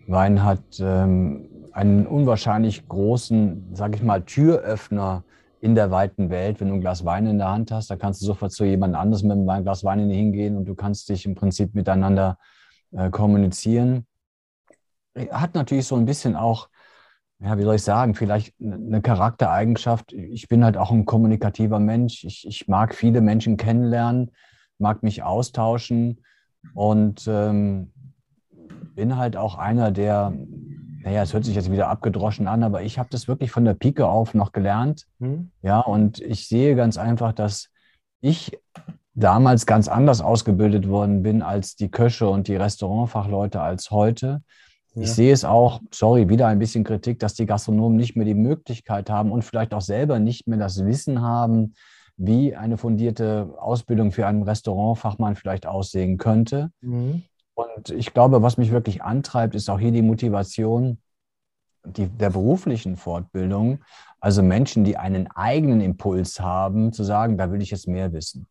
Wein 0.07 0.43
hat 0.43 0.63
ähm, 0.79 1.47
einen 1.75 2.07
unwahrscheinlich 2.07 2.87
großen, 2.87 3.71
sag 3.73 3.95
ich 3.95 4.01
mal, 4.01 4.23
Türöffner 4.23 5.25
in 5.59 5.75
der 5.75 5.91
weiten 5.91 6.29
Welt, 6.29 6.61
wenn 6.61 6.69
du 6.69 6.75
ein 6.75 6.79
Glas 6.79 7.03
Wein 7.03 7.25
in 7.25 7.37
der 7.37 7.49
Hand 7.49 7.69
hast, 7.71 7.91
da 7.91 7.97
kannst 7.97 8.21
du 8.21 8.25
sofort 8.25 8.53
zu 8.53 8.63
jemand 8.63 8.95
anderes 8.95 9.23
mit 9.23 9.33
einem 9.33 9.63
Glas 9.63 9.83
Wein 9.83 10.09
hingehen 10.09 10.55
und 10.55 10.65
du 10.65 10.75
kannst 10.75 11.09
dich 11.09 11.25
im 11.25 11.35
Prinzip 11.35 11.75
miteinander 11.75 12.37
äh, 12.91 13.09
kommunizieren. 13.09 14.07
Hat 15.31 15.53
natürlich 15.53 15.85
so 15.85 15.97
ein 15.97 16.05
bisschen 16.05 16.37
auch, 16.37 16.69
ja, 17.39 17.57
wie 17.57 17.63
soll 17.63 17.75
ich 17.75 17.83
sagen, 17.83 18.15
vielleicht 18.15 18.55
eine 18.61 19.01
Charaktereigenschaft. 19.01 20.13
Ich 20.13 20.47
bin 20.47 20.63
halt 20.63 20.77
auch 20.77 20.91
ein 20.91 21.05
kommunikativer 21.05 21.79
Mensch. 21.79 22.23
Ich, 22.23 22.47
ich 22.47 22.69
mag 22.69 22.95
viele 22.95 23.19
Menschen 23.19 23.57
kennenlernen, 23.57 24.31
mag 24.77 25.03
mich 25.03 25.23
austauschen 25.23 26.23
und 26.73 27.27
ähm, 27.27 27.91
bin 28.93 29.17
halt 29.17 29.35
auch 29.35 29.57
einer, 29.57 29.91
der 29.91 30.31
naja, 31.05 31.21
es 31.21 31.33
hört 31.33 31.45
sich 31.45 31.53
jetzt 31.53 31.71
wieder 31.71 31.87
abgedroschen 31.87 32.47
an, 32.47 32.63
aber 32.63 32.81
ich 32.81 32.97
habe 32.97 33.09
das 33.11 33.27
wirklich 33.27 33.51
von 33.51 33.63
der 33.63 33.75
Pike 33.75 34.07
auf 34.07 34.33
noch 34.33 34.51
gelernt. 34.51 35.05
Mhm. 35.19 35.51
Ja, 35.61 35.79
und 35.79 36.19
ich 36.19 36.47
sehe 36.47 36.75
ganz 36.75 36.97
einfach, 36.97 37.31
dass 37.31 37.69
ich 38.21 38.57
damals 39.13 39.67
ganz 39.67 39.87
anders 39.87 40.21
ausgebildet 40.21 40.89
worden 40.89 41.21
bin 41.21 41.43
als 41.43 41.75
die 41.75 41.91
Köche 41.91 42.27
und 42.27 42.47
die 42.47 42.55
Restaurantfachleute 42.55 43.61
als 43.61 43.91
heute. 43.91 44.41
Ja. 44.95 45.03
Ich 45.03 45.13
sehe 45.13 45.31
es 45.31 45.45
auch, 45.45 45.79
sorry, 45.91 46.27
wieder 46.27 46.47
ein 46.47 46.57
bisschen 46.57 46.83
Kritik, 46.83 47.19
dass 47.19 47.35
die 47.35 47.45
Gastronomen 47.45 47.97
nicht 47.97 48.15
mehr 48.15 48.25
die 48.25 48.33
Möglichkeit 48.33 49.11
haben 49.11 49.31
und 49.31 49.43
vielleicht 49.43 49.75
auch 49.75 49.81
selber 49.81 50.17
nicht 50.17 50.47
mehr 50.47 50.57
das 50.57 50.83
Wissen 50.85 51.21
haben, 51.21 51.75
wie 52.17 52.55
eine 52.55 52.79
fundierte 52.79 53.53
Ausbildung 53.59 54.11
für 54.11 54.25
einen 54.25 54.41
Restaurantfachmann 54.41 55.35
vielleicht 55.35 55.67
aussehen 55.67 56.17
könnte. 56.17 56.71
Mhm. 56.81 57.21
Und 57.55 57.89
ich 57.89 58.13
glaube, 58.13 58.41
was 58.41 58.57
mich 58.57 58.71
wirklich 58.71 59.01
antreibt, 59.01 59.55
ist 59.55 59.69
auch 59.69 59.79
hier 59.79 59.91
die 59.91 60.01
Motivation 60.01 60.99
die, 61.85 62.07
der 62.07 62.29
beruflichen 62.29 62.97
Fortbildung. 62.97 63.83
Also 64.19 64.41
Menschen, 64.43 64.83
die 64.83 64.97
einen 64.97 65.27
eigenen 65.27 65.81
Impuls 65.81 66.39
haben, 66.39 66.93
zu 66.93 67.03
sagen, 67.03 67.37
da 67.37 67.51
will 67.51 67.61
ich 67.61 67.71
jetzt 67.71 67.87
mehr 67.87 68.11
wissen. 68.11 68.47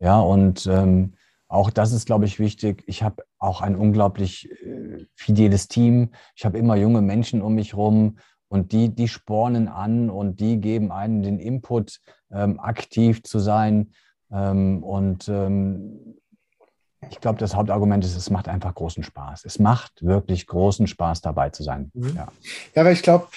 Ja, 0.00 0.20
und 0.20 0.66
ähm, 0.66 1.14
auch 1.48 1.70
das 1.70 1.92
ist, 1.92 2.06
glaube 2.06 2.24
ich, 2.24 2.38
wichtig. 2.38 2.82
Ich 2.86 3.02
habe 3.02 3.24
auch 3.38 3.60
ein 3.60 3.76
unglaublich 3.76 4.50
äh, 4.50 5.06
fideles 5.14 5.68
Team. 5.68 6.10
Ich 6.34 6.44
habe 6.44 6.58
immer 6.58 6.76
junge 6.76 7.02
Menschen 7.02 7.42
um 7.42 7.54
mich 7.54 7.72
herum 7.72 8.18
und 8.48 8.72
die, 8.72 8.94
die 8.94 9.08
spornen 9.08 9.68
an 9.68 10.10
und 10.10 10.40
die 10.40 10.60
geben 10.60 10.90
einen 10.90 11.22
den 11.22 11.38
Input, 11.38 12.00
ähm, 12.32 12.58
aktiv 12.58 13.22
zu 13.22 13.38
sein. 13.38 13.92
Ähm, 14.32 14.82
und 14.82 15.28
ähm, 15.28 16.16
ich 17.10 17.20
glaube, 17.20 17.38
das 17.38 17.54
Hauptargument 17.54 18.04
ist, 18.04 18.16
es 18.16 18.30
macht 18.30 18.48
einfach 18.48 18.74
großen 18.74 19.02
Spaß. 19.02 19.44
Es 19.44 19.58
macht 19.58 20.04
wirklich 20.04 20.46
großen 20.46 20.86
Spaß, 20.86 21.20
dabei 21.20 21.50
zu 21.50 21.62
sein. 21.62 21.90
Mhm. 21.94 22.16
Ja. 22.16 22.28
ja, 22.74 22.82
aber 22.82 22.92
ich 22.92 23.02
glaube, 23.02 23.28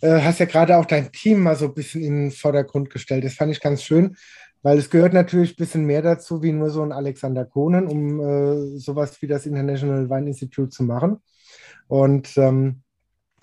äh, 0.00 0.20
hast 0.20 0.40
ja 0.40 0.46
gerade 0.46 0.76
auch 0.76 0.86
dein 0.86 1.12
Team 1.12 1.40
mal 1.40 1.56
so 1.56 1.66
ein 1.66 1.74
bisschen 1.74 2.02
in 2.02 2.14
den 2.14 2.30
Vordergrund 2.30 2.90
gestellt. 2.90 3.24
Das 3.24 3.34
fand 3.34 3.52
ich 3.52 3.60
ganz 3.60 3.82
schön, 3.82 4.16
weil 4.62 4.78
es 4.78 4.90
gehört 4.90 5.12
natürlich 5.12 5.52
ein 5.52 5.56
bisschen 5.56 5.84
mehr 5.84 6.02
dazu, 6.02 6.42
wie 6.42 6.52
nur 6.52 6.70
so 6.70 6.82
ein 6.82 6.92
Alexander 6.92 7.44
Kohnen, 7.44 7.86
um 7.86 8.20
äh, 8.20 8.78
sowas 8.78 9.20
wie 9.22 9.26
das 9.26 9.46
International 9.46 10.08
Wine 10.10 10.28
Institute 10.28 10.70
zu 10.70 10.82
machen. 10.82 11.18
Und 11.88 12.36
ähm, 12.36 12.82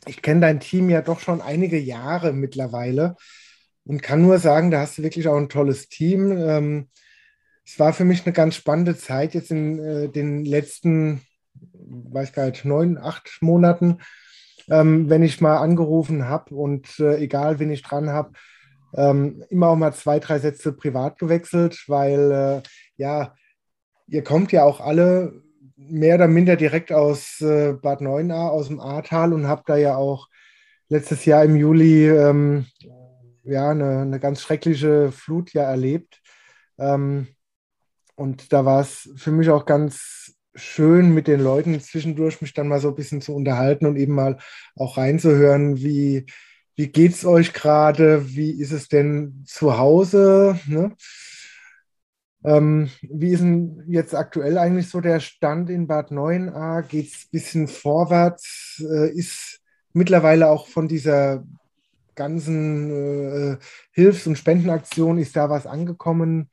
ich 0.07 0.21
kenne 0.21 0.41
dein 0.41 0.59
Team 0.59 0.89
ja 0.89 1.01
doch 1.01 1.19
schon 1.19 1.41
einige 1.41 1.77
Jahre 1.77 2.33
mittlerweile 2.33 3.15
und 3.85 4.01
kann 4.01 4.21
nur 4.21 4.39
sagen, 4.39 4.71
da 4.71 4.81
hast 4.81 4.97
du 4.97 5.03
wirklich 5.03 5.27
auch 5.27 5.37
ein 5.37 5.49
tolles 5.49 5.89
Team. 5.89 6.31
Ähm, 6.31 6.89
es 7.65 7.79
war 7.79 7.93
für 7.93 8.05
mich 8.05 8.25
eine 8.25 8.33
ganz 8.33 8.55
spannende 8.55 8.97
Zeit 8.97 9.33
jetzt 9.33 9.51
in 9.51 9.79
äh, 9.79 10.09
den 10.09 10.45
letzten, 10.45 11.21
weiß 11.53 12.33
gar 12.33 12.47
nicht, 12.47 12.65
neun, 12.65 12.97
acht 12.97 13.37
Monaten, 13.41 13.99
ähm, 14.69 15.09
wenn 15.09 15.23
ich 15.23 15.41
mal 15.41 15.57
angerufen 15.57 16.27
habe 16.27 16.55
und 16.55 16.99
äh, 16.99 17.17
egal, 17.17 17.59
wen 17.59 17.71
ich 17.71 17.83
dran 17.83 18.09
habe, 18.09 18.33
ähm, 18.95 19.43
immer 19.49 19.69
auch 19.69 19.75
mal 19.75 19.93
zwei, 19.93 20.19
drei 20.19 20.39
Sätze 20.39 20.73
privat 20.73 21.17
gewechselt, 21.17 21.83
weil 21.87 22.31
äh, 22.31 22.69
ja, 22.97 23.35
ihr 24.07 24.23
kommt 24.23 24.51
ja 24.51 24.63
auch 24.63 24.81
alle 24.81 25.41
mehr 25.77 26.15
oder 26.15 26.27
minder 26.27 26.55
direkt 26.55 26.91
aus 26.91 27.41
äh, 27.41 27.73
Bad 27.73 28.01
Neuenahr, 28.01 28.51
aus 28.51 28.67
dem 28.67 28.79
Ahrtal 28.79 29.33
und 29.33 29.47
habt 29.47 29.69
da 29.69 29.77
ja 29.77 29.95
auch 29.95 30.27
letztes 30.89 31.25
Jahr 31.25 31.43
im 31.43 31.55
Juli 31.55 32.07
ähm, 32.09 32.65
ja, 33.43 33.69
eine, 33.69 34.01
eine, 34.01 34.19
ganz 34.19 34.41
schreckliche 34.41 35.11
Flut 35.11 35.53
ja 35.53 35.63
erlebt. 35.63 36.21
Ähm, 36.77 37.27
und 38.21 38.53
da 38.53 38.65
war 38.65 38.81
es 38.81 39.09
für 39.15 39.31
mich 39.31 39.49
auch 39.49 39.65
ganz 39.65 40.35
schön, 40.53 41.11
mit 41.13 41.27
den 41.27 41.41
Leuten 41.41 41.79
zwischendurch 41.81 42.39
mich 42.39 42.53
dann 42.53 42.67
mal 42.67 42.79
so 42.79 42.89
ein 42.89 42.95
bisschen 42.95 43.19
zu 43.19 43.33
unterhalten 43.33 43.87
und 43.87 43.95
eben 43.95 44.13
mal 44.13 44.37
auch 44.75 44.97
reinzuhören, 44.97 45.77
wie, 45.77 46.27
wie 46.75 46.87
geht 46.89 47.13
es 47.13 47.25
euch 47.25 47.51
gerade, 47.51 48.35
wie 48.35 48.51
ist 48.51 48.73
es 48.73 48.89
denn 48.89 49.43
zu 49.47 49.79
Hause? 49.79 50.59
Ne? 50.67 50.95
Ähm, 52.43 52.91
wie 53.01 53.31
ist 53.31 53.41
denn 53.41 53.83
jetzt 53.87 54.13
aktuell 54.13 54.59
eigentlich 54.59 54.89
so 54.89 55.01
der 55.01 55.19
Stand 55.19 55.71
in 55.71 55.87
Bad 55.87 56.11
Neuenahr? 56.11 56.83
Geht 56.83 57.07
es 57.07 57.23
ein 57.23 57.29
bisschen 57.31 57.67
vorwärts? 57.67 58.83
Äh, 58.87 59.11
ist 59.17 59.61
mittlerweile 59.93 60.49
auch 60.49 60.67
von 60.67 60.87
dieser 60.87 61.43
ganzen 62.13 62.91
äh, 63.53 63.57
Hilfs- 63.91 64.27
und 64.27 64.37
Spendenaktion, 64.37 65.17
ist 65.17 65.35
da 65.35 65.49
was 65.49 65.65
angekommen? 65.65 66.51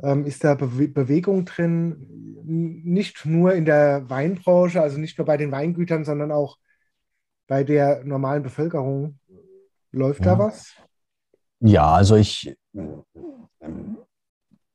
Ähm, 0.00 0.24
ist 0.24 0.44
da 0.44 0.54
Be 0.54 0.88
Bewegung 0.88 1.44
drin, 1.44 1.96
nicht 2.44 3.24
nur 3.26 3.54
in 3.54 3.64
der 3.64 4.08
Weinbranche, 4.08 4.80
also 4.80 4.98
nicht 4.98 5.18
nur 5.18 5.26
bei 5.26 5.36
den 5.36 5.50
Weingütern, 5.50 6.04
sondern 6.04 6.32
auch 6.32 6.58
bei 7.46 7.64
der 7.64 8.04
normalen 8.04 8.42
Bevölkerung. 8.42 9.18
Läuft 9.92 10.24
ja. 10.24 10.34
da 10.34 10.38
was? 10.38 10.74
Ja, 11.60 11.92
also 11.94 12.16
ich, 12.16 12.54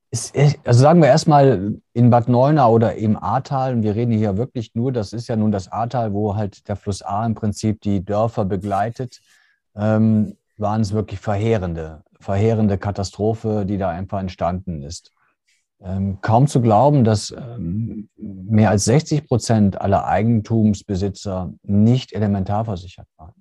ist, 0.10 0.36
also 0.66 0.82
sagen 0.82 1.02
wir 1.02 1.08
erstmal 1.08 1.80
in 1.94 2.10
Bad 2.10 2.28
Neuna 2.28 2.68
oder 2.68 2.96
im 2.96 3.16
Ahrtal, 3.16 3.76
und 3.76 3.84
wir 3.84 3.96
reden 3.96 4.12
hier 4.12 4.36
wirklich 4.38 4.76
nur, 4.76 4.92
das 4.92 5.14
ist 5.14 5.30
ja 5.30 5.36
nun 5.38 5.52
das 5.52 5.72
Ahrtal, 5.72 6.12
wo 6.14 6.36
halt 6.36 6.68
der 6.68 6.76
Fluss 6.76 7.02
Ahr 7.02 7.26
im 7.26 7.36
Prinzip 7.36 7.80
die 7.82 8.04
Dörfer 8.04 8.44
begleitet, 8.44 9.22
ähm, 9.76 10.36
waren 10.62 10.82
es 10.82 10.94
wirklich 10.94 11.20
verheerende, 11.20 12.04
verheerende 12.20 12.78
Katastrophe, 12.78 13.66
die 13.66 13.78
da 13.78 13.90
einfach 13.90 14.20
entstanden 14.20 14.84
ist. 14.84 15.12
Ähm, 15.84 16.20
kaum 16.22 16.48
zu 16.48 16.62
glauben, 16.62 17.04
dass 17.04 17.32
ähm, 17.32 18.10
mehr 18.16 18.70
als 18.70 18.86
60 18.86 19.28
Prozent 19.28 19.82
aller 19.82 20.06
Eigentumsbesitzer 20.06 21.52
nicht 21.64 22.14
elementarversichert 22.14 23.08
waren. 23.18 23.34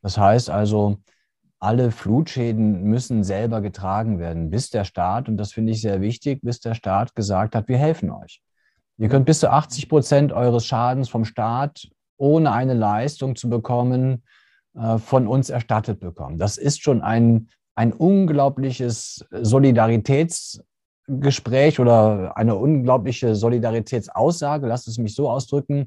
Das 0.00 0.16
heißt 0.16 0.48
also, 0.48 0.98
alle 1.58 1.90
Flutschäden 1.90 2.84
müssen 2.84 3.24
selber 3.24 3.60
getragen 3.60 4.20
werden, 4.20 4.50
bis 4.50 4.70
der 4.70 4.84
Staat, 4.84 5.28
und 5.28 5.36
das 5.36 5.52
finde 5.52 5.72
ich 5.72 5.80
sehr 5.80 6.00
wichtig, 6.00 6.40
bis 6.42 6.60
der 6.60 6.74
Staat 6.74 7.14
gesagt 7.16 7.56
hat, 7.56 7.66
wir 7.66 7.78
helfen 7.78 8.10
euch. 8.10 8.40
Ihr 8.98 9.08
könnt 9.08 9.26
bis 9.26 9.40
zu 9.40 9.50
80 9.50 9.88
Prozent 9.88 10.32
eures 10.32 10.64
Schadens 10.64 11.08
vom 11.08 11.24
Staat 11.24 11.88
ohne 12.18 12.52
eine 12.52 12.74
Leistung 12.74 13.36
zu 13.36 13.50
bekommen, 13.50 14.22
von 14.98 15.26
uns 15.26 15.50
erstattet 15.50 16.00
bekommen. 16.00 16.38
Das 16.38 16.58
ist 16.58 16.82
schon 16.82 17.00
ein, 17.02 17.48
ein 17.74 17.92
unglaubliches 17.92 19.24
Solidaritäts- 19.30 20.60
Gespräch 21.08 21.78
oder 21.78 22.36
eine 22.36 22.56
unglaubliche 22.56 23.34
Solidaritätsaussage, 23.34 24.66
lasst 24.66 24.88
es 24.88 24.98
mich 24.98 25.14
so 25.14 25.30
ausdrücken, 25.30 25.86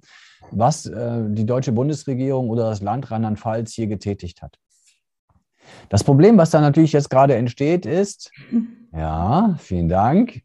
was 0.52 0.86
äh, 0.86 1.24
die 1.28 1.46
deutsche 1.46 1.74
Bundesregierung 1.74 2.50
oder 2.50 2.70
das 2.70 2.82
Land 2.82 3.12
Rheinland-Pfalz 3.12 3.74
hier 3.74 3.88
getätigt 3.88 4.42
hat. 4.42 4.58
Das 5.90 6.04
Problem, 6.04 6.38
was 6.38 6.52
da 6.52 6.62
natürlich 6.62 6.94
jetzt 6.94 7.10
gerade 7.10 7.36
entsteht, 7.36 7.86
ist, 7.86 8.32
ja, 8.94 9.56
vielen 9.60 9.90
Dank, 9.90 10.42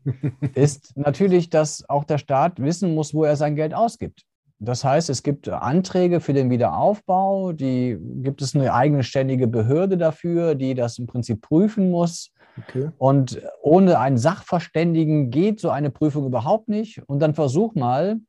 ist 0.55 0.97
natürlich, 0.97 1.51
dass 1.51 1.88
auch 1.88 2.05
der 2.05 2.18
Staat 2.18 2.61
wissen 2.61 2.95
muss, 2.95 3.14
wo 3.14 3.24
er 3.24 3.36
sein 3.36 3.55
Geld 3.55 3.74
ausgibt. 3.74 4.24
Das 4.59 4.84
heißt, 4.84 5.11
es 5.11 5.22
gibt 5.22 5.48
Anträge 5.48 6.20
für 6.20 6.32
den 6.32 6.50
Wiederaufbau, 6.50 7.52
die 7.52 7.98
gibt 8.22 8.40
es 8.40 8.55
eine 8.55 8.72
eigenständige 8.72 9.46
Behörde 9.46 9.98
dafür, 9.98 10.55
die 10.55 10.74
das 10.74 10.98
im 10.98 11.07
Prinzip 11.07 11.42
prüfen 11.42 11.90
muss. 11.90 12.30
Okay. 12.57 12.90
Und 12.98 13.42
ohne 13.62 13.98
einen 13.98 14.16
Sachverständigen 14.16 15.30
geht 15.30 15.61
so 15.61 15.70
eine 15.70 15.90
Prüfung 15.90 16.26
überhaupt 16.26 16.68
nicht. 16.68 17.02
Und 17.07 17.20
dann 17.20 17.34
versuch 17.34 17.74
mal, 17.74 18.20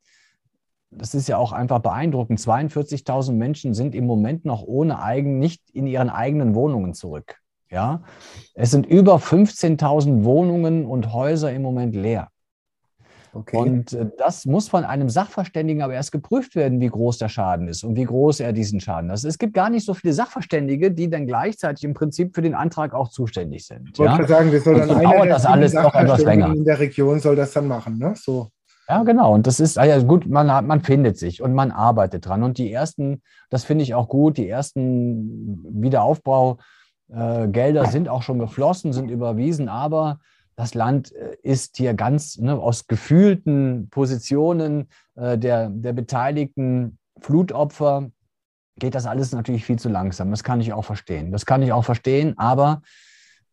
das 0.89 1.13
ist 1.13 1.27
ja 1.27 1.37
auch 1.37 1.51
einfach 1.51 1.79
beeindruckend, 1.79 2.39
42.000 2.39 3.33
Menschen 3.33 3.73
sind 3.73 3.93
im 3.93 4.05
Moment 4.05 4.45
noch 4.45 4.63
ohne 4.63 5.01
eigen, 5.01 5.39
nicht 5.39 5.61
in 5.71 5.87
ihren 5.87 6.09
eigenen 6.09 6.55
Wohnungen 6.55 6.93
zurück. 6.93 7.37
Ja, 7.69 8.03
es 8.53 8.71
sind 8.71 8.85
über 8.85 9.17
15.000 9.17 10.23
Wohnungen 10.23 10.85
und 10.85 11.13
Häuser 11.13 11.51
im 11.51 11.61
Moment 11.61 11.95
leer. 11.95 12.29
Okay. 13.35 13.57
Und 13.57 13.91
äh, 13.91 14.05
das 14.17 14.45
muss 14.45 14.69
von 14.69 14.85
einem 14.85 15.09
Sachverständigen 15.09 15.81
aber 15.81 15.93
erst 15.93 16.13
geprüft 16.13 16.55
werden, 16.55 16.79
wie 16.79 16.87
groß 16.87 17.17
der 17.17 17.27
Schaden 17.27 17.67
ist 17.67 17.83
und 17.83 17.97
wie 17.97 18.05
groß 18.05 18.39
er 18.39 18.53
diesen 18.53 18.79
Schaden 18.79 19.11
hat. 19.11 19.21
Es 19.21 19.37
gibt 19.37 19.53
gar 19.53 19.69
nicht 19.69 19.85
so 19.85 19.93
viele 19.93 20.13
Sachverständige, 20.13 20.89
die 20.89 21.09
dann 21.09 21.27
gleichzeitig 21.27 21.83
im 21.83 21.93
Prinzip 21.93 22.33
für 22.33 22.41
den 22.41 22.55
Antrag 22.55 22.93
auch 22.93 23.09
zuständig 23.09 23.67
sind. 23.67 23.89
Ich 23.91 23.99
wollte 23.99 24.21
ja? 24.21 24.27
sagen, 24.27 24.53
wir 24.53 24.61
sollen 24.61 24.87
dann 24.87 25.01
dauert 25.01 25.29
das 25.29 25.45
alles 25.45 25.73
noch 25.73 25.93
etwas 25.93 26.23
länger. 26.23 26.53
In 26.53 26.63
der 26.63 26.79
Region 26.79 27.19
soll 27.19 27.35
das 27.35 27.51
dann 27.51 27.67
machen, 27.67 27.97
ne? 27.97 28.13
So. 28.15 28.47
Ja, 28.87 29.03
genau. 29.03 29.33
Und 29.33 29.47
das 29.47 29.59
ist, 29.59 29.75
ja 29.75 30.01
gut, 30.01 30.27
man, 30.27 30.65
man 30.65 30.81
findet 30.81 31.17
sich 31.17 31.41
und 31.41 31.53
man 31.53 31.71
arbeitet 31.71 32.25
dran. 32.25 32.41
Und 32.41 32.57
die 32.57 32.71
ersten, 32.71 33.21
das 33.49 33.65
finde 33.65 33.83
ich 33.83 33.95
auch 33.95 34.07
gut, 34.07 34.37
die 34.37 34.47
ersten 34.47 35.61
Wiederaufbaugelder 35.81 37.83
äh, 37.83 37.87
sind 37.87 38.07
auch 38.07 38.21
schon 38.21 38.39
geflossen, 38.39 38.93
sind 38.93 39.11
überwiesen, 39.11 39.67
aber 39.67 40.19
das 40.55 40.73
Land 40.73 41.13
äh, 41.13 41.35
ist 41.43 41.77
hier 41.77 41.93
ganz 41.93 42.37
ne, 42.37 42.55
aus 42.55 42.87
gefühlten 42.87 43.89
Positionen 43.89 44.89
äh, 45.15 45.37
der, 45.37 45.69
der 45.69 45.93
beteiligten 45.93 46.97
Flutopfer, 47.19 48.09
geht 48.77 48.95
das 48.95 49.05
alles 49.05 49.31
natürlich 49.31 49.65
viel 49.65 49.79
zu 49.79 49.89
langsam. 49.89 50.31
Das 50.31 50.43
kann 50.43 50.61
ich 50.61 50.73
auch 50.73 50.85
verstehen. 50.85 51.31
Das 51.31 51.45
kann 51.45 51.61
ich 51.61 51.71
auch 51.71 51.85
verstehen, 51.85 52.37
aber 52.37 52.81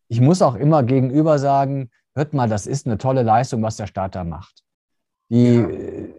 ich 0.07 0.21
muss 0.21 0.41
auch 0.41 0.55
immer 0.55 0.83
gegenüber 0.83 1.39
sagen, 1.39 1.89
hört 2.13 2.33
mal, 2.33 2.49
das 2.49 2.67
ist 2.67 2.85
eine 2.85 2.97
tolle 2.97 3.23
Leistung, 3.23 3.63
was 3.63 3.77
der 3.77 3.87
Staat 3.87 4.15
da 4.15 4.23
macht. 4.23 4.63
Die, 5.29 5.55
ja. 5.55 5.67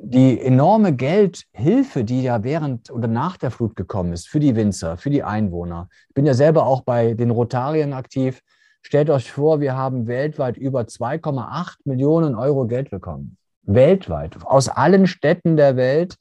die 0.03 0.41
enorme 0.41 0.95
Geldhilfe, 0.95 2.03
die 2.03 2.23
ja 2.23 2.43
während 2.43 2.91
oder 2.91 3.07
nach 3.07 3.37
der 3.37 3.51
Flut 3.51 3.77
gekommen 3.77 4.13
ist, 4.13 4.27
für 4.27 4.41
die 4.41 4.57
Winzer, 4.57 4.97
für 4.97 5.11
die 5.11 5.23
Einwohner. 5.23 5.89
Ich 6.09 6.15
bin 6.15 6.27
ja 6.27 6.35
selber 6.35 6.67
auch 6.67 6.81
bei 6.81 7.15
den 7.15 7.31
Rotarien 7.31 7.93
aktiv. 7.93 8.41
Stellt 8.87 9.09
euch 9.09 9.33
vor, 9.33 9.61
wir 9.61 9.77
haben 9.77 10.07
weltweit 10.07 10.59
über 10.59 10.83
2,8 10.83 11.77
Millionen 11.85 12.35
Euro 12.35 12.67
Geld 12.67 12.91
bekommen. 12.91 13.39
Weltweit, 13.63 14.37
aus 14.45 14.69
allen 14.69 15.07
Städten 15.07 15.57
der 15.57 15.77
Welt. 15.77 16.17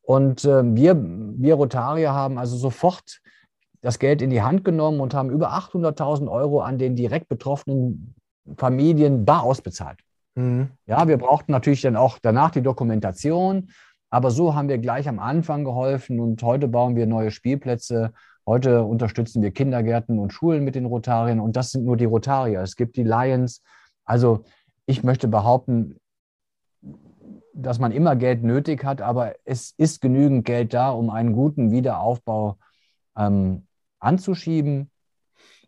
Und 0.00 0.44
äh, 0.44 0.62
wir, 0.64 0.94
wir 0.96 1.54
Rotarier 1.54 2.12
haben 2.12 2.38
also 2.38 2.56
sofort 2.56 3.20
das 3.80 3.98
Geld 3.98 4.22
in 4.22 4.30
die 4.30 4.42
Hand 4.42 4.64
genommen 4.64 5.00
und 5.00 5.12
haben 5.12 5.28
über 5.28 5.54
800.000 5.54 6.30
Euro 6.30 6.60
an 6.60 6.78
den 6.78 6.94
direkt 6.94 7.28
betroffenen 7.28 8.14
Familien 8.56 9.24
bar 9.24 9.42
ausbezahlt. 9.42 9.98
Mhm. 10.36 10.68
Ja, 10.86 11.08
wir 11.08 11.18
brauchten 11.18 11.50
natürlich 11.50 11.82
dann 11.82 11.96
auch 11.96 12.18
danach 12.22 12.52
die 12.52 12.62
Dokumentation, 12.62 13.70
aber 14.08 14.30
so 14.30 14.54
haben 14.54 14.68
wir 14.68 14.78
gleich 14.78 15.08
am 15.08 15.18
Anfang 15.18 15.64
geholfen 15.64 16.20
und 16.20 16.40
heute 16.44 16.68
bauen 16.68 16.94
wir 16.94 17.06
neue 17.06 17.32
Spielplätze 17.32 18.12
Heute 18.46 18.84
unterstützen 18.84 19.42
wir 19.42 19.50
Kindergärten 19.52 20.18
und 20.18 20.32
Schulen 20.32 20.64
mit 20.64 20.74
den 20.74 20.84
Rotarien 20.84 21.40
und 21.40 21.56
das 21.56 21.70
sind 21.70 21.84
nur 21.84 21.96
die 21.96 22.04
Rotarier. 22.04 22.60
Es 22.60 22.76
gibt 22.76 22.96
die 22.96 23.02
Lions. 23.02 23.62
Also 24.04 24.44
ich 24.86 25.02
möchte 25.02 25.28
behaupten, 25.28 25.98
dass 27.54 27.78
man 27.78 27.92
immer 27.92 28.16
Geld 28.16 28.42
nötig 28.42 28.84
hat, 28.84 29.00
aber 29.00 29.34
es 29.44 29.72
ist 29.78 30.00
genügend 30.00 30.44
Geld 30.44 30.74
da, 30.74 30.90
um 30.90 31.08
einen 31.08 31.32
guten 31.32 31.70
Wiederaufbau 31.70 32.58
ähm, 33.16 33.66
anzuschieben. 34.00 34.90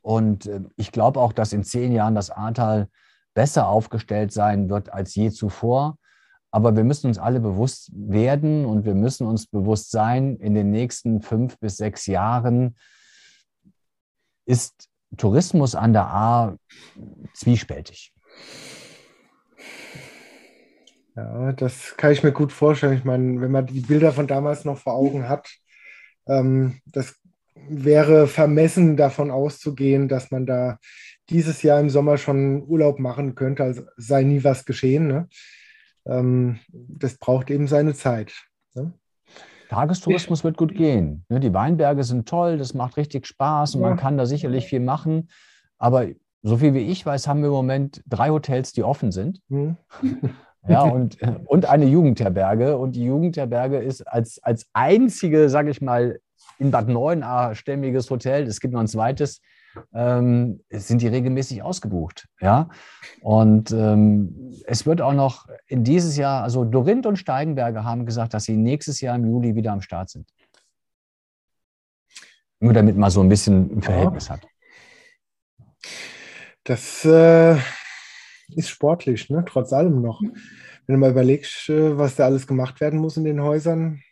Und 0.02 0.46
äh, 0.46 0.60
ich 0.76 0.92
glaube 0.92 1.20
auch, 1.20 1.32
dass 1.32 1.52
in 1.52 1.64
zehn 1.64 1.92
Jahren 1.92 2.14
das 2.14 2.30
Ahrtal 2.30 2.88
besser 3.34 3.68
aufgestellt 3.68 4.32
sein 4.32 4.68
wird 4.68 4.92
als 4.92 5.14
je 5.14 5.30
zuvor. 5.30 5.96
Aber 6.56 6.74
wir 6.74 6.84
müssen 6.84 7.08
uns 7.08 7.18
alle 7.18 7.38
bewusst 7.38 7.90
werden 7.92 8.64
und 8.64 8.86
wir 8.86 8.94
müssen 8.94 9.26
uns 9.26 9.46
bewusst 9.46 9.90
sein, 9.90 10.36
in 10.36 10.54
den 10.54 10.70
nächsten 10.70 11.20
fünf 11.20 11.58
bis 11.58 11.76
sechs 11.76 12.06
Jahren 12.06 12.76
ist 14.46 14.88
Tourismus 15.18 15.74
an 15.74 15.92
der 15.92 16.06
A 16.06 16.56
zwiespältig. 17.34 18.14
Ja, 21.14 21.52
das 21.52 21.94
kann 21.98 22.12
ich 22.12 22.22
mir 22.22 22.32
gut 22.32 22.52
vorstellen. 22.52 22.96
Ich 22.96 23.04
meine, 23.04 23.38
wenn 23.42 23.50
man 23.52 23.66
die 23.66 23.80
Bilder 23.80 24.12
von 24.12 24.26
damals 24.26 24.64
noch 24.64 24.78
vor 24.78 24.94
Augen 24.94 25.28
hat, 25.28 25.50
ähm, 26.26 26.80
das 26.86 27.16
wäre 27.68 28.28
vermessen 28.28 28.96
davon 28.96 29.30
auszugehen, 29.30 30.08
dass 30.08 30.30
man 30.30 30.46
da 30.46 30.78
dieses 31.28 31.60
Jahr 31.62 31.80
im 31.80 31.90
Sommer 31.90 32.16
schon 32.16 32.62
Urlaub 32.66 32.98
machen 32.98 33.34
könnte, 33.34 33.62
also 33.62 33.82
sei 33.98 34.22
nie 34.22 34.42
was 34.42 34.64
geschehen. 34.64 35.06
Ne? 35.06 35.28
Ähm, 36.06 36.58
das 36.72 37.18
braucht 37.18 37.50
eben 37.50 37.68
seine 37.68 37.94
Zeit. 37.94 38.32
Ne? 38.74 38.92
Tagestourismus 39.68 40.44
wird 40.44 40.56
gut 40.56 40.74
gehen. 40.74 41.24
Ne? 41.28 41.40
Die 41.40 41.52
Weinberge 41.52 42.04
sind 42.04 42.28
toll, 42.28 42.58
das 42.58 42.74
macht 42.74 42.96
richtig 42.96 43.26
Spaß 43.26 43.74
und 43.74 43.82
ja. 43.82 43.88
man 43.88 43.98
kann 43.98 44.16
da 44.16 44.26
sicherlich 44.26 44.66
viel 44.66 44.80
machen. 44.80 45.28
Aber 45.78 46.06
so 46.42 46.58
viel 46.58 46.74
wie 46.74 46.86
ich 46.86 47.04
weiß, 47.04 47.26
haben 47.26 47.40
wir 47.40 47.48
im 47.48 47.54
Moment 47.54 48.02
drei 48.06 48.30
Hotels, 48.30 48.72
die 48.72 48.84
offen 48.84 49.12
sind. 49.12 49.40
Mhm. 49.48 49.76
Ja, 50.68 50.82
und, 50.82 51.16
und 51.44 51.66
eine 51.66 51.84
Jugendherberge. 51.84 52.76
Und 52.76 52.96
die 52.96 53.04
Jugendherberge 53.04 53.78
ist 53.78 54.02
als, 54.02 54.42
als 54.42 54.66
einzige, 54.72 55.48
sage 55.48 55.70
ich 55.70 55.80
mal, 55.80 56.18
in 56.58 56.72
Bad 56.72 56.88
Neuenahr 56.88 57.54
stämmiges 57.54 58.10
Hotel, 58.10 58.48
es 58.48 58.60
gibt 58.60 58.74
noch 58.74 58.80
ein 58.80 58.88
zweites, 58.88 59.40
ähm, 59.92 60.60
sind 60.70 61.02
die 61.02 61.08
regelmäßig 61.08 61.62
ausgebucht. 61.62 62.28
Ja? 62.40 62.68
Und 63.20 63.70
ähm, 63.72 64.54
es 64.66 64.86
wird 64.86 65.00
auch 65.00 65.12
noch 65.12 65.46
in 65.66 65.84
dieses 65.84 66.16
Jahr, 66.16 66.42
also 66.42 66.64
Dorinth 66.64 67.06
und 67.06 67.16
Steigenberger 67.16 67.84
haben 67.84 68.06
gesagt, 68.06 68.34
dass 68.34 68.44
sie 68.44 68.56
nächstes 68.56 69.00
Jahr 69.00 69.16
im 69.16 69.26
Juli 69.26 69.54
wieder 69.54 69.72
am 69.72 69.80
Start 69.80 70.10
sind. 70.10 70.28
Nur 72.60 72.72
damit 72.72 72.96
man 72.96 73.10
so 73.10 73.20
ein 73.20 73.28
bisschen 73.28 73.78
ein 73.78 73.82
Verhältnis 73.82 74.28
ja. 74.28 74.34
hat. 74.34 74.46
Das 76.64 77.04
äh, 77.04 77.56
ist 78.54 78.68
sportlich, 78.68 79.30
ne? 79.30 79.44
trotz 79.46 79.72
allem 79.72 80.02
noch. 80.02 80.20
Wenn 80.20 80.94
du 80.94 80.98
mal 80.98 81.10
überlegst, 81.10 81.68
äh, 81.68 81.96
was 81.96 82.16
da 82.16 82.24
alles 82.24 82.46
gemacht 82.46 82.80
werden 82.80 82.98
muss 82.98 83.16
in 83.16 83.24
den 83.24 83.42
Häusern, 83.42 84.02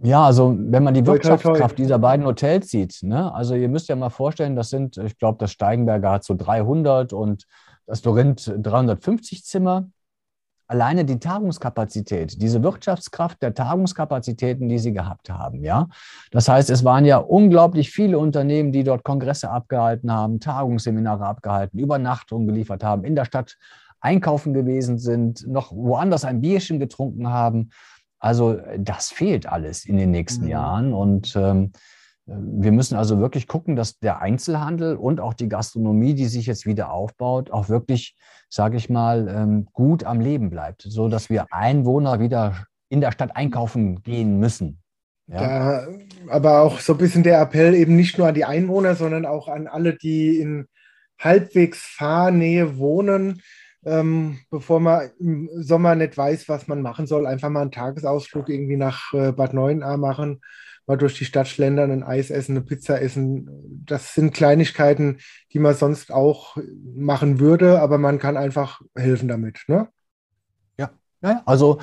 ja, 0.00 0.24
also 0.24 0.56
wenn 0.58 0.82
man 0.82 0.94
die 0.94 1.06
Wirtschaftskraft 1.06 1.78
dieser 1.78 1.98
beiden 1.98 2.26
Hotels 2.26 2.70
sieht, 2.70 2.98
ne? 3.02 3.32
also 3.34 3.54
ihr 3.54 3.68
müsst 3.68 3.88
ja 3.88 3.96
mal 3.96 4.10
vorstellen, 4.10 4.56
das 4.56 4.70
sind, 4.70 4.96
ich 4.98 5.18
glaube, 5.18 5.38
das 5.38 5.52
Steigenberger 5.52 6.10
hat 6.10 6.24
so 6.24 6.34
300 6.34 7.12
und 7.12 7.46
das 7.86 8.02
Dorinth 8.02 8.52
350 8.56 9.44
Zimmer. 9.44 9.88
alleine 10.66 11.04
die 11.04 11.18
Tagungskapazität, 11.18 12.40
diese 12.40 12.62
Wirtschaftskraft 12.62 13.42
der 13.42 13.54
Tagungskapazitäten, 13.54 14.68
die 14.68 14.78
sie 14.78 14.94
gehabt 14.94 15.28
haben. 15.28 15.62
Ja, 15.62 15.88
das 16.30 16.48
heißt, 16.48 16.70
es 16.70 16.84
waren 16.84 17.04
ja 17.04 17.18
unglaublich 17.18 17.90
viele 17.90 18.18
Unternehmen, 18.18 18.72
die 18.72 18.82
dort 18.82 19.04
Kongresse 19.04 19.50
abgehalten 19.50 20.10
haben, 20.10 20.40
Tagungsseminare 20.40 21.26
abgehalten, 21.26 21.78
Übernachtungen 21.78 22.46
geliefert 22.46 22.82
haben, 22.82 23.04
in 23.04 23.14
der 23.14 23.26
Stadt 23.26 23.58
einkaufen 24.04 24.52
gewesen 24.52 24.98
sind, 24.98 25.46
noch 25.46 25.72
woanders 25.72 26.24
ein 26.24 26.42
Bierchen 26.42 26.78
getrunken 26.78 27.28
haben. 27.28 27.70
Also 28.24 28.58
das 28.78 29.10
fehlt 29.10 29.46
alles 29.46 29.84
in 29.84 29.98
den 29.98 30.10
nächsten 30.10 30.44
mhm. 30.44 30.50
Jahren 30.50 30.94
und 30.94 31.36
ähm, 31.36 31.72
wir 32.24 32.72
müssen 32.72 32.96
also 32.96 33.18
wirklich 33.18 33.46
gucken, 33.46 33.76
dass 33.76 33.98
der 33.98 34.22
Einzelhandel 34.22 34.96
und 34.96 35.20
auch 35.20 35.34
die 35.34 35.50
Gastronomie, 35.50 36.14
die 36.14 36.24
sich 36.24 36.46
jetzt 36.46 36.64
wieder 36.64 36.90
aufbaut, 36.90 37.50
auch 37.50 37.68
wirklich, 37.68 38.16
sage 38.48 38.78
ich 38.78 38.88
mal, 38.88 39.28
ähm, 39.28 39.68
gut 39.74 40.04
am 40.04 40.20
Leben 40.20 40.48
bleibt, 40.48 40.86
so 40.88 41.08
dass 41.08 41.28
wir 41.28 41.48
Einwohner 41.50 42.18
wieder 42.18 42.64
in 42.88 43.02
der 43.02 43.12
Stadt 43.12 43.36
einkaufen 43.36 44.02
gehen 44.02 44.40
müssen. 44.40 44.80
Ja. 45.26 45.82
ja. 45.82 45.88
aber 46.30 46.62
auch 46.62 46.80
so 46.80 46.94
ein 46.94 46.98
bisschen 46.98 47.24
der 47.24 47.42
Appell 47.42 47.74
eben 47.74 47.94
nicht 47.94 48.16
nur 48.16 48.28
an 48.28 48.34
die 48.34 48.46
Einwohner, 48.46 48.94
sondern 48.94 49.26
auch 49.26 49.48
an 49.48 49.66
alle, 49.66 49.96
die 49.98 50.38
in 50.38 50.66
halbwegs 51.20 51.82
Fahrnähe 51.82 52.78
wohnen, 52.78 53.42
ähm, 53.84 54.38
bevor 54.50 54.80
man 54.80 55.10
im 55.18 55.48
Sommer 55.54 55.94
nicht 55.94 56.16
weiß, 56.16 56.48
was 56.48 56.68
man 56.68 56.82
machen 56.82 57.06
soll, 57.06 57.26
einfach 57.26 57.50
mal 57.50 57.62
einen 57.62 57.72
Tagesausflug 57.72 58.48
irgendwie 58.48 58.76
nach 58.76 59.12
äh, 59.12 59.32
Bad 59.32 59.54
Neuenahr 59.54 59.96
machen 59.96 60.40
mal 60.86 60.96
durch 60.96 61.16
die 61.16 61.24
Stadt 61.24 61.48
schlendern, 61.48 61.90
ein 61.90 62.02
Eis 62.02 62.30
essen, 62.30 62.56
eine 62.56 62.64
Pizza 62.64 63.00
essen. 63.00 63.48
Das 63.86 64.14
sind 64.14 64.34
Kleinigkeiten, 64.34 65.18
die 65.52 65.58
man 65.58 65.74
sonst 65.74 66.12
auch 66.12 66.56
machen 66.94 67.40
würde, 67.40 67.80
aber 67.80 67.98
man 67.98 68.18
kann 68.18 68.36
einfach 68.36 68.80
helfen 68.94 69.28
damit. 69.28 69.62
Ne? 69.66 69.88
Ja. 70.78 70.90
ja, 71.22 71.42
also 71.46 71.80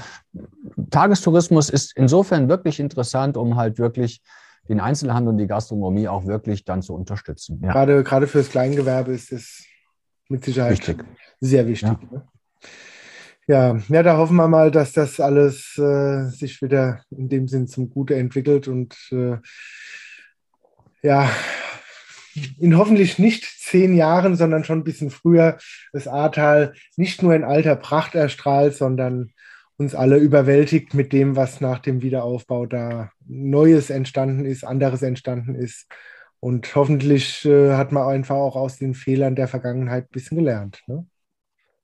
Tagestourismus 0.90 1.70
ist 1.70 1.96
insofern 1.96 2.50
wirklich 2.50 2.80
interessant, 2.80 3.38
um 3.38 3.56
halt 3.56 3.80
wirklich 3.80 4.22
den 4.70 4.80
Einzelhandel 4.80 5.30
und 5.30 5.38
die 5.38 5.48
Gastronomie 5.48 6.08
auch 6.08 6.28
wirklich 6.28 6.64
dann 6.64 6.82
zu 6.82 6.94
unterstützen. 6.94 7.60
Ja. 7.64 7.72
Gerade, 7.72 8.04
gerade 8.04 8.28
fürs 8.28 8.50
Kleingewerbe 8.50 9.12
ist 9.12 9.32
es 9.32 9.66
mit 10.30 10.46
Sicherheit 10.46 10.74
wichtig. 10.74 11.04
Sehr 11.42 11.68
wichtig. 11.68 11.90
Ja. 11.90 12.00
Ne? 12.12 12.28
Ja, 13.48 13.78
ja, 13.90 14.04
da 14.04 14.18
hoffen 14.18 14.38
wir 14.38 14.48
mal, 14.48 14.72
dass 14.72 14.94
das 14.94 15.20
alles 15.20 15.78
äh, 15.78 16.30
sich 16.30 16.62
wieder 16.62 17.04
in 17.10 17.28
dem 17.28 17.50
Sinn 17.50 17.68
zum 17.68 17.90
Gute 17.90 18.16
entwickelt 18.16 18.70
und 18.70 18.96
äh, 19.12 19.38
ja, 21.02 21.30
in 22.60 22.78
hoffentlich 22.78 23.20
nicht 23.20 23.44
zehn 23.44 23.94
Jahren, 23.94 24.36
sondern 24.38 24.64
schon 24.64 24.80
ein 24.80 24.84
bisschen 24.84 25.10
früher 25.10 25.58
das 25.92 26.08
Ahrtal 26.08 26.74
nicht 26.96 27.24
nur 27.24 27.36
in 27.36 27.44
alter 27.44 27.76
Pracht 27.76 28.16
erstrahlt, 28.16 28.76
sondern 28.76 29.32
uns 29.78 29.96
alle 29.96 30.18
überwältigt 30.18 30.94
mit 30.94 31.12
dem, 31.12 31.36
was 31.36 31.60
nach 31.60 31.80
dem 31.80 32.02
Wiederaufbau 32.02 32.68
da 32.68 33.12
Neues 33.28 33.90
entstanden 33.90 34.46
ist, 34.46 34.64
anderes 34.64 35.02
entstanden 35.02 35.56
ist. 35.56 35.88
Und 36.40 36.74
hoffentlich 36.76 37.46
äh, 37.46 37.74
hat 37.74 37.92
man 37.92 38.08
einfach 38.08 38.36
auch 38.36 38.56
aus 38.56 38.78
den 38.78 38.94
Fehlern 38.94 39.36
der 39.36 39.48
Vergangenheit 39.48 40.06
ein 40.06 40.12
bisschen 40.12 40.38
gelernt. 40.38 40.82
Ne? 40.88 41.06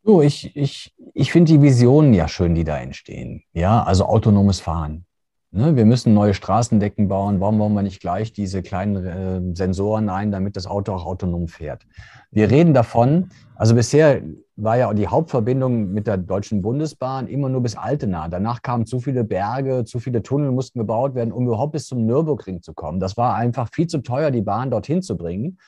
So, 0.07 0.21
ich, 0.21 0.55
ich, 0.55 0.95
ich 1.13 1.33
finde 1.33 1.51
die 1.51 1.61
Visionen 1.61 2.13
ja 2.13 2.29
schön, 2.29 2.55
die 2.55 2.63
da 2.63 2.77
entstehen. 2.77 3.43
Ja, 3.51 3.83
also 3.83 4.05
autonomes 4.05 4.61
Fahren. 4.61 5.05
Ne, 5.51 5.75
wir 5.75 5.83
müssen 5.83 6.13
neue 6.13 6.33
Straßendecken 6.33 7.09
bauen. 7.09 7.41
Warum 7.41 7.57
bauen 7.57 7.73
wir 7.73 7.81
nicht 7.81 7.99
gleich 7.99 8.31
diese 8.31 8.63
kleinen 8.63 9.05
äh, 9.05 9.53
Sensoren 9.53 10.07
ein, 10.07 10.31
damit 10.31 10.55
das 10.55 10.65
Auto 10.65 10.93
auch 10.93 11.05
autonom 11.05 11.49
fährt? 11.49 11.85
Wir 12.31 12.49
reden 12.49 12.73
davon, 12.73 13.31
also 13.57 13.75
bisher 13.75 14.21
war 14.55 14.77
ja 14.77 14.93
die 14.93 15.09
Hauptverbindung 15.09 15.91
mit 15.91 16.07
der 16.07 16.15
Deutschen 16.15 16.61
Bundesbahn 16.61 17.27
immer 17.27 17.49
nur 17.49 17.61
bis 17.61 17.75
Altena. 17.75 18.29
Danach 18.29 18.61
kamen 18.61 18.85
zu 18.85 19.01
viele 19.01 19.25
Berge, 19.25 19.83
zu 19.83 19.99
viele 19.99 20.23
Tunnel 20.23 20.53
mussten 20.53 20.79
gebaut 20.79 21.15
werden, 21.15 21.33
um 21.33 21.47
überhaupt 21.47 21.73
bis 21.73 21.85
zum 21.85 22.05
Nürburgring 22.05 22.61
zu 22.61 22.73
kommen. 22.73 23.01
Das 23.01 23.17
war 23.17 23.35
einfach 23.35 23.67
viel 23.73 23.87
zu 23.87 23.97
teuer, 23.97 24.31
die 24.31 24.41
Bahn 24.41 24.71
dorthin 24.71 25.01
zu 25.01 25.17
bringen. 25.17 25.59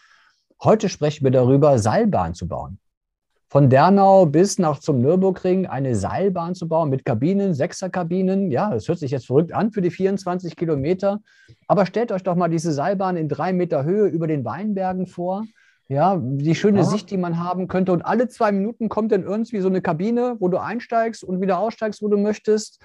Heute 0.63 0.87
sprechen 0.87 1.25
wir 1.25 1.31
darüber, 1.31 1.77
Seilbahn 1.77 2.33
zu 2.35 2.47
bauen 2.47 2.79
von 3.49 3.67
Dernau 3.67 4.27
bis 4.27 4.59
nach 4.59 4.79
zum 4.79 4.99
Nürburgring 4.99 5.65
eine 5.65 5.95
Seilbahn 5.95 6.53
zu 6.53 6.67
bauen 6.67 6.91
mit 6.91 7.03
Kabinen, 7.03 7.55
Sechserkabinen. 7.55 8.51
Ja, 8.51 8.69
das 8.69 8.87
hört 8.87 8.99
sich 8.99 9.09
jetzt 9.09 9.25
verrückt 9.25 9.53
an 9.53 9.71
für 9.71 9.81
die 9.81 9.89
24 9.89 10.55
Kilometer. 10.55 11.19
Aber 11.67 11.87
stellt 11.87 12.11
euch 12.11 12.21
doch 12.21 12.35
mal 12.35 12.47
diese 12.47 12.71
Seilbahn 12.71 13.17
in 13.17 13.27
drei 13.27 13.51
Meter 13.51 13.83
Höhe 13.83 14.07
über 14.07 14.27
den 14.27 14.45
Weinbergen 14.45 15.07
vor. 15.07 15.45
Ja, 15.87 16.21
die 16.21 16.53
schöne 16.53 16.81
ja. 16.81 16.83
Sicht, 16.83 17.09
die 17.09 17.17
man 17.17 17.39
haben 17.39 17.67
könnte. 17.67 17.91
Und 17.91 18.03
alle 18.03 18.27
zwei 18.27 18.51
Minuten 18.51 18.87
kommt 18.87 19.11
dann 19.11 19.23
irgendwie 19.23 19.61
so 19.61 19.67
eine 19.67 19.81
Kabine, 19.81 20.35
wo 20.39 20.47
du 20.47 20.59
einsteigst 20.59 21.23
und 21.23 21.41
wieder 21.41 21.57
aussteigst, 21.57 22.03
wo 22.03 22.07
du 22.07 22.17
möchtest. 22.17 22.79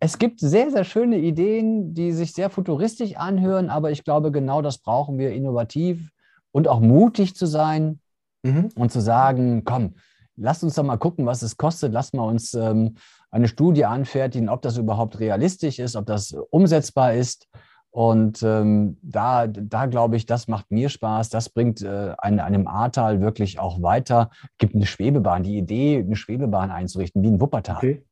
Es 0.00 0.18
gibt 0.18 0.40
sehr, 0.40 0.70
sehr 0.70 0.84
schöne 0.84 1.16
Ideen, 1.16 1.94
die 1.94 2.12
sich 2.12 2.34
sehr 2.34 2.50
futuristisch 2.50 3.16
anhören, 3.16 3.70
aber 3.70 3.90
ich 3.90 4.04
glaube, 4.04 4.30
genau 4.32 4.60
das 4.60 4.76
brauchen 4.76 5.16
wir, 5.16 5.32
innovativ 5.32 6.10
und 6.52 6.68
auch 6.68 6.80
mutig 6.80 7.34
zu 7.34 7.46
sein 7.46 8.00
mhm. 8.44 8.68
und 8.76 8.92
zu 8.92 9.00
sagen, 9.00 9.64
komm, 9.64 9.94
lass 10.36 10.62
uns 10.62 10.74
doch 10.74 10.84
mal 10.84 10.96
gucken, 10.96 11.26
was 11.26 11.42
es 11.42 11.56
kostet, 11.56 11.92
lass 11.92 12.12
mal 12.12 12.24
uns 12.24 12.54
ähm, 12.54 12.96
eine 13.30 13.48
Studie 13.48 13.84
anfertigen, 13.84 14.48
ob 14.48 14.62
das 14.62 14.76
überhaupt 14.76 15.18
realistisch 15.18 15.78
ist, 15.80 15.96
ob 15.96 16.06
das 16.06 16.32
umsetzbar 16.50 17.14
ist. 17.14 17.48
Und 17.90 18.42
ähm, 18.42 18.98
da, 19.02 19.46
da 19.46 19.86
glaube 19.86 20.16
ich, 20.16 20.26
das 20.26 20.48
macht 20.48 20.70
mir 20.72 20.88
Spaß. 20.88 21.28
Das 21.28 21.48
bringt 21.48 21.80
äh, 21.82 22.14
einem, 22.18 22.40
einem 22.40 22.66
Ahrtal 22.66 23.20
wirklich 23.20 23.60
auch 23.60 23.82
weiter. 23.82 24.30
Es 24.42 24.58
gibt 24.58 24.74
eine 24.74 24.86
Schwebebahn, 24.86 25.44
die 25.44 25.56
Idee, 25.56 25.98
eine 25.98 26.16
Schwebebahn 26.16 26.72
einzurichten, 26.72 27.22
wie 27.22 27.28
in 27.28 27.40
Wuppertal. 27.40 27.76
Okay. 27.76 28.04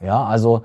Ja, 0.00 0.24
also, 0.24 0.62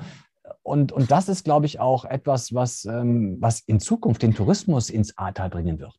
und, 0.62 0.92
und 0.92 1.10
das 1.10 1.28
ist, 1.28 1.44
glaube 1.44 1.66
ich, 1.66 1.80
auch 1.80 2.06
etwas, 2.06 2.54
was, 2.54 2.86
ähm, 2.86 3.38
was 3.40 3.62
in 3.62 3.80
Zukunft 3.80 4.22
den 4.22 4.36
Tourismus 4.36 4.92
ins 4.92 5.18
Ahrtal 5.18 5.50
bringen 5.50 5.80
wird. 5.80 5.98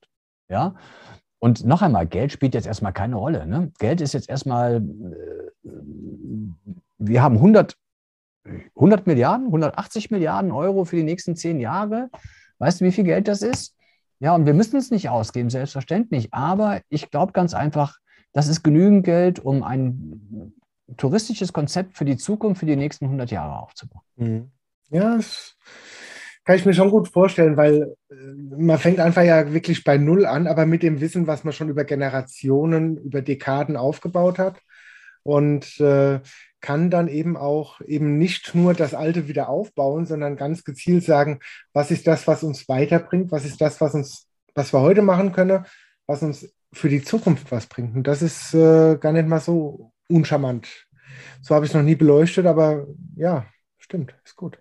Ja, 0.49 0.75
und 1.41 1.65
noch 1.65 1.81
einmal, 1.81 2.07
Geld 2.07 2.33
spielt 2.33 2.55
jetzt 2.55 2.67
erstmal 2.67 2.93
keine 2.93 3.17
Rolle. 3.17 3.47
Ne? 3.47 3.73
Geld 3.79 4.03
ist 4.03 4.13
jetzt 4.13 4.29
erstmal, 4.29 4.77
äh, 4.77 5.71
wir 6.99 7.23
haben 7.23 7.37
100, 7.37 7.77
100 8.77 9.07
Milliarden, 9.07 9.47
180 9.47 10.11
Milliarden 10.11 10.53
Euro 10.53 10.85
für 10.85 10.97
die 10.97 11.03
nächsten 11.03 11.37
zehn 11.37 11.59
Jahre. 11.59 12.11
Weißt 12.59 12.81
du, 12.81 12.85
wie 12.85 12.93
viel 12.93 13.05
Geld 13.05 13.27
das 13.27 13.41
ist? 13.41 13.75
Ja, 14.19 14.35
und 14.35 14.45
wir 14.45 14.53
müssen 14.53 14.77
es 14.77 14.91
nicht 14.91 15.09
ausgeben, 15.09 15.49
selbstverständlich. 15.49 16.29
Aber 16.35 16.83
ich 16.91 17.11
glaube 17.11 17.33
ganz 17.33 17.55
einfach, 17.55 17.97
das 18.33 18.47
ist 18.47 18.63
genügend 18.63 19.05
Geld, 19.05 19.39
um 19.39 19.63
ein 19.63 20.53
touristisches 20.99 21.55
Konzept 21.55 21.97
für 21.97 22.05
die 22.05 22.19
Zukunft, 22.19 22.61
für 22.61 22.67
die 22.67 22.77
nächsten 22.77 23.07
100 23.07 23.31
Jahre 23.31 23.59
aufzubauen. 23.61 24.03
Mhm. 24.17 24.51
Ja, 24.91 25.17
es 25.17 25.57
kann 26.45 26.57
ich 26.57 26.65
mir 26.65 26.75
schon 26.75 26.91
gut 26.91 27.09
vorstellen, 27.09 27.57
weil 27.57 27.95
äh, 28.11 28.15
man 28.57 28.79
fängt 28.79 29.01
einfach 29.01 29.23
ja 29.23 29.53
wirklich 29.53 29.85
bei 29.85 29.99
Null 29.99 30.27
an, 30.27 30.47
aber 30.47 30.67
mit 30.67 30.83
dem 30.83 31.01
Wissen, 31.01 31.27
was 31.27 31.45
man 31.45 31.53
schon 31.53 31.69
über 31.69 31.85
Generationen, 31.85 32.97
über 32.99 33.23
Dekaden 33.23 33.77
aufgebaut 33.77 34.39
hat 34.39 34.61
und 35.23 35.79
äh, 35.81 36.21
kann 36.61 36.91
dann 36.91 37.09
eben 37.09 37.37
auch 37.37 37.81
eben 37.81 38.19
nicht 38.19 38.55
nur 38.55 38.75
das 38.75 38.95
Alte 38.95 39.29
wieder 39.29 39.49
aufbauen, 39.49 40.07
sondern 40.07 40.37
ganz 40.37 40.65
gezielt 40.65 41.05
sagen, 41.05 41.41
was 41.73 41.91
ist 41.91 42.07
das, 42.07 42.27
was 42.27 42.43
uns 42.43 42.69
weiterbringt, 42.69 43.33
was 43.33 43.45
ist 43.45 43.61
das, 43.61 43.81
was 43.81 43.95
uns, 43.95 44.27
was 44.55 44.73
wir 44.73 44.81
heute 44.81 45.03
machen 45.03 45.33
können, 45.33 45.65
was 46.07 46.23
uns 46.23 46.53
für 46.73 46.89
die 46.89 47.03
Zukunft 47.03 47.51
was 47.51 47.67
bringt. 47.67 47.97
Und 47.97 48.07
das 48.07 48.23
ist 48.23 48.55
äh, 48.55 48.97
gar 48.97 49.13
nicht 49.13 49.29
mal 49.29 49.41
so 49.41 49.93
uncharmant. 50.09 50.87
So 51.41 51.55
habe 51.55 51.65
ich 51.65 51.71
es 51.71 51.75
noch 51.75 51.83
nie 51.83 51.97
beleuchtet, 51.97 52.47
aber 52.47 52.87
ja, 53.17 53.47
stimmt, 53.79 54.15
ist 54.25 54.37
gut. 54.37 54.59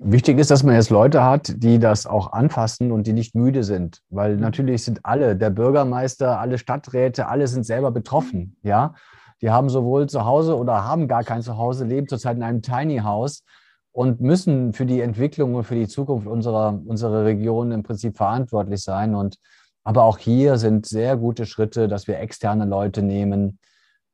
Wichtig 0.00 0.38
ist, 0.38 0.52
dass 0.52 0.62
man 0.62 0.76
jetzt 0.76 0.90
Leute 0.90 1.24
hat, 1.24 1.52
die 1.56 1.80
das 1.80 2.06
auch 2.06 2.32
anfassen 2.32 2.92
und 2.92 3.08
die 3.08 3.12
nicht 3.12 3.34
müde 3.34 3.64
sind, 3.64 4.00
weil 4.10 4.36
mhm. 4.36 4.40
natürlich 4.40 4.84
sind 4.84 5.00
alle, 5.04 5.36
der 5.36 5.50
Bürgermeister, 5.50 6.38
alle 6.38 6.58
Stadträte, 6.58 7.26
alle 7.26 7.48
sind 7.48 7.64
selber 7.64 7.90
betroffen, 7.90 8.56
ja. 8.62 8.94
Die 9.40 9.50
haben 9.50 9.68
sowohl 9.68 10.08
zu 10.08 10.24
Hause 10.24 10.56
oder 10.56 10.84
haben 10.84 11.06
gar 11.06 11.22
kein 11.22 11.42
Zuhause, 11.42 11.84
leben 11.84 12.08
zurzeit 12.08 12.36
in 12.36 12.42
einem 12.42 12.62
Tiny 12.62 12.98
House 12.98 13.44
und 13.92 14.20
müssen 14.20 14.72
für 14.72 14.86
die 14.86 15.00
Entwicklung 15.00 15.54
und 15.54 15.64
für 15.64 15.76
die 15.76 15.88
Zukunft 15.88 16.26
unserer, 16.26 16.80
unserer 16.86 17.24
Region 17.24 17.70
im 17.72 17.82
Prinzip 17.82 18.16
verantwortlich 18.16 18.82
sein. 18.82 19.14
Und 19.14 19.38
aber 19.84 20.04
auch 20.04 20.18
hier 20.18 20.58
sind 20.58 20.86
sehr 20.86 21.16
gute 21.16 21.46
Schritte, 21.46 21.88
dass 21.88 22.08
wir 22.08 22.18
externe 22.18 22.64
Leute 22.64 23.02
nehmen. 23.02 23.58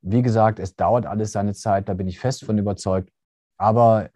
Wie 0.03 0.23
gesagt, 0.23 0.59
es 0.59 0.77
dauert 0.77 1.07
alles 1.07 1.33
seine 1.33 1.55
Zeit, 1.55 1.89
da 1.89 1.95
bin 1.95 2.07
ich 2.07 2.21
fest 2.21 2.45
von 2.45 2.59
überzeugt. 2.59 3.11
Aber 3.57 4.11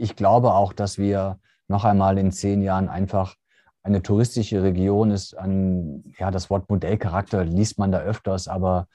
ich 0.00 0.16
glaube 0.16 0.54
auch, 0.54 0.72
dass 0.72 0.96
wir 0.98 1.38
noch 1.68 1.84
einmal 1.84 2.18
in 2.18 2.32
zehn 2.32 2.62
Jahren 2.62 2.88
einfach 2.88 3.36
eine 3.82 4.02
touristische 4.02 4.62
Region 4.62 5.10
ist. 5.10 5.36
An, 5.36 6.02
ja, 6.18 6.30
das 6.30 6.48
Wort 6.50 6.68
Modellcharakter 6.70 7.44
liest 7.44 7.78
man 7.78 7.92
da 7.92 8.00
öfters, 8.00 8.48
aber 8.48 8.88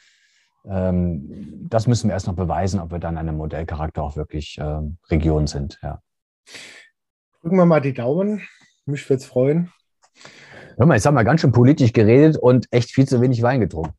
ähm, 0.68 1.68
das 1.70 1.86
müssen 1.86 2.10
wir 2.10 2.14
erst 2.14 2.28
noch 2.28 2.36
beweisen, 2.36 2.80
ob 2.80 2.92
wir 2.92 3.00
dann 3.00 3.18
eine 3.18 3.34
Modellcharakter 3.34 4.02
auch 4.02 4.16
wirklich 4.16 4.58
äh, 4.58 4.82
Region 5.10 5.46
sind. 5.48 5.80
Ja. 5.84 6.02
Drücken 7.42 7.58
wir 7.58 7.66
mal 7.66 7.82
die 7.82 7.94
Daumen. 7.94 8.42
Mich 8.86 9.08
würde 9.08 9.22
es 9.22 9.26
freuen. 9.26 9.72
Hör 10.78 10.88
mal, 10.88 10.96
jetzt 10.96 11.06
haben 11.06 11.16
wir 11.16 11.24
ganz 11.24 11.42
schön 11.42 11.52
politisch 11.52 11.94
geredet 11.94 12.38
und 12.38 12.68
echt 12.72 12.92
viel 12.92 13.08
zu 13.08 13.22
wenig 13.22 13.42
Wein 13.44 13.62
getrunken. 13.62 13.94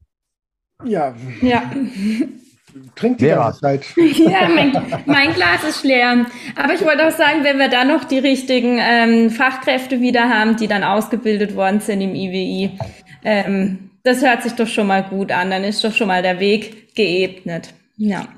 Ja. 0.85 1.15
Ja. 1.41 1.71
trinkt 2.95 3.21
die 3.21 3.27
ganze 3.27 3.61
Zeit. 3.61 3.85
ja, 3.97 4.49
mein, 4.49 4.73
mein, 5.07 5.33
Glas 5.35 5.65
ist 5.69 5.85
leer. 5.85 6.27
Aber 6.57 6.75
ich 6.75 6.85
wollte 6.85 7.07
auch 7.07 7.13
sagen, 7.13 7.45
wenn 7.45 7.59
wir 7.59 7.69
da 7.69 7.85
noch 7.85 8.05
die 8.05 8.19
richtigen 8.19 8.79
ähm, 8.81 9.31
Fachkräfte 9.31 10.01
wieder 10.01 10.29
haben, 10.29 10.57
die 10.57 10.67
dann 10.67 10.85
ausgebildet 10.85 11.55
worden 11.55 11.81
sind 11.81 12.01
im 12.01 12.15
IWI, 12.15 12.79
ähm, 13.25 13.91
das 14.03 14.23
hört 14.23 14.43
sich 14.43 14.53
doch 14.53 14.69
schon 14.69 14.87
mal 14.87 15.03
gut 15.03 15.33
an. 15.33 15.51
Dann 15.51 15.65
ist 15.65 15.83
doch 15.83 15.93
schon 15.93 16.09
mal 16.09 16.23
der 16.23 16.39
Weg 16.41 16.95
geebnet. 16.95 17.75
Ja. 17.97 18.29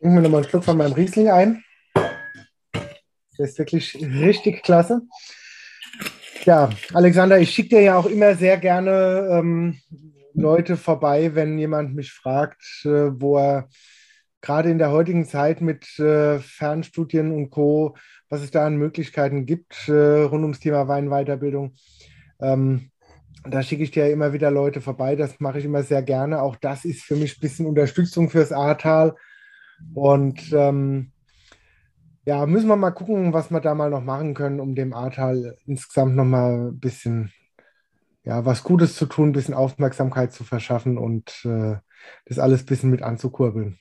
Trinken 0.00 0.14
wir 0.14 0.22
nochmal 0.22 0.42
einen 0.42 0.50
Schluck 0.50 0.64
von 0.64 0.76
meinem 0.76 0.92
Riesling 0.92 1.28
ein. 1.30 1.64
Der 1.94 3.46
ist 3.46 3.58
wirklich 3.58 3.96
richtig 3.96 4.62
klasse. 4.62 5.02
Ja, 6.44 6.70
Alexander, 6.94 7.38
ich 7.38 7.50
schicke 7.50 7.70
dir 7.70 7.82
ja 7.82 7.98
auch 7.98 8.06
immer 8.06 8.34
sehr 8.34 8.56
gerne 8.56 9.28
ähm, 9.32 9.78
Leute 10.38 10.76
vorbei, 10.76 11.34
wenn 11.34 11.58
jemand 11.58 11.94
mich 11.94 12.12
fragt, 12.12 12.62
äh, 12.84 13.20
wo 13.20 13.38
er 13.38 13.68
gerade 14.40 14.70
in 14.70 14.78
der 14.78 14.92
heutigen 14.92 15.26
Zeit 15.26 15.60
mit 15.60 15.98
äh, 15.98 16.38
Fernstudien 16.38 17.32
und 17.32 17.50
Co., 17.50 17.96
was 18.28 18.42
es 18.42 18.50
da 18.52 18.64
an 18.64 18.76
Möglichkeiten 18.76 19.46
gibt 19.46 19.88
äh, 19.88 20.22
rund 20.22 20.42
ums 20.42 20.60
Thema 20.60 20.86
Weinweiterbildung. 20.86 21.74
Ähm, 22.40 22.90
da 23.44 23.62
schicke 23.62 23.82
ich 23.82 23.90
dir 23.90 24.06
ja 24.06 24.12
immer 24.12 24.32
wieder 24.32 24.50
Leute 24.50 24.80
vorbei. 24.80 25.16
Das 25.16 25.40
mache 25.40 25.58
ich 25.58 25.64
immer 25.64 25.82
sehr 25.82 26.02
gerne. 26.02 26.40
Auch 26.42 26.56
das 26.56 26.84
ist 26.84 27.02
für 27.02 27.16
mich 27.16 27.36
ein 27.36 27.40
bisschen 27.40 27.66
Unterstützung 27.66 28.30
fürs 28.30 28.52
Ahrtal. 28.52 29.16
Und 29.94 30.52
ähm, 30.52 31.12
ja, 32.26 32.46
müssen 32.46 32.68
wir 32.68 32.76
mal 32.76 32.90
gucken, 32.90 33.32
was 33.32 33.50
wir 33.50 33.60
da 33.60 33.74
mal 33.74 33.90
noch 33.90 34.04
machen 34.04 34.34
können, 34.34 34.60
um 34.60 34.74
dem 34.74 34.92
Ahrtal 34.92 35.56
insgesamt 35.66 36.14
noch 36.14 36.24
mal 36.24 36.68
ein 36.68 36.78
bisschen 36.78 37.32
ja, 38.28 38.44
was 38.44 38.62
Gutes 38.62 38.94
zu 38.94 39.06
tun, 39.06 39.30
ein 39.30 39.32
bisschen 39.32 39.54
Aufmerksamkeit 39.54 40.34
zu 40.34 40.44
verschaffen 40.44 40.98
und 40.98 41.46
äh, 41.46 41.76
das 42.26 42.38
alles 42.38 42.60
ein 42.62 42.66
bisschen 42.66 42.90
mit 42.90 43.02
anzukurbeln. 43.02 43.78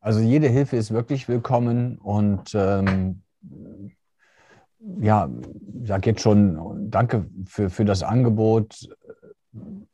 Also 0.00 0.20
jede 0.20 0.46
Hilfe 0.46 0.76
ist 0.76 0.92
wirklich 0.92 1.28
willkommen 1.28 1.96
und 1.96 2.54
ähm, 2.54 3.22
ja, 5.00 5.30
da 5.30 5.96
geht 5.96 6.20
schon, 6.20 6.90
danke 6.90 7.26
für, 7.46 7.70
für 7.70 7.86
das 7.86 8.02
Angebot. 8.02 8.86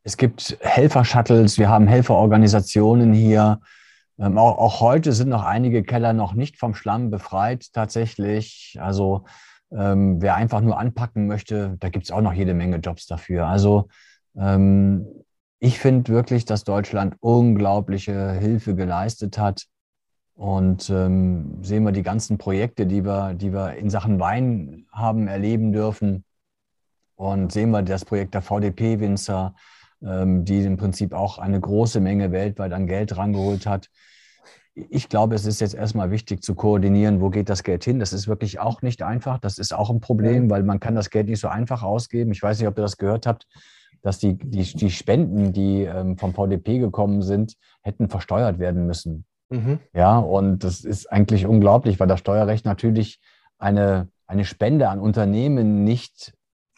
Es 0.02 0.16
gibt 0.16 0.58
Helfer-Shuttles, 0.62 1.58
wir 1.58 1.68
haben 1.68 1.86
Helferorganisationen 1.86 3.12
hier. 3.12 3.60
Ähm, 4.18 4.36
auch, 4.36 4.58
auch 4.58 4.80
heute 4.80 5.12
sind 5.12 5.28
noch 5.28 5.44
einige 5.44 5.84
Keller 5.84 6.12
noch 6.12 6.34
nicht 6.34 6.58
vom 6.58 6.74
Schlamm 6.74 7.08
befreit, 7.08 7.72
tatsächlich. 7.72 8.76
Also 8.80 9.26
ähm, 9.76 10.20
wer 10.20 10.36
einfach 10.36 10.60
nur 10.60 10.78
anpacken 10.78 11.26
möchte, 11.26 11.76
da 11.80 11.88
gibt 11.88 12.04
es 12.04 12.10
auch 12.10 12.20
noch 12.20 12.32
jede 12.32 12.54
Menge 12.54 12.76
Jobs 12.76 13.06
dafür. 13.06 13.46
Also 13.46 13.88
ähm, 14.36 15.06
ich 15.58 15.78
finde 15.78 16.12
wirklich, 16.12 16.44
dass 16.44 16.64
Deutschland 16.64 17.16
unglaubliche 17.20 18.32
Hilfe 18.32 18.74
geleistet 18.74 19.38
hat. 19.38 19.66
Und 20.34 20.90
ähm, 20.90 21.62
sehen 21.62 21.84
wir 21.84 21.92
die 21.92 22.02
ganzen 22.02 22.38
Projekte, 22.38 22.86
die 22.86 23.04
wir, 23.04 23.34
die 23.34 23.52
wir 23.52 23.74
in 23.74 23.90
Sachen 23.90 24.18
Wein 24.18 24.86
haben 24.90 25.28
erleben 25.28 25.72
dürfen. 25.72 26.24
Und 27.14 27.52
sehen 27.52 27.70
wir 27.70 27.82
das 27.82 28.04
Projekt 28.04 28.34
der 28.34 28.42
VDP-Winzer, 28.42 29.54
ähm, 30.02 30.44
die 30.44 30.64
im 30.64 30.78
Prinzip 30.78 31.12
auch 31.12 31.38
eine 31.38 31.60
große 31.60 32.00
Menge 32.00 32.32
weltweit 32.32 32.72
an 32.72 32.86
Geld 32.86 33.16
rangeholt 33.16 33.66
hat 33.66 33.88
ich 34.74 35.08
glaube, 35.08 35.34
es 35.34 35.44
ist 35.44 35.60
jetzt 35.60 35.74
erstmal 35.74 36.10
wichtig 36.10 36.42
zu 36.42 36.54
koordinieren, 36.54 37.20
wo 37.20 37.28
geht 37.28 37.50
das 37.50 37.62
Geld 37.62 37.84
hin. 37.84 37.98
Das 37.98 38.12
ist 38.12 38.26
wirklich 38.26 38.58
auch 38.58 38.80
nicht 38.80 39.02
einfach. 39.02 39.38
Das 39.38 39.58
ist 39.58 39.74
auch 39.74 39.90
ein 39.90 40.00
Problem, 40.00 40.48
weil 40.50 40.62
man 40.62 40.80
kann 40.80 40.94
das 40.94 41.10
Geld 41.10 41.28
nicht 41.28 41.40
so 41.40 41.48
einfach 41.48 41.82
ausgeben. 41.82 42.32
Ich 42.32 42.42
weiß 42.42 42.58
nicht, 42.58 42.68
ob 42.68 42.78
ihr 42.78 42.82
das 42.82 42.96
gehört 42.96 43.26
habt, 43.26 43.46
dass 44.00 44.18
die, 44.18 44.36
die, 44.38 44.62
die 44.62 44.90
Spenden, 44.90 45.52
die 45.52 45.82
ähm, 45.82 46.16
vom 46.16 46.32
VDP 46.32 46.78
gekommen 46.78 47.22
sind, 47.22 47.56
hätten 47.82 48.08
versteuert 48.08 48.58
werden 48.58 48.86
müssen. 48.86 49.26
Mhm. 49.50 49.78
Ja, 49.92 50.18
und 50.18 50.64
das 50.64 50.84
ist 50.84 51.12
eigentlich 51.12 51.46
unglaublich, 51.46 52.00
weil 52.00 52.08
das 52.08 52.20
Steuerrecht 52.20 52.64
natürlich 52.64 53.20
eine, 53.58 54.08
eine 54.26 54.46
Spende 54.46 54.88
an 54.88 55.00
Unternehmen 55.00 55.84
nicht 55.84 56.32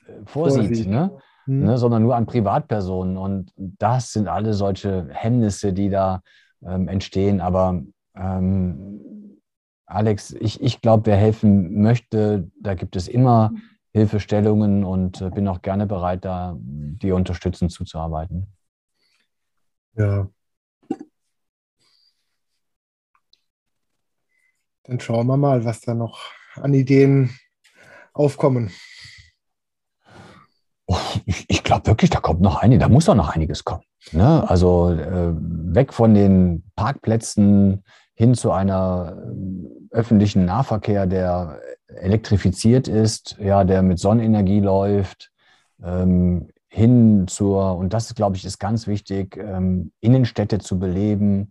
äh, 0.07 0.13
vorsieht, 0.25 0.67
vorsieht. 0.67 0.89
Ne? 0.89 1.13
Mhm. 1.47 1.65
Ne, 1.65 1.79
sondern 1.79 2.03
nur 2.03 2.17
an 2.17 2.27
Privatpersonen. 2.27 3.17
Und 3.17 3.53
das 3.57 4.13
sind 4.13 4.27
alle 4.27 4.53
solche 4.55 5.07
Hemmnisse, 5.11 5.73
die 5.73 5.91
da 5.91 6.23
ähm, 6.67 6.89
entstehen. 6.89 7.41
Aber 7.41 7.83
ähm, 8.17 9.41
Alex, 9.87 10.33
ich, 10.33 10.61
ich 10.63 10.81
glaube, 10.81 11.07
wer 11.07 11.17
helfen 11.17 11.81
möchte, 11.81 12.51
da 12.61 12.75
gibt 12.75 12.97
es 12.97 13.09
immer 13.09 13.53
Hilfestellungen 13.93 14.85
und 14.85 15.21
äh, 15.21 15.31
bin 15.31 15.47
auch 15.47 15.63
gerne 15.63 15.87
bereit, 15.87 16.25
da 16.25 16.57
die 16.59 17.13
unterstützend 17.13 17.71
zuzuarbeiten. 17.71 18.53
Ja. 19.97 20.29
Dann 24.85 25.01
schauen 25.01 25.27
wir 25.27 25.37
mal, 25.37 25.65
was 25.65 25.81
da 25.81 25.95
noch 25.95 26.21
an 26.57 26.75
Ideen 26.75 27.39
aufkommen. 28.13 28.71
Oh, 30.87 30.99
ich, 31.25 31.45
ich 31.49 31.63
glaube 31.63 31.87
wirklich, 31.87 32.11
da 32.11 32.21
kommt 32.21 32.41
noch 32.41 32.57
einige, 32.57 32.81
da 32.81 32.89
muss 32.89 33.09
auch 33.09 33.15
noch 33.15 33.31
einiges 33.31 33.65
kommen. 33.65 33.85
Ne? 34.13 34.49
Also 34.49 34.91
äh, 34.91 35.33
weg 35.35 35.93
von 35.93 36.15
den 36.15 36.65
Parkplätzen 36.77 37.85
hin 38.15 38.35
zu 38.35 38.53
einer 38.53 39.17
äh, 39.17 39.95
öffentlichen 39.95 40.45
Nahverkehr, 40.45 41.07
der 41.07 41.61
elektrifiziert 41.89 42.89
ist, 42.89 43.37
ja, 43.41 43.65
der 43.65 43.83
mit 43.83 43.99
Sonnenenergie 43.99 44.61
läuft, 44.61 45.31
ähm, 45.83 46.49
hin 46.69 47.27
zur, 47.29 47.77
und 47.77 47.93
das, 47.93 48.15
glaube 48.15 48.37
ich, 48.37 48.45
ist 48.45 48.59
ganz 48.59 48.87
wichtig, 48.87 49.37
ähm, 49.37 49.93
Innenstädte 50.01 50.59
zu 50.59 50.79
beleben, 50.79 51.51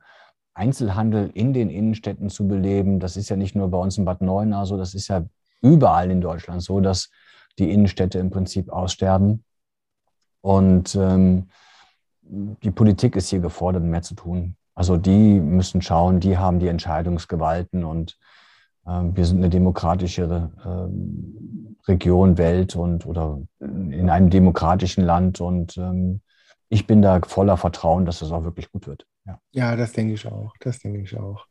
Einzelhandel 0.53 1.31
in 1.33 1.53
den 1.53 1.69
Innenstädten 1.69 2.29
zu 2.29 2.47
beleben. 2.47 2.99
Das 2.99 3.17
ist 3.17 3.29
ja 3.29 3.35
nicht 3.35 3.55
nur 3.55 3.69
bei 3.71 3.77
uns 3.77 3.97
in 3.97 4.05
Bad 4.05 4.21
Neuenahr 4.21 4.65
so, 4.65 4.77
das 4.77 4.93
ist 4.93 5.07
ja 5.07 5.23
überall 5.61 6.11
in 6.11 6.21
Deutschland 6.21 6.61
so, 6.61 6.79
dass 6.81 7.09
die 7.57 7.71
Innenstädte 7.71 8.19
im 8.19 8.29
Prinzip 8.29 8.69
aussterben. 8.69 9.43
Und 10.41 10.95
ähm, 10.95 11.49
die 12.25 12.71
Politik 12.71 13.15
ist 13.15 13.29
hier 13.29 13.39
gefordert, 13.39 13.83
mehr 13.83 14.01
zu 14.01 14.15
tun. 14.15 14.55
Also 14.75 14.97
die 14.97 15.39
müssen 15.39 15.81
schauen, 15.81 16.19
die 16.19 16.37
haben 16.37 16.59
die 16.59 16.67
Entscheidungsgewalten 16.67 17.83
und 17.83 18.17
ähm, 18.87 19.15
wir 19.15 19.25
sind 19.25 19.37
eine 19.37 19.49
demokratische 19.49 20.51
ähm, 20.65 21.77
Region, 21.87 22.37
Welt 22.37 22.75
und 22.75 23.05
oder 23.05 23.41
in 23.59 24.09
einem 24.09 24.29
demokratischen 24.29 25.03
Land 25.03 25.41
und 25.41 25.77
ähm, 25.77 26.21
ich 26.69 26.87
bin 26.87 27.01
da 27.01 27.21
voller 27.21 27.57
Vertrauen, 27.57 28.05
dass 28.05 28.21
es 28.21 28.31
auch 28.31 28.43
wirklich 28.43 28.71
gut 28.71 28.87
wird. 28.87 29.05
Ja, 29.25 29.39
ja 29.51 29.75
das 29.75 29.91
denke 29.91 30.13
ich 30.13 30.25
auch. 30.25 30.53
Das 30.59 30.79
denke 30.79 31.01
ich 31.01 31.15
auch. 31.17 31.45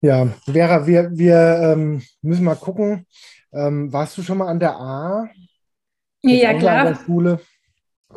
Ja, 0.00 0.26
Vera, 0.44 0.86
wir, 0.86 1.10
wir 1.12 1.36
ähm, 1.62 2.02
müssen 2.22 2.44
mal 2.44 2.56
gucken. 2.56 3.06
Ähm, 3.52 3.92
warst 3.92 4.16
du 4.18 4.22
schon 4.22 4.38
mal 4.38 4.48
an 4.48 4.58
der 4.58 4.76
A? 4.76 5.28
Ja, 6.22 6.54
klar. 6.54 6.80
An 6.80 6.94
der 6.94 7.04
Schule? 7.04 7.40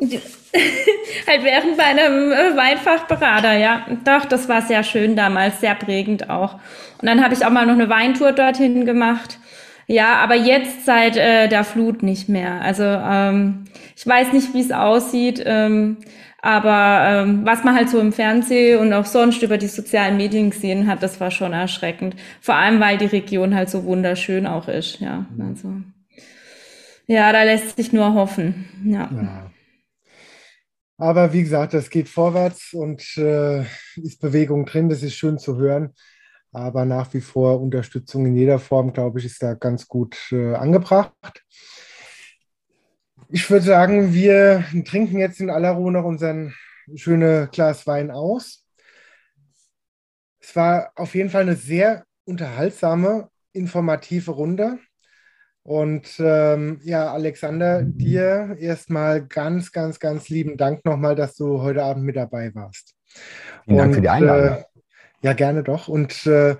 halt 0.00 1.44
während 1.44 1.76
bei 1.76 1.84
einem 1.84 2.32
äh, 2.32 2.56
Weinfachberater, 2.56 3.56
ja. 3.56 3.86
Doch, 4.04 4.24
das 4.24 4.48
war 4.48 4.62
sehr 4.62 4.82
schön 4.82 5.16
damals, 5.16 5.60
sehr 5.60 5.74
prägend 5.74 6.30
auch. 6.30 6.54
Und 7.00 7.06
dann 7.06 7.22
habe 7.22 7.34
ich 7.34 7.44
auch 7.44 7.50
mal 7.50 7.66
noch 7.66 7.74
eine 7.74 7.88
Weintour 7.88 8.32
dorthin 8.32 8.84
gemacht. 8.86 9.38
Ja, 9.86 10.16
aber 10.16 10.34
jetzt 10.34 10.86
seit 10.86 11.16
äh, 11.16 11.48
der 11.48 11.62
Flut 11.62 12.02
nicht 12.02 12.28
mehr. 12.28 12.60
Also 12.62 12.84
ähm, 12.84 13.64
ich 13.94 14.06
weiß 14.06 14.32
nicht, 14.32 14.54
wie 14.54 14.60
es 14.60 14.72
aussieht, 14.72 15.42
ähm, 15.44 15.98
aber 16.40 17.04
ähm, 17.06 17.40
was 17.44 17.64
man 17.64 17.74
halt 17.74 17.88
so 17.88 18.00
im 18.00 18.12
Fernsehen 18.12 18.80
und 18.80 18.92
auch 18.92 19.06
sonst 19.06 19.42
über 19.42 19.58
die 19.58 19.66
sozialen 19.66 20.16
Medien 20.16 20.50
gesehen 20.50 20.86
hat, 20.86 21.02
das 21.02 21.20
war 21.20 21.30
schon 21.30 21.52
erschreckend. 21.52 22.16
Vor 22.40 22.54
allem, 22.54 22.80
weil 22.80 22.98
die 22.98 23.06
Region 23.06 23.54
halt 23.54 23.70
so 23.70 23.84
wunderschön 23.84 24.46
auch 24.46 24.68
ist. 24.68 25.00
Ja, 25.00 25.26
also 25.38 25.74
ja, 27.06 27.32
da 27.32 27.42
lässt 27.42 27.76
sich 27.76 27.92
nur 27.92 28.14
hoffen. 28.14 28.66
ja. 28.84 29.08
ja. 29.12 29.53
Aber 30.96 31.32
wie 31.32 31.42
gesagt, 31.42 31.74
das 31.74 31.90
geht 31.90 32.08
vorwärts 32.08 32.72
und 32.72 33.16
äh, 33.16 33.62
ist 33.96 34.20
Bewegung 34.20 34.64
drin. 34.64 34.88
Das 34.88 35.02
ist 35.02 35.14
schön 35.14 35.38
zu 35.38 35.56
hören. 35.56 35.92
Aber 36.52 36.84
nach 36.84 37.12
wie 37.14 37.20
vor 37.20 37.60
Unterstützung 37.60 38.26
in 38.26 38.36
jeder 38.36 38.60
Form, 38.60 38.92
glaube 38.92 39.18
ich, 39.18 39.26
ist 39.26 39.42
da 39.42 39.54
ganz 39.54 39.88
gut 39.88 40.16
äh, 40.30 40.54
angebracht. 40.54 41.12
Ich 43.28 43.50
würde 43.50 43.64
sagen, 43.64 44.12
wir 44.12 44.64
trinken 44.84 45.18
jetzt 45.18 45.40
in 45.40 45.50
aller 45.50 45.72
Ruhe 45.72 45.90
noch 45.90 46.04
unseren 46.04 46.54
schönen 46.94 47.50
Glas 47.50 47.86
Wein 47.88 48.12
aus. 48.12 48.64
Es 50.40 50.54
war 50.54 50.92
auf 50.94 51.14
jeden 51.16 51.30
Fall 51.30 51.42
eine 51.42 51.56
sehr 51.56 52.04
unterhaltsame, 52.24 53.30
informative 53.52 54.30
Runde. 54.30 54.78
Und 55.64 56.16
ähm, 56.18 56.78
ja, 56.84 57.10
Alexander, 57.10 57.82
dir 57.82 58.56
erstmal 58.60 59.26
ganz, 59.26 59.72
ganz, 59.72 59.98
ganz 59.98 60.28
lieben 60.28 60.58
Dank 60.58 60.84
nochmal, 60.84 61.16
dass 61.16 61.36
du 61.36 61.62
heute 61.62 61.82
Abend 61.82 62.04
mit 62.04 62.16
dabei 62.16 62.54
warst. 62.54 62.94
Vielen 63.64 63.78
Dank 63.78 63.94
für 63.94 64.00
die 64.02 64.08
Einladung. 64.10 64.58
Äh, 64.58 64.64
ja, 65.22 65.32
gerne 65.32 65.62
doch. 65.62 65.88
Und 65.88 66.26
äh, 66.26 66.56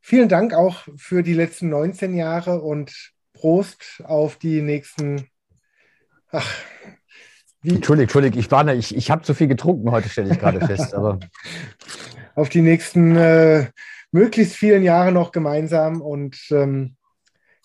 vielen 0.00 0.28
Dank 0.28 0.54
auch 0.54 0.86
für 0.96 1.24
die 1.24 1.34
letzten 1.34 1.68
19 1.68 2.14
Jahre 2.14 2.60
und 2.60 3.12
Prost 3.32 4.00
auf 4.04 4.36
die 4.36 4.62
nächsten 4.62 5.26
ach, 6.30 6.48
Wie? 7.60 7.74
Entschuldigung, 7.74 8.02
Entschuldigung, 8.02 8.38
ich 8.38 8.50
war 8.52 8.68
ich, 8.68 8.96
ich 8.96 9.10
habe 9.10 9.22
zu 9.22 9.34
viel 9.34 9.48
getrunken 9.48 9.90
heute, 9.90 10.08
stelle 10.08 10.32
ich 10.32 10.38
gerade 10.38 10.60
fest. 10.64 10.94
Aber 10.94 11.18
auf 12.36 12.48
die 12.48 12.62
nächsten 12.62 13.16
äh, 13.16 13.66
möglichst 14.12 14.54
vielen 14.54 14.84
Jahre 14.84 15.10
noch 15.10 15.32
gemeinsam 15.32 16.00
und 16.00 16.38
ähm, 16.52 16.96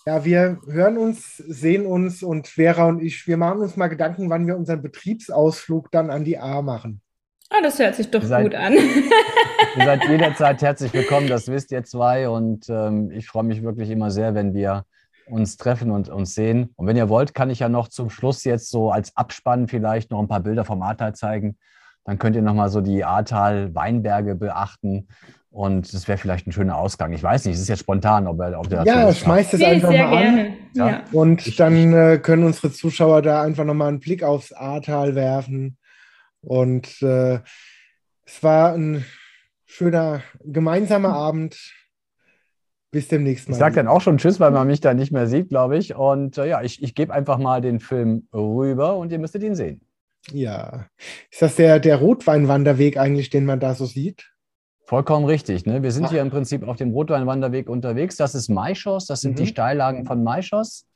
ja, 0.08 0.24
wir 0.24 0.58
hören 0.66 0.96
uns, 0.96 1.36
sehen 1.36 1.84
uns 1.84 2.22
und 2.22 2.48
Vera 2.48 2.86
und 2.86 3.02
ich, 3.02 3.26
wir 3.26 3.36
machen 3.36 3.60
uns 3.60 3.76
mal 3.76 3.88
Gedanken, 3.88 4.30
wann 4.30 4.46
wir 4.46 4.56
unseren 4.56 4.80
Betriebsausflug 4.80 5.90
dann 5.90 6.08
an 6.08 6.24
die 6.24 6.38
A 6.38 6.62
machen. 6.62 7.02
Ah, 7.50 7.60
das 7.62 7.78
hört 7.78 7.94
sich 7.94 8.10
doch 8.10 8.22
seid, 8.22 8.44
gut 8.44 8.54
an. 8.54 8.72
ihr 9.76 9.84
seid 9.84 10.08
jederzeit 10.08 10.62
herzlich 10.62 10.94
willkommen, 10.94 11.28
das 11.28 11.48
wisst 11.48 11.72
ihr 11.72 11.84
zwei. 11.84 12.30
Und 12.30 12.70
ähm, 12.70 13.10
ich 13.10 13.26
freue 13.26 13.42
mich 13.42 13.62
wirklich 13.62 13.90
immer 13.90 14.10
sehr, 14.10 14.34
wenn 14.34 14.54
wir 14.54 14.86
uns 15.26 15.58
treffen 15.58 15.90
und 15.90 16.08
uns 16.08 16.34
sehen. 16.34 16.70
Und 16.76 16.86
wenn 16.86 16.96
ihr 16.96 17.10
wollt, 17.10 17.34
kann 17.34 17.50
ich 17.50 17.58
ja 17.58 17.68
noch 17.68 17.88
zum 17.88 18.08
Schluss 18.08 18.44
jetzt 18.44 18.70
so 18.70 18.90
als 18.90 19.14
Abspann 19.14 19.68
vielleicht 19.68 20.10
noch 20.10 20.20
ein 20.20 20.28
paar 20.28 20.40
Bilder 20.40 20.64
vom 20.64 20.80
Ahrtal 20.80 21.14
zeigen. 21.16 21.58
Dann 22.08 22.18
könnt 22.18 22.36
ihr 22.36 22.40
nochmal 22.40 22.70
so 22.70 22.80
die 22.80 23.04
Ahrtal-Weinberge 23.04 24.34
beachten. 24.34 25.08
Und 25.50 25.92
das 25.92 26.08
wäre 26.08 26.16
vielleicht 26.16 26.46
ein 26.46 26.52
schöner 26.52 26.78
Ausgang. 26.78 27.12
Ich 27.12 27.22
weiß 27.22 27.44
nicht, 27.44 27.56
es 27.56 27.60
ist 27.60 27.68
jetzt 27.68 27.80
spontan, 27.80 28.26
ob, 28.26 28.40
er, 28.40 28.58
ob 28.58 28.66
der 28.70 28.84
Ja, 28.84 29.12
schmeißt 29.12 29.52
es 29.52 29.62
einfach 29.62 29.90
mal 29.90 30.08
gerne. 30.08 30.40
an. 30.40 30.54
Ja. 30.72 31.02
Und 31.12 31.60
dann 31.60 31.92
äh, 31.92 32.16
können 32.16 32.44
unsere 32.44 32.72
Zuschauer 32.72 33.20
da 33.20 33.42
einfach 33.42 33.64
nochmal 33.64 33.88
einen 33.88 34.00
Blick 34.00 34.22
aufs 34.22 34.54
Ahrtal 34.54 35.16
werfen. 35.16 35.76
Und 36.40 37.02
äh, 37.02 37.40
es 38.24 38.42
war 38.42 38.72
ein 38.72 39.04
schöner 39.66 40.22
gemeinsamer 40.42 41.12
Abend. 41.12 41.58
Bis 42.90 43.08
demnächst 43.08 43.50
mal. 43.50 43.52
Ich 43.52 43.58
sage 43.58 43.74
dann 43.74 43.86
auch 43.86 44.00
schon 44.00 44.16
Tschüss, 44.16 44.40
weil 44.40 44.50
man 44.50 44.66
mich 44.66 44.80
da 44.80 44.94
nicht 44.94 45.12
mehr 45.12 45.26
sieht, 45.26 45.50
glaube 45.50 45.76
ich. 45.76 45.94
Und 45.94 46.38
äh, 46.38 46.48
ja, 46.48 46.62
ich, 46.62 46.82
ich 46.82 46.94
gebe 46.94 47.12
einfach 47.12 47.36
mal 47.36 47.60
den 47.60 47.80
Film 47.80 48.28
rüber 48.32 48.96
und 48.96 49.12
ihr 49.12 49.18
müsstet 49.18 49.42
ihn 49.42 49.54
sehen. 49.54 49.82
Ja. 50.32 50.86
Ist 51.30 51.42
das 51.42 51.56
der, 51.56 51.80
der 51.80 51.96
Rotweinwanderweg 51.96 52.96
eigentlich, 52.96 53.30
den 53.30 53.44
man 53.44 53.60
da 53.60 53.74
so 53.74 53.86
sieht? 53.86 54.30
Vollkommen 54.84 55.26
richtig. 55.26 55.66
Ne? 55.66 55.82
Wir 55.82 55.92
sind 55.92 56.06
Ach. 56.06 56.10
hier 56.10 56.22
im 56.22 56.30
Prinzip 56.30 56.66
auf 56.66 56.76
dem 56.76 56.92
Rotweinwanderweg 56.92 57.68
unterwegs. 57.68 58.16
Das 58.16 58.34
ist 58.34 58.48
Maischoss, 58.48 59.06
das 59.06 59.20
sind 59.20 59.32
mhm. 59.32 59.36
die 59.36 59.46
Steillagen 59.46 60.06
von 60.06 60.22
Maischoss. 60.24 60.86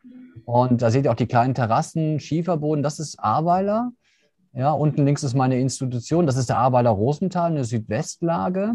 Und 0.45 0.81
da 0.81 0.91
seht 0.91 1.05
ihr 1.05 1.11
auch 1.11 1.17
die 1.17 1.27
kleinen 1.27 1.55
Terrassen, 1.55 2.19
Schieferboden. 2.19 2.83
Das 2.83 2.99
ist 2.99 3.19
Ahrweiler. 3.21 3.93
Ja, 4.55 4.73
unten 4.73 5.05
links 5.05 5.23
ist 5.23 5.35
meine 5.35 5.59
Institution, 5.59 6.27
das 6.27 6.37
ist 6.37 6.51
der 6.51 6.59
Arbeiter 6.59 6.91
Rosenthal, 6.91 7.51
eine 7.51 7.65
Südwestlage. 7.65 8.75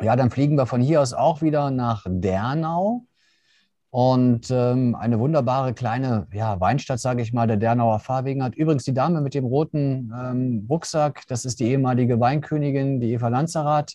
Ja, 0.00 0.14
dann 0.14 0.30
fliegen 0.30 0.56
wir 0.56 0.66
von 0.66 0.80
hier 0.80 1.00
aus 1.00 1.12
auch 1.12 1.42
wieder 1.42 1.70
nach 1.70 2.04
Dernau. 2.08 3.04
Und 3.94 4.50
ähm, 4.50 4.96
eine 4.96 5.20
wunderbare 5.20 5.72
kleine 5.72 6.26
ja, 6.32 6.58
Weinstadt, 6.58 6.98
sage 6.98 7.22
ich 7.22 7.32
mal, 7.32 7.46
der 7.46 7.58
Dernauer 7.58 8.00
Fahrwegen 8.00 8.42
hat. 8.42 8.56
Übrigens 8.56 8.82
die 8.82 8.92
Dame 8.92 9.20
mit 9.20 9.34
dem 9.34 9.44
roten 9.44 10.12
ähm, 10.12 10.66
Rucksack, 10.68 11.22
das 11.28 11.44
ist 11.44 11.60
die 11.60 11.66
ehemalige 11.68 12.18
Weinkönigin, 12.18 12.98
die 12.98 13.12
Eva 13.12 13.28
Lanzerath, 13.28 13.94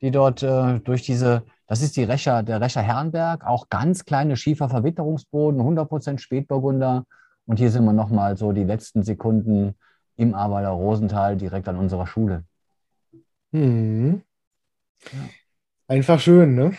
die 0.00 0.12
dort 0.12 0.44
äh, 0.44 0.78
durch 0.78 1.02
diese, 1.02 1.42
das 1.66 1.82
ist 1.82 1.96
die 1.96 2.04
Recher, 2.04 2.44
der 2.44 2.60
Recher 2.60 2.82
Herrenberg, 2.82 3.44
auch 3.44 3.68
ganz 3.68 4.04
kleine 4.04 4.36
Schieferverwitterungsboden, 4.36 5.60
100% 5.60 6.18
Spätburgunder. 6.18 7.04
Und 7.44 7.56
hier 7.56 7.72
sind 7.72 7.84
wir 7.84 7.92
nochmal 7.92 8.36
so 8.36 8.52
die 8.52 8.62
letzten 8.62 9.02
Sekunden 9.02 9.74
im 10.14 10.34
Arbeiter 10.34 10.68
Rosenthal 10.68 11.36
direkt 11.36 11.66
an 11.66 11.78
unserer 11.78 12.06
Schule. 12.06 12.44
Mhm. 13.50 14.22
Ja. 15.12 15.18
Einfach 15.88 16.20
schön, 16.20 16.54
ne? 16.54 16.74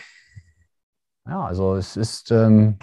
Ja, 1.26 1.44
also 1.44 1.74
es 1.74 1.96
ist, 1.96 2.30
ähm, 2.30 2.78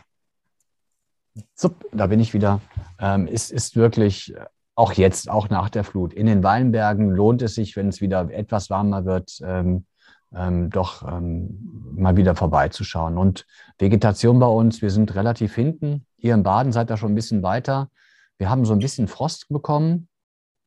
zup, 1.53 1.85
da 1.91 2.07
bin 2.07 2.19
ich 2.19 2.33
wieder, 2.33 2.61
ähm, 2.99 3.27
es 3.31 3.51
ist 3.51 3.75
wirklich, 3.75 4.33
auch 4.75 4.93
jetzt, 4.93 5.29
auch 5.29 5.49
nach 5.49 5.69
der 5.69 5.83
Flut, 5.83 6.13
in 6.13 6.25
den 6.25 6.43
Weinbergen 6.43 7.11
lohnt 7.11 7.41
es 7.41 7.55
sich, 7.55 7.75
wenn 7.75 7.89
es 7.89 8.01
wieder 8.01 8.31
etwas 8.31 8.69
warmer 8.69 9.05
wird, 9.05 9.39
ähm, 9.43 9.85
ähm, 10.33 10.69
doch 10.69 11.07
ähm, 11.07 11.91
mal 11.93 12.15
wieder 12.15 12.35
vorbeizuschauen. 12.35 13.17
Und 13.17 13.45
Vegetation 13.77 14.39
bei 14.39 14.47
uns, 14.47 14.81
wir 14.81 14.89
sind 14.89 15.13
relativ 15.13 15.53
hinten. 15.55 16.05
Ihr 16.17 16.33
im 16.33 16.43
Baden 16.43 16.71
seid 16.71 16.89
da 16.89 16.97
schon 16.97 17.11
ein 17.11 17.15
bisschen 17.15 17.43
weiter. 17.43 17.89
Wir 18.37 18.49
haben 18.49 18.65
so 18.65 18.73
ein 18.73 18.79
bisschen 18.79 19.07
Frost 19.07 19.49
bekommen 19.49 20.07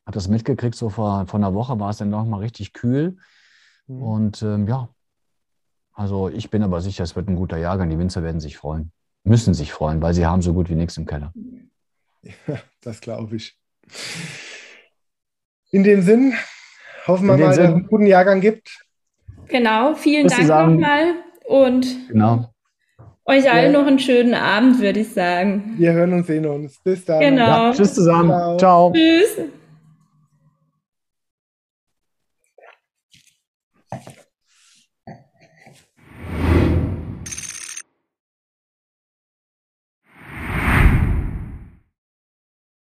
habe 0.07 0.15
das 0.15 0.29
mitgekriegt, 0.29 0.75
so 0.75 0.91
vor, 0.91 1.27
vor 1.27 1.41
einer 1.41 1.55
Woche 1.55 1.79
war 1.81 1.91
es 1.91 1.99
dann 1.99 2.11
noch 2.11 2.25
mal 2.25 2.39
richtig 2.39 2.73
kühl. 2.73 3.17
Mhm. 3.87 4.03
Und 4.03 4.43
ähm, 4.43 4.69
ja, 4.69 4.89
also 5.95 6.29
ich 6.29 6.51
bin 6.51 6.63
aber 6.63 6.81
sicher, 6.81 7.05
es 7.05 7.17
wird 7.17 7.29
ein 7.29 7.37
guter 7.37 7.57
Jahrgang. 7.57 7.89
Die 7.89 7.99
Winzer 7.99 8.23
werden 8.23 8.41
sich 8.41 8.57
freuen, 8.57 8.91
müssen 9.23 9.55
sich 9.55 9.73
freuen, 9.73 10.03
weil 10.03 10.13
sie 10.13 10.27
haben 10.27 10.43
so 10.43 10.53
gut 10.53 10.69
wie 10.69 10.75
nichts 10.75 10.97
im 10.97 11.07
Keller. 11.07 11.33
Ja, 12.23 12.59
das 12.81 13.01
glaube 13.01 13.37
ich. 13.37 13.57
In 15.71 15.85
dem 15.85 16.03
Sinn, 16.03 16.35
hoffen 17.07 17.27
wir 17.27 17.37
mal, 17.37 17.39
dass 17.39 17.59
es 17.59 17.65
einen 17.65 17.87
guten 17.87 18.07
Jahrgang 18.07 18.41
gibt. 18.41 18.85
Genau, 19.49 19.95
vielen 19.95 20.29
Dank 20.29 20.49
nochmal 20.49 21.15
und 21.45 22.09
genau. 22.09 22.51
euch 23.27 23.51
allen 23.51 23.73
ja. 23.73 23.79
noch 23.81 23.87
einen 23.87 23.99
schönen 23.99 24.35
Abend, 24.35 24.81
würde 24.81 25.01
ich 25.01 25.13
sagen. 25.13 25.75
Wir 25.77 25.93
hören 25.93 26.13
und 26.13 26.27
sehen 26.27 26.47
uns. 26.47 26.79
Bis 26.83 27.05
dann. 27.05 27.21
Genau. 27.21 27.47
Ja, 27.47 27.73
tschüss 27.73 27.95
zusammen. 27.95 28.31
Ciao. 28.31 28.57
Ciao. 28.57 28.93
Tschüss. 28.93 29.64